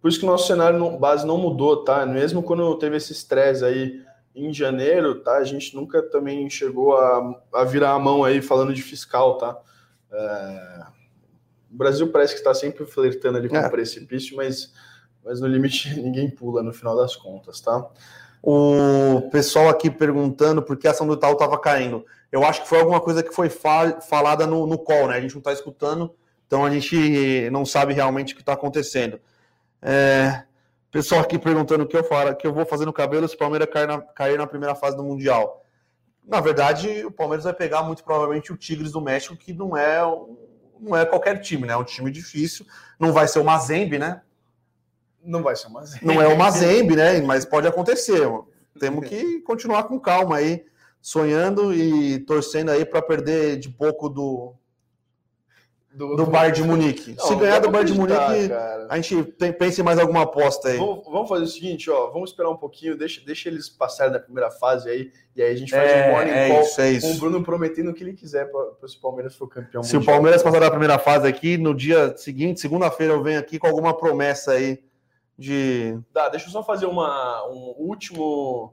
Por 0.00 0.08
isso 0.08 0.18
que 0.18 0.24
o 0.24 0.28
nosso 0.28 0.46
cenário 0.46 0.78
no, 0.78 0.98
base 0.98 1.26
não 1.26 1.38
mudou, 1.38 1.84
tá? 1.84 2.04
Mesmo 2.04 2.42
quando 2.42 2.76
teve 2.78 2.96
esse 2.96 3.12
estresse 3.12 3.64
aí 3.64 4.02
em 4.34 4.52
janeiro, 4.52 5.20
tá? 5.20 5.36
A 5.36 5.44
gente 5.44 5.74
nunca 5.74 6.02
também 6.02 6.48
chegou 6.50 6.96
a, 6.96 7.40
a 7.54 7.64
virar 7.64 7.92
a 7.92 7.98
mão 7.98 8.24
aí 8.24 8.42
falando 8.42 8.74
de 8.74 8.82
fiscal, 8.82 9.38
tá? 9.38 9.60
É... 10.10 10.82
O 11.70 11.76
Brasil 11.76 12.10
parece 12.10 12.34
que 12.34 12.40
está 12.40 12.52
sempre 12.52 12.84
flertando 12.84 13.38
ali 13.38 13.48
com 13.48 13.56
é. 13.56 13.66
o 13.66 13.70
precipício, 13.70 14.36
mas, 14.36 14.74
mas 15.24 15.40
no 15.40 15.46
limite 15.46 15.88
ninguém 16.00 16.28
pula 16.28 16.62
no 16.62 16.72
final 16.72 16.96
das 16.96 17.16
contas, 17.16 17.60
tá? 17.60 17.88
O 18.42 19.28
pessoal 19.30 19.68
aqui 19.68 19.88
perguntando 19.88 20.62
por 20.62 20.76
que 20.76 20.88
a 20.88 20.90
ação 20.90 21.06
do 21.06 21.14
Itaú 21.14 21.32
estava 21.32 21.58
caindo 21.58 22.04
eu 22.32 22.42
acho 22.46 22.62
que 22.62 22.68
foi 22.68 22.80
alguma 22.80 22.98
coisa 22.98 23.22
que 23.22 23.30
foi 23.30 23.50
falada 23.50 24.46
no, 24.46 24.66
no 24.66 24.78
call, 24.78 25.08
né? 25.08 25.16
A 25.16 25.20
gente 25.20 25.34
não 25.34 25.40
está 25.40 25.52
escutando, 25.52 26.14
então 26.46 26.64
a 26.64 26.70
gente 26.70 27.50
não 27.50 27.66
sabe 27.66 27.92
realmente 27.92 28.32
o 28.32 28.36
que 28.36 28.40
está 28.40 28.54
acontecendo. 28.54 29.20
É, 29.82 30.42
pessoal 30.90 31.20
aqui 31.20 31.38
perguntando 31.38 31.84
o 31.84 31.86
que 31.86 31.96
eu 31.96 32.02
falo, 32.02 32.34
que 32.34 32.46
eu 32.46 32.54
vou 32.54 32.64
fazer 32.64 32.86
no 32.86 32.92
cabelo 32.92 33.28
se 33.28 33.34
o 33.34 33.38
Palmeiras 33.38 33.68
cair 33.70 33.86
na, 33.86 34.00
cair 34.00 34.38
na 34.38 34.46
primeira 34.46 34.74
fase 34.74 34.96
do 34.96 35.04
Mundial. 35.04 35.62
Na 36.26 36.40
verdade, 36.40 37.04
o 37.04 37.10
Palmeiras 37.10 37.44
vai 37.44 37.52
pegar 37.52 37.82
muito 37.82 38.02
provavelmente 38.02 38.50
o 38.50 38.56
Tigres 38.56 38.92
do 38.92 39.00
México, 39.00 39.36
que 39.36 39.52
não 39.52 39.76
é, 39.76 40.00
não 40.80 40.96
é 40.96 41.04
qualquer 41.04 41.38
time, 41.38 41.66
né? 41.66 41.74
É 41.74 41.76
um 41.76 41.84
time 41.84 42.10
difícil. 42.10 42.64
Não 42.98 43.12
vai 43.12 43.28
ser 43.28 43.40
o 43.40 43.44
Mazembe, 43.44 43.98
né? 43.98 44.22
Não 45.24 45.42
vai 45.42 45.56
ser 45.56 45.68
o 45.68 45.72
Mazembe. 45.72 46.04
Não 46.04 46.20
é 46.20 46.28
o 46.28 46.36
Mazembe, 46.36 46.96
né? 46.96 47.20
Mas 47.20 47.44
pode 47.44 47.66
acontecer. 47.66 48.20
Temos 48.78 49.08
que 49.08 49.40
continuar 49.40 49.84
com 49.84 49.98
calma 49.98 50.36
aí 50.36 50.64
sonhando 51.00 51.74
e 51.74 52.20
torcendo 52.20 52.70
aí 52.70 52.84
para 52.84 53.02
perder 53.02 53.58
de 53.58 53.68
pouco 53.68 54.08
do 54.08 54.54
do, 55.94 56.16
do 56.16 56.26
Bayern 56.26 56.56
de 56.56 56.62
Munique. 56.62 57.14
Não, 57.18 57.26
Se 57.26 57.36
ganhar 57.36 57.58
do 57.58 57.70
Bayern 57.70 57.92
de 57.92 57.98
Munique, 57.98 58.48
cara. 58.48 58.86
a 58.88 58.96
gente 58.96 59.24
tem, 59.32 59.52
pense 59.52 59.80
em 59.80 59.84
mais 59.84 59.98
alguma 59.98 60.22
aposta 60.22 60.68
aí. 60.68 60.78
Vamos, 60.78 61.04
vamos, 61.04 61.28
fazer 61.28 61.44
o 61.44 61.48
seguinte, 61.48 61.90
ó, 61.90 62.10
vamos 62.10 62.30
esperar 62.30 62.50
um 62.50 62.56
pouquinho, 62.56 62.96
deixa, 62.96 63.20
deixa 63.24 63.48
eles 63.48 63.68
passarem 63.68 64.12
da 64.12 64.18
primeira 64.18 64.50
fase 64.50 64.88
aí, 64.88 65.12
e 65.36 65.42
aí 65.42 65.52
a 65.52 65.56
gente 65.56 65.70
faz 65.70 65.90
é, 65.90 66.08
um 66.08 66.12
morning 66.12 66.30
é 66.30 66.48
call 66.48 66.62
isso, 66.62 66.80
é 66.80 66.90
isso. 66.92 67.06
com 67.06 67.14
o 67.14 67.18
Bruno 67.18 67.44
prometendo 67.44 67.90
o 67.90 67.94
que 67.94 68.02
ele 68.02 68.14
quiser 68.14 68.50
para 68.50 68.88
se 68.88 68.96
o 68.96 69.00
Palmeiras 69.00 69.36
for 69.36 69.48
campeão 69.48 69.82
Se 69.82 69.94
mundial. 69.94 70.14
o 70.14 70.16
Palmeiras 70.16 70.42
passar 70.42 70.60
da 70.60 70.70
primeira 70.70 70.98
fase 70.98 71.26
aqui, 71.26 71.58
no 71.58 71.74
dia 71.74 72.16
seguinte, 72.16 72.60
segunda-feira, 72.60 73.12
eu 73.12 73.22
venho 73.22 73.38
aqui 73.38 73.58
com 73.58 73.66
alguma 73.66 73.94
promessa 73.94 74.52
aí 74.52 74.82
de... 75.42 75.98
Dá, 76.12 76.28
deixa 76.28 76.46
eu 76.46 76.50
só 76.50 76.62
fazer 76.62 76.86
uma, 76.86 77.46
um 77.48 77.74
último 77.78 78.72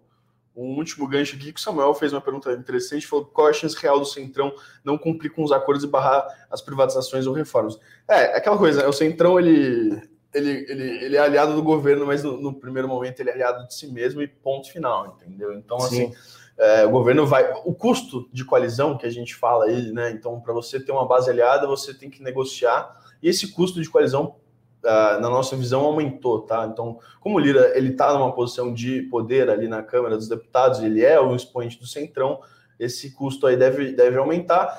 um 0.56 0.76
último 0.76 1.08
gancho 1.08 1.38
aqui 1.38 1.54
que 1.54 1.60
o 1.60 1.64
Samuel 1.64 1.94
fez 1.94 2.12
uma 2.12 2.20
pergunta 2.20 2.52
interessante, 2.52 3.08
falou 3.08 3.26
qual 3.26 3.48
é 3.48 3.52
a 3.52 3.54
chance 3.54 3.78
real 3.78 3.98
do 3.98 4.06
Centrão 4.06 4.54
não 4.84 4.98
cumprir 4.98 5.30
com 5.30 5.42
os 5.42 5.54
acordos 5.54 5.86
e 5.86 5.88
barrar 5.88 6.28
as 6.52 6.62
privatizações 6.62 7.26
ou 7.26 7.34
reformas. 7.34 7.80
É, 8.08 8.36
aquela 8.36 8.58
coisa, 8.58 8.88
o 8.88 8.92
Centrão 8.92 9.40
ele, 9.40 10.02
ele, 10.34 10.66
ele, 10.68 11.06
ele 11.06 11.16
é 11.16 11.20
aliado 11.20 11.56
do 11.56 11.64
governo, 11.64 12.06
mas 12.06 12.24
no, 12.24 12.42
no, 12.42 12.54
primeiro 12.54 12.90
momento 12.90 13.22
ele 13.22 13.30
é 13.30 13.34
aliado 13.34 13.68
de 13.68 13.74
si 13.74 13.88
mesmo 13.88 14.22
e 14.22 14.28
ponto 14.28 14.70
final, 14.70 15.16
entendeu? 15.16 15.54
Então, 15.54 15.80
Sim. 15.80 15.86
assim, 15.86 16.14
é, 16.58 16.86
o 16.86 16.90
governo 16.90 17.26
vai. 17.26 17.50
O 17.64 17.74
custo 17.74 18.28
de 18.34 18.44
coalizão 18.44 18.98
que 18.98 19.06
a 19.06 19.12
gente 19.12 19.36
fala 19.36 19.66
aí, 19.66 19.94
né? 19.94 20.12
Então, 20.12 20.42
para 20.42 20.54
você 20.54 20.78
ter 20.78 20.92
uma 20.92 21.08
base 21.08 21.30
aliada, 21.30 21.66
você 21.68 21.94
tem 21.94 22.10
que 22.10 22.22
negociar, 22.22 23.00
e 23.24 23.30
esse 23.30 23.54
custo 23.54 23.82
de 23.82 23.90
coalizão 23.90 24.36
na 24.84 25.30
nossa 25.30 25.56
visão, 25.56 25.82
aumentou, 25.82 26.42
tá? 26.42 26.70
Então, 26.72 27.00
como 27.20 27.36
o 27.36 27.40
Lira 27.40 27.78
ele 27.78 27.90
está 27.90 28.14
numa 28.14 28.34
posição 28.34 28.74
de 28.74 29.02
poder 29.04 29.50
ali 29.50 29.68
na 29.68 29.84
Câmara 29.84 30.16
dos 30.16 30.28
Deputados, 30.28 30.82
ele 30.82 31.04
é 31.04 31.20
o 31.20 31.36
expoente 31.36 31.80
do 31.80 31.86
Centrão, 31.86 32.40
esse 32.80 33.12
custo 33.12 33.46
aí 33.46 33.58
deve, 33.58 33.92
deve 33.92 34.18
aumentar. 34.18 34.74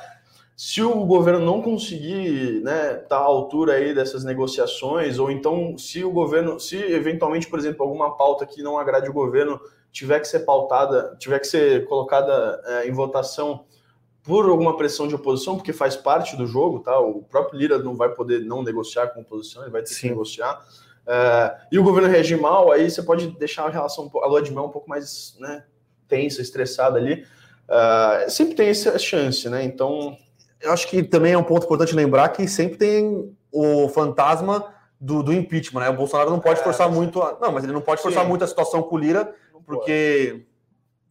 Se 0.57 0.83
o 0.83 1.05
governo 1.07 1.45
não 1.45 1.63
conseguir 1.63 2.63
né, 2.63 2.95
tá 2.95 3.17
à 3.17 3.21
altura 3.21 3.75
aí 3.75 3.95
dessas 3.95 4.25
negociações, 4.25 5.19
ou 5.19 5.31
então 5.31 5.77
se 5.79 6.05
o 6.05 6.11
governo, 6.11 6.59
se 6.61 6.77
eventualmente, 6.77 7.49
por 7.49 7.59
exemplo, 7.59 7.83
alguma 7.83 8.17
pauta 8.17 8.45
que 8.45 8.63
não 8.63 8.79
agrade 8.79 9.09
o 9.09 9.13
governo 9.13 9.61
tiver 9.93 10.21
que 10.21 10.29
ser 10.29 10.41
pautada, 10.41 11.17
tiver 11.19 11.39
que 11.39 11.47
ser 11.47 11.87
colocada 11.87 12.63
é, 12.65 12.89
em 12.89 12.93
votação 12.93 13.65
por 14.23 14.49
alguma 14.49 14.77
pressão 14.77 15.09
de 15.09 15.15
oposição, 15.15 15.57
porque 15.57 15.73
faz 15.73 15.97
parte 15.97 16.37
do 16.37 16.47
jogo, 16.47 16.81
tá? 16.81 16.99
O 16.99 17.23
próprio 17.23 17.59
Lira 17.59 17.79
não 17.79 17.97
vai 17.97 18.11
poder 18.11 18.41
não 18.41 18.63
negociar 18.63 19.09
com 19.09 19.21
a 19.21 19.23
oposição, 19.23 19.63
ele 19.63 19.71
vai 19.71 19.83
ter 19.83 19.95
Sim. 19.95 20.01
que 20.01 20.09
negociar. 20.11 20.63
É, 21.07 21.57
e 21.73 21.79
o 21.79 21.83
governo 21.83 22.09
reagir 22.09 22.41
mal, 22.41 22.71
aí 22.71 22.91
você 22.91 23.03
pode 23.03 23.29
deixar 23.39 23.65
a 23.65 23.71
relação, 23.71 24.11
a 24.23 24.27
lua 24.27 24.43
de 24.43 24.53
mel 24.53 24.65
um 24.65 24.71
pouco 24.71 24.89
mais 24.89 25.37
né, 25.41 25.65
tensa, 26.07 26.43
estressada 26.43 26.99
ali. 26.99 27.27
É, 27.69 28.29
sempre 28.29 28.55
tem 28.55 28.69
essa 28.69 28.99
chance, 28.99 29.49
né? 29.49 29.65
Então. 29.65 30.17
Eu 30.61 30.73
acho 30.73 30.89
que 30.89 31.03
também 31.03 31.33
é 31.33 31.39
um 31.39 31.43
ponto 31.43 31.65
importante 31.65 31.95
lembrar 31.95 32.29
que 32.29 32.47
sempre 32.47 32.77
tem 32.77 33.35
o 33.51 33.89
fantasma 33.89 34.75
do, 35.01 35.23
do 35.23 35.33
impeachment, 35.33 35.81
né? 35.81 35.89
O 35.89 35.97
Bolsonaro 35.97 36.29
não 36.29 36.39
pode 36.39 36.61
é, 36.61 36.63
forçar 36.63 36.91
muito. 36.91 37.23
A, 37.23 37.39
não, 37.41 37.51
mas 37.51 37.65
ele 37.65 37.73
não 37.73 37.81
pode 37.81 38.03
forçar 38.03 38.25
Sim. 38.25 38.29
muito 38.29 38.45
a 38.45 38.47
situação 38.47 38.83
com 38.83 38.97
o 38.97 38.99
Lira, 38.99 39.35
porque 39.65 40.45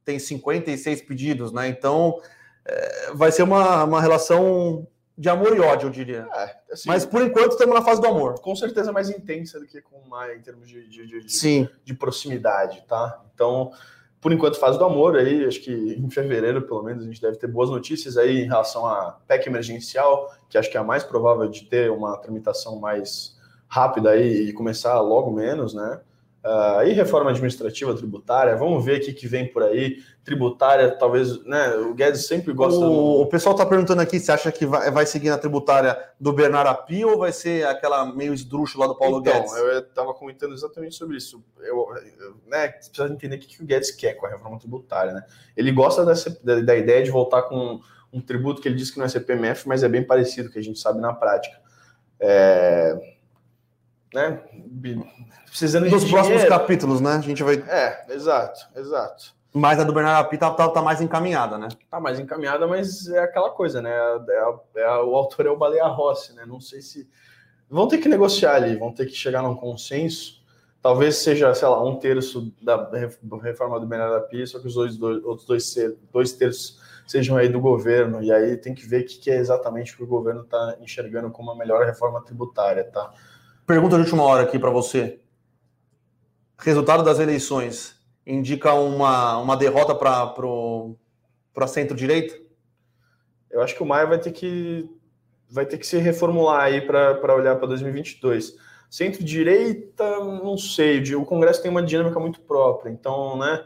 tem 0.06 0.20
56 0.20 1.02
pedidos, 1.02 1.52
né? 1.52 1.68
Então 1.68 2.20
é, 2.66 3.12
vai 3.14 3.32
ser 3.32 3.44
uma, 3.44 3.84
uma 3.84 4.02
relação 4.02 4.88
de 5.18 5.28
amor 5.28 5.56
e 5.56 5.60
ódio, 5.60 5.88
eu 5.88 5.92
diria. 5.92 6.28
É, 6.34 6.56
assim, 6.72 6.88
Mas 6.88 7.06
por 7.06 7.22
enquanto 7.22 7.52
estamos 7.52 7.76
na 7.76 7.82
fase 7.82 8.00
do 8.00 8.08
amor. 8.08 8.40
Com 8.40 8.56
certeza 8.56 8.92
mais 8.94 9.10
intensa 9.10 9.60
do 9.60 9.68
que 9.68 9.82
com 9.82 9.98
o 9.98 10.10
Maia 10.10 10.36
em 10.36 10.42
termos 10.42 10.70
de, 10.70 10.88
de, 10.88 11.06
de, 11.06 11.30
Sim. 11.30 11.68
de 11.84 11.94
proximidade, 11.94 12.84
tá? 12.88 13.22
Então, 13.34 13.72
por 14.22 14.32
enquanto, 14.32 14.58
fase 14.58 14.78
do 14.78 14.86
amor 14.86 15.18
aí, 15.18 15.46
acho 15.46 15.62
que 15.62 15.72
em 15.72 16.10
fevereiro, 16.10 16.62
pelo 16.62 16.84
menos, 16.84 17.04
a 17.04 17.08
gente 17.08 17.22
deve 17.22 17.38
ter 17.38 17.48
boas 17.48 17.70
notícias 17.70 18.18
aí 18.18 18.44
em 18.44 18.48
relação 18.48 18.86
à 18.86 19.18
PEC 19.28 19.48
emergencial, 19.48 20.34
que 20.50 20.58
acho 20.58 20.70
que 20.70 20.78
é 20.78 20.80
a 20.80 20.84
mais 20.84 21.04
provável 21.04 21.50
de 21.50 21.66
ter 21.66 21.92
uma 21.92 22.18
tramitação 22.18 22.78
mais 22.78 23.38
rápida 23.68 24.12
aí 24.12 24.50
e 24.50 24.54
começar 24.54 25.00
logo 25.00 25.32
menos, 25.32 25.74
né? 25.74 26.00
Uh, 26.42 26.88
e 26.88 26.94
reforma 26.94 27.32
administrativa 27.32 27.94
tributária, 27.94 28.56
vamos 28.56 28.86
ver 28.86 29.02
o 29.02 29.04
que, 29.04 29.12
que 29.12 29.28
vem 29.28 29.52
por 29.52 29.62
aí. 29.62 29.98
Tributária, 30.24 30.90
talvez, 30.90 31.44
né? 31.44 31.76
O 31.76 31.94
Guedes 31.94 32.28
sempre 32.28 32.54
gosta. 32.54 32.80
O, 32.80 33.24
o 33.24 33.26
pessoal 33.26 33.54
está 33.54 33.66
perguntando 33.66 34.02
aqui 34.02 34.22
se 34.22 34.32
acha 34.32 34.50
que 34.50 34.66
vai, 34.66 34.90
vai 34.90 35.06
seguir 35.06 35.30
na 35.32 35.38
tributária 35.38 36.02
do 36.18 36.32
Bernardo 36.32 36.70
Api 36.70 37.04
ou 37.04 37.18
vai 37.18 37.34
ser 37.34 37.68
aquela 37.68 38.06
meio 38.06 38.34
esdrúxula 38.34 38.88
do 38.88 38.96
Paulo 38.96 39.20
então, 39.20 39.34
Guedes? 39.34 39.54
Eu 39.54 39.80
estava 39.80 40.14
comentando 40.14 40.54
exatamente 40.54 40.96
sobre 40.96 41.18
isso. 41.18 41.44
Eu, 41.60 41.86
eu 42.22 42.38
né, 42.48 42.70
precisa 42.70 43.10
entender 43.10 43.36
o 43.36 43.40
que, 43.40 43.48
que 43.48 43.62
o 43.62 43.66
Guedes 43.66 43.92
quer 43.92 44.14
com 44.14 44.26
a 44.26 44.30
reforma 44.30 44.58
tributária, 44.58 45.12
né? 45.12 45.26
Ele 45.58 45.74
gosta 45.74 46.06
dessa, 46.06 46.40
da, 46.42 46.62
da 46.62 46.76
ideia 46.78 47.04
de 47.04 47.12
voltar 47.12 47.44
com 47.44 47.82
um 48.14 48.22
tributo 48.22 48.62
que 48.62 48.70
ele 48.70 48.76
diz 48.76 48.90
que 48.92 48.98
não 48.98 49.06
é 49.06 49.10
CPMF, 49.10 49.68
mas 49.68 49.84
é 49.84 49.90
bem 49.90 50.06
parecido, 50.06 50.50
que 50.50 50.58
a 50.58 50.64
gente 50.64 50.80
sabe 50.80 51.02
na 51.02 51.12
prática. 51.12 51.60
É 52.18 53.19
né? 54.14 54.42
Precisando 55.46 55.90
Nos 55.90 56.04
de 56.04 56.12
próximos 56.12 56.42
dinheiro. 56.42 56.50
capítulos, 56.50 57.02
né? 57.02 57.14
A 57.14 57.22
gente 57.22 57.44
vai. 57.44 57.56
É, 57.68 58.06
exato, 58.10 58.68
exato. 58.76 59.34
Mas 59.54 59.80
a 59.80 59.84
do 59.84 59.94
Bernardo 59.94 60.26
Api 60.26 60.38
tá, 60.38 60.52
tá, 60.52 60.70
tá, 60.70 60.82
mais 60.82 61.02
encaminhada, 61.02 61.58
né? 61.58 61.70
Tá 61.90 62.00
mais 62.00 62.20
encaminhada, 62.20 62.68
mas 62.68 63.08
é 63.08 63.20
aquela 63.20 63.50
coisa, 63.50 63.82
né? 63.82 63.92
É, 63.92 64.82
é, 64.82 64.90
o 65.00 65.16
autor 65.16 65.48
é 65.48 65.50
o 65.50 65.58
Baleia 65.58 65.88
Rossi, 65.88 66.34
né? 66.36 66.46
Não 66.46 66.62
sei 66.62 66.82
se. 66.82 67.10
Vão 67.70 67.88
ter 67.88 68.00
que 68.00 68.10
negociar 68.10 68.56
ali, 68.56 68.76
vão 68.76 68.92
ter 68.92 69.06
que 69.06 69.14
chegar 69.14 69.42
num 69.42 69.56
consenso. 69.56 70.40
Talvez 70.82 71.18
seja, 71.18 71.54
sei 71.54 71.68
lá, 71.68 71.84
um 71.84 71.98
terço 71.98 72.54
da 72.62 72.90
reforma 73.44 73.80
do 73.80 73.86
Bernardo 73.86 74.16
Api, 74.16 74.48
só 74.48 74.60
que 74.60 74.68
os 74.68 74.74
dois, 74.74 74.98
dois, 74.98 75.24
outros 75.24 75.46
dois, 75.46 75.76
dois 76.12 76.34
terços 76.34 76.80
sejam 77.06 77.36
aí 77.36 77.50
do 77.50 77.60
governo. 77.60 78.24
E 78.24 78.32
aí 78.32 78.56
tem 78.56 78.74
que 78.74 78.86
ver 78.88 79.02
o 79.02 79.06
que, 79.06 79.18
que 79.18 79.32
é 79.32 79.38
exatamente 79.38 79.94
o 79.94 79.98
que 79.98 80.04
o 80.04 80.08
governo 80.08 80.42
está 80.42 80.78
enxergando 80.80 81.30
como 81.32 81.52
a 81.52 81.56
melhor 81.56 81.86
reforma 81.86 82.24
tributária, 82.24 82.84
tá? 82.84 83.12
Pergunta 83.70 83.98
de 83.98 84.02
última 84.02 84.24
hora 84.24 84.42
aqui 84.42 84.58
para 84.58 84.72
você. 84.72 85.20
Resultado 86.58 87.04
das 87.04 87.20
eleições 87.20 88.02
indica 88.26 88.74
uma, 88.74 89.38
uma 89.38 89.56
derrota 89.56 89.94
para 89.94 91.68
centro-direita? 91.68 92.36
Eu 93.48 93.62
acho 93.62 93.76
que 93.76 93.84
o 93.84 93.86
Maia 93.86 94.08
vai 94.08 94.18
ter 94.18 94.32
que 94.32 94.90
vai 95.48 95.68
ter 95.68 95.78
que 95.78 95.86
se 95.86 96.00
reformular 96.00 96.64
aí 96.64 96.82
para 96.82 97.36
olhar 97.36 97.58
para 97.58 97.68
2022. 97.68 98.56
Centro-direita, 98.90 100.18
não 100.18 100.58
sei, 100.58 101.04
o 101.14 101.24
Congresso 101.24 101.62
tem 101.62 101.70
uma 101.70 101.84
dinâmica 101.84 102.20
muito 102.20 102.42
própria, 102.42 102.90
então, 102.90 103.38
né? 103.38 103.64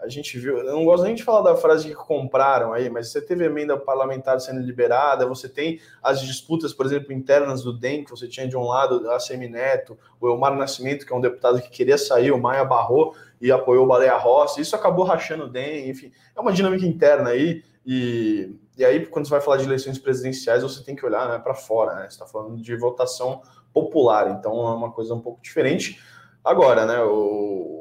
A 0.00 0.08
gente 0.08 0.38
viu, 0.38 0.58
eu 0.58 0.72
não 0.72 0.84
gosto 0.84 1.04
nem 1.04 1.14
de 1.14 1.22
falar 1.22 1.42
da 1.42 1.56
frase 1.56 1.88
que 1.88 1.94
compraram 1.94 2.72
aí, 2.72 2.88
mas 2.88 3.08
você 3.08 3.20
teve 3.20 3.44
emenda 3.44 3.76
parlamentar 3.76 4.40
sendo 4.40 4.60
liberada, 4.60 5.26
você 5.26 5.48
tem 5.48 5.78
as 6.02 6.20
disputas, 6.22 6.72
por 6.72 6.86
exemplo, 6.86 7.12
internas 7.12 7.62
do 7.62 7.72
DEM, 7.72 8.04
que 8.04 8.10
você 8.10 8.26
tinha 8.26 8.48
de 8.48 8.56
um 8.56 8.64
lado 8.64 9.10
a 9.10 9.20
Semineto, 9.20 9.98
o 10.18 10.26
Elmar 10.26 10.56
Nascimento, 10.56 11.04
que 11.04 11.12
é 11.12 11.16
um 11.16 11.20
deputado 11.20 11.60
que 11.60 11.68
queria 11.68 11.98
sair, 11.98 12.30
o 12.30 12.40
Maia 12.40 12.64
barrou 12.64 13.14
e 13.40 13.52
apoiou 13.52 13.84
o 13.84 13.88
Baleia 13.88 14.16
Rossi, 14.16 14.62
isso 14.62 14.74
acabou 14.74 15.04
rachando 15.04 15.44
o 15.44 15.48
DEM, 15.48 15.90
enfim, 15.90 16.10
é 16.34 16.40
uma 16.40 16.52
dinâmica 16.52 16.86
interna 16.86 17.30
aí, 17.30 17.62
e, 17.84 18.56
e 18.78 18.84
aí 18.84 19.04
quando 19.04 19.26
você 19.26 19.32
vai 19.32 19.40
falar 19.42 19.58
de 19.58 19.64
eleições 19.64 19.98
presidenciais, 19.98 20.62
você 20.62 20.82
tem 20.82 20.96
que 20.96 21.04
olhar 21.04 21.28
né, 21.28 21.38
para 21.38 21.54
fora, 21.54 21.94
né, 21.94 22.02
você 22.02 22.08
está 22.08 22.26
falando 22.26 22.56
de 22.56 22.74
votação 22.74 23.42
popular, 23.70 24.30
então 24.30 24.52
é 24.66 24.74
uma 24.74 24.90
coisa 24.90 25.14
um 25.14 25.20
pouco 25.20 25.42
diferente. 25.42 26.00
Agora, 26.42 26.86
né, 26.86 27.02
o 27.02 27.79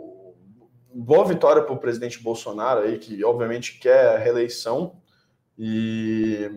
boa 0.93 1.25
vitória 1.25 1.61
para 1.61 1.73
o 1.73 1.77
presidente 1.77 2.21
Bolsonaro 2.21 2.81
aí, 2.81 2.97
que 2.97 3.23
obviamente 3.23 3.79
quer 3.79 4.15
a 4.15 4.17
reeleição. 4.17 4.95
E, 5.57 6.49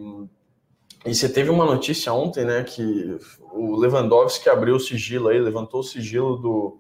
e 1.05 1.15
você 1.15 1.29
teve 1.29 1.51
uma 1.51 1.65
notícia 1.65 2.13
ontem, 2.13 2.45
né, 2.45 2.63
que 2.63 3.19
o 3.53 3.77
Lewandowski 3.77 4.49
abriu 4.49 4.77
o 4.77 4.81
sigilo 4.81 5.29
aí, 5.29 5.39
levantou 5.39 5.81
o 5.81 5.85
sigilo 5.85 6.37
do. 6.37 6.79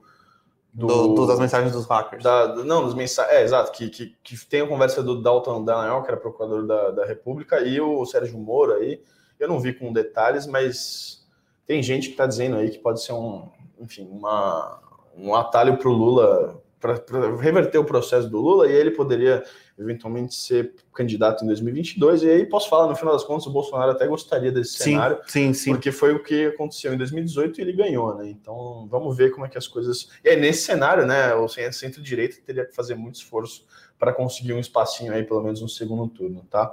Do, 0.74 0.86
do, 0.86 1.14
do 1.14 1.26
das 1.26 1.38
mensagens 1.38 1.72
dos 1.72 1.86
hackers. 1.86 2.24
Da, 2.24 2.56
não, 2.64 2.86
das 2.86 2.94
mensagens. 2.94 3.34
É, 3.34 3.42
exato, 3.42 3.72
que, 3.72 3.90
que, 3.90 4.16
que 4.22 4.46
tem 4.46 4.62
a 4.62 4.66
conversa 4.66 5.02
do 5.02 5.20
Dalton 5.20 5.62
Dallagnol, 5.64 6.02
que 6.02 6.08
era 6.08 6.16
procurador 6.16 6.66
da, 6.66 6.90
da 6.92 7.04
República, 7.04 7.60
e 7.60 7.78
o 7.78 8.06
Sérgio 8.06 8.38
Moro 8.38 8.72
aí. 8.72 9.02
Eu 9.38 9.48
não 9.48 9.60
vi 9.60 9.74
com 9.74 9.92
detalhes, 9.92 10.46
mas 10.46 11.26
tem 11.66 11.82
gente 11.82 12.06
que 12.06 12.12
está 12.12 12.26
dizendo 12.26 12.56
aí 12.56 12.70
que 12.70 12.78
pode 12.78 13.02
ser 13.02 13.12
um, 13.12 13.50
enfim, 13.78 14.08
uma, 14.10 14.80
um 15.14 15.34
atalho 15.34 15.76
para 15.76 15.90
o 15.90 15.92
Lula 15.92 16.61
para 16.82 17.36
reverter 17.36 17.78
o 17.78 17.84
processo 17.84 18.28
do 18.28 18.40
Lula 18.40 18.68
e 18.68 18.72
ele 18.72 18.90
poderia 18.90 19.44
eventualmente 19.78 20.34
ser 20.34 20.74
candidato 20.92 21.44
em 21.44 21.46
2022. 21.46 22.24
E 22.24 22.30
aí 22.30 22.46
posso 22.46 22.68
falar, 22.68 22.88
no 22.88 22.96
final 22.96 23.14
das 23.14 23.24
contas, 23.24 23.46
o 23.46 23.50
Bolsonaro 23.50 23.92
até 23.92 24.06
gostaria 24.06 24.50
desse 24.50 24.72
sim, 24.72 24.84
cenário, 24.84 25.18
sim, 25.26 25.54
sim. 25.54 25.70
porque 25.70 25.92
foi 25.92 26.12
o 26.12 26.22
que 26.22 26.46
aconteceu 26.46 26.92
em 26.92 26.98
2018 26.98 27.58
e 27.58 27.62
ele 27.62 27.72
ganhou, 27.72 28.16
né? 28.16 28.28
Então 28.28 28.86
vamos 28.90 29.16
ver 29.16 29.30
como 29.30 29.46
é 29.46 29.48
que 29.48 29.56
as 29.56 29.68
coisas. 29.68 30.08
E 30.24 30.28
é 30.28 30.36
nesse 30.36 30.64
cenário, 30.64 31.06
né? 31.06 31.32
O 31.34 31.48
centro-direita 31.48 32.36
teria 32.44 32.66
que 32.66 32.74
fazer 32.74 32.96
muito 32.96 33.14
esforço 33.14 33.64
para 33.96 34.12
conseguir 34.12 34.52
um 34.52 34.58
espacinho 34.58 35.12
aí, 35.12 35.22
pelo 35.22 35.42
menos 35.42 35.62
no 35.62 35.68
segundo 35.68 36.08
turno, 36.08 36.44
tá? 36.50 36.72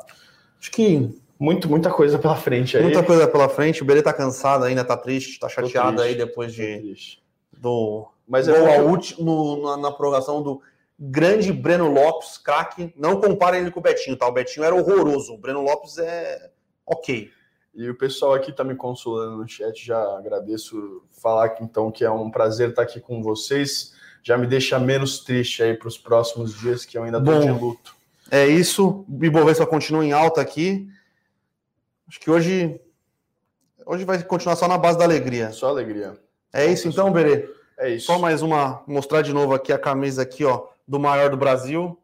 Acho 0.60 0.72
que 0.72 1.10
muito, 1.40 1.70
muita 1.70 1.92
coisa 1.92 2.18
pela 2.18 2.36
frente 2.36 2.76
aí. 2.76 2.84
Muita 2.84 3.04
coisa 3.04 3.28
pela 3.28 3.48
frente. 3.48 3.84
O 3.84 3.86
Berê 3.86 4.02
tá 4.02 4.12
cansado 4.12 4.66
ainda, 4.66 4.84
tá 4.84 4.98
triste, 4.98 5.40
tá 5.40 5.48
chateado 5.48 5.98
triste, 5.98 6.10
aí 6.10 6.16
depois 6.16 6.52
de 6.52 7.20
do 7.58 8.08
mas 8.30 8.48
é 8.48 8.54
na, 8.54 9.78
na 9.78 9.92
prorrogação 9.92 10.44
do 10.44 10.62
grande 11.00 11.52
Breno 11.52 11.92
Lopes, 11.92 12.38
craque. 12.38 12.94
Não 12.96 13.20
comparem 13.20 13.62
ele 13.62 13.72
com 13.72 13.80
o 13.80 13.84
Betinho, 13.84 14.16
tá? 14.16 14.28
O 14.28 14.32
Betinho 14.32 14.64
era 14.64 14.76
horroroso. 14.76 15.34
O 15.34 15.38
Breno 15.38 15.64
Lopes 15.64 15.98
é 15.98 16.52
ok. 16.86 17.32
E 17.74 17.90
o 17.90 17.96
pessoal 17.96 18.36
aqui 18.36 18.52
tá 18.52 18.64
me 18.64 18.76
consolando 18.76 19.38
no 19.38 19.48
chat, 19.48 19.84
já 19.84 20.00
agradeço 20.18 21.04
falar 21.22 21.50
que 21.50 21.64
então 21.64 21.92
que 21.92 22.04
é 22.06 22.12
um 22.12 22.30
prazer 22.30 22.70
estar 22.70 22.84
aqui 22.84 23.00
com 23.00 23.24
vocês. 23.24 23.94
Já 24.22 24.38
me 24.38 24.46
deixa 24.46 24.78
menos 24.78 25.20
triste 25.24 25.64
aí 25.64 25.74
para 25.74 25.88
os 25.88 25.98
próximos 25.98 26.54
dias 26.54 26.86
que 26.86 26.98
eu 26.98 27.04
ainda 27.04 27.24
tô 27.24 27.32
Bom, 27.32 27.40
de 27.40 27.52
luto. 27.52 27.96
É 28.30 28.46
isso. 28.46 29.06
Ibovespa 29.10 29.66
continua 29.66 30.06
em 30.06 30.12
alta 30.12 30.40
aqui. 30.42 30.88
Acho 32.08 32.20
que 32.20 32.30
hoje 32.30 32.80
hoje 33.86 34.06
vai 34.06 34.22
continuar 34.22 34.56
só 34.56 34.68
na 34.68 34.78
base 34.78 35.00
da 35.00 35.06
alegria. 35.06 35.52
Só 35.52 35.70
alegria. 35.70 36.16
É 36.54 36.66
isso 36.68 36.88
então, 36.88 37.12
Berê. 37.12 37.59
É 37.80 37.90
isso. 37.90 38.08
Só 38.08 38.20
mais 38.20 38.42
uma, 38.42 38.84
mostrar 38.86 39.22
de 39.22 39.34
novo 39.34 39.54
aqui 39.54 39.72
a 39.72 39.80
camisa 39.80 40.22
aqui, 40.22 40.44
ó, 40.44 40.68
do 40.86 41.00
maior 41.00 41.30
do 41.30 41.38
Brasil. 41.38 41.98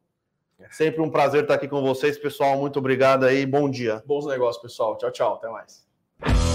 Sempre 0.71 1.01
um 1.01 1.09
prazer 1.09 1.43
estar 1.43 1.53
aqui 1.53 1.67
com 1.67 1.82
vocês, 1.82 2.17
pessoal. 2.17 2.57
Muito 2.57 2.80
obrigado 2.80 3.26
aí. 3.26 3.45
Bom 3.45 3.69
dia. 3.69 4.01
Bons 4.05 4.26
negócios, 4.26 4.61
pessoal. 4.61 4.97
Tchau, 4.97 5.11
tchau. 5.11 5.34
Até 5.36 5.49
mais. 5.49 6.54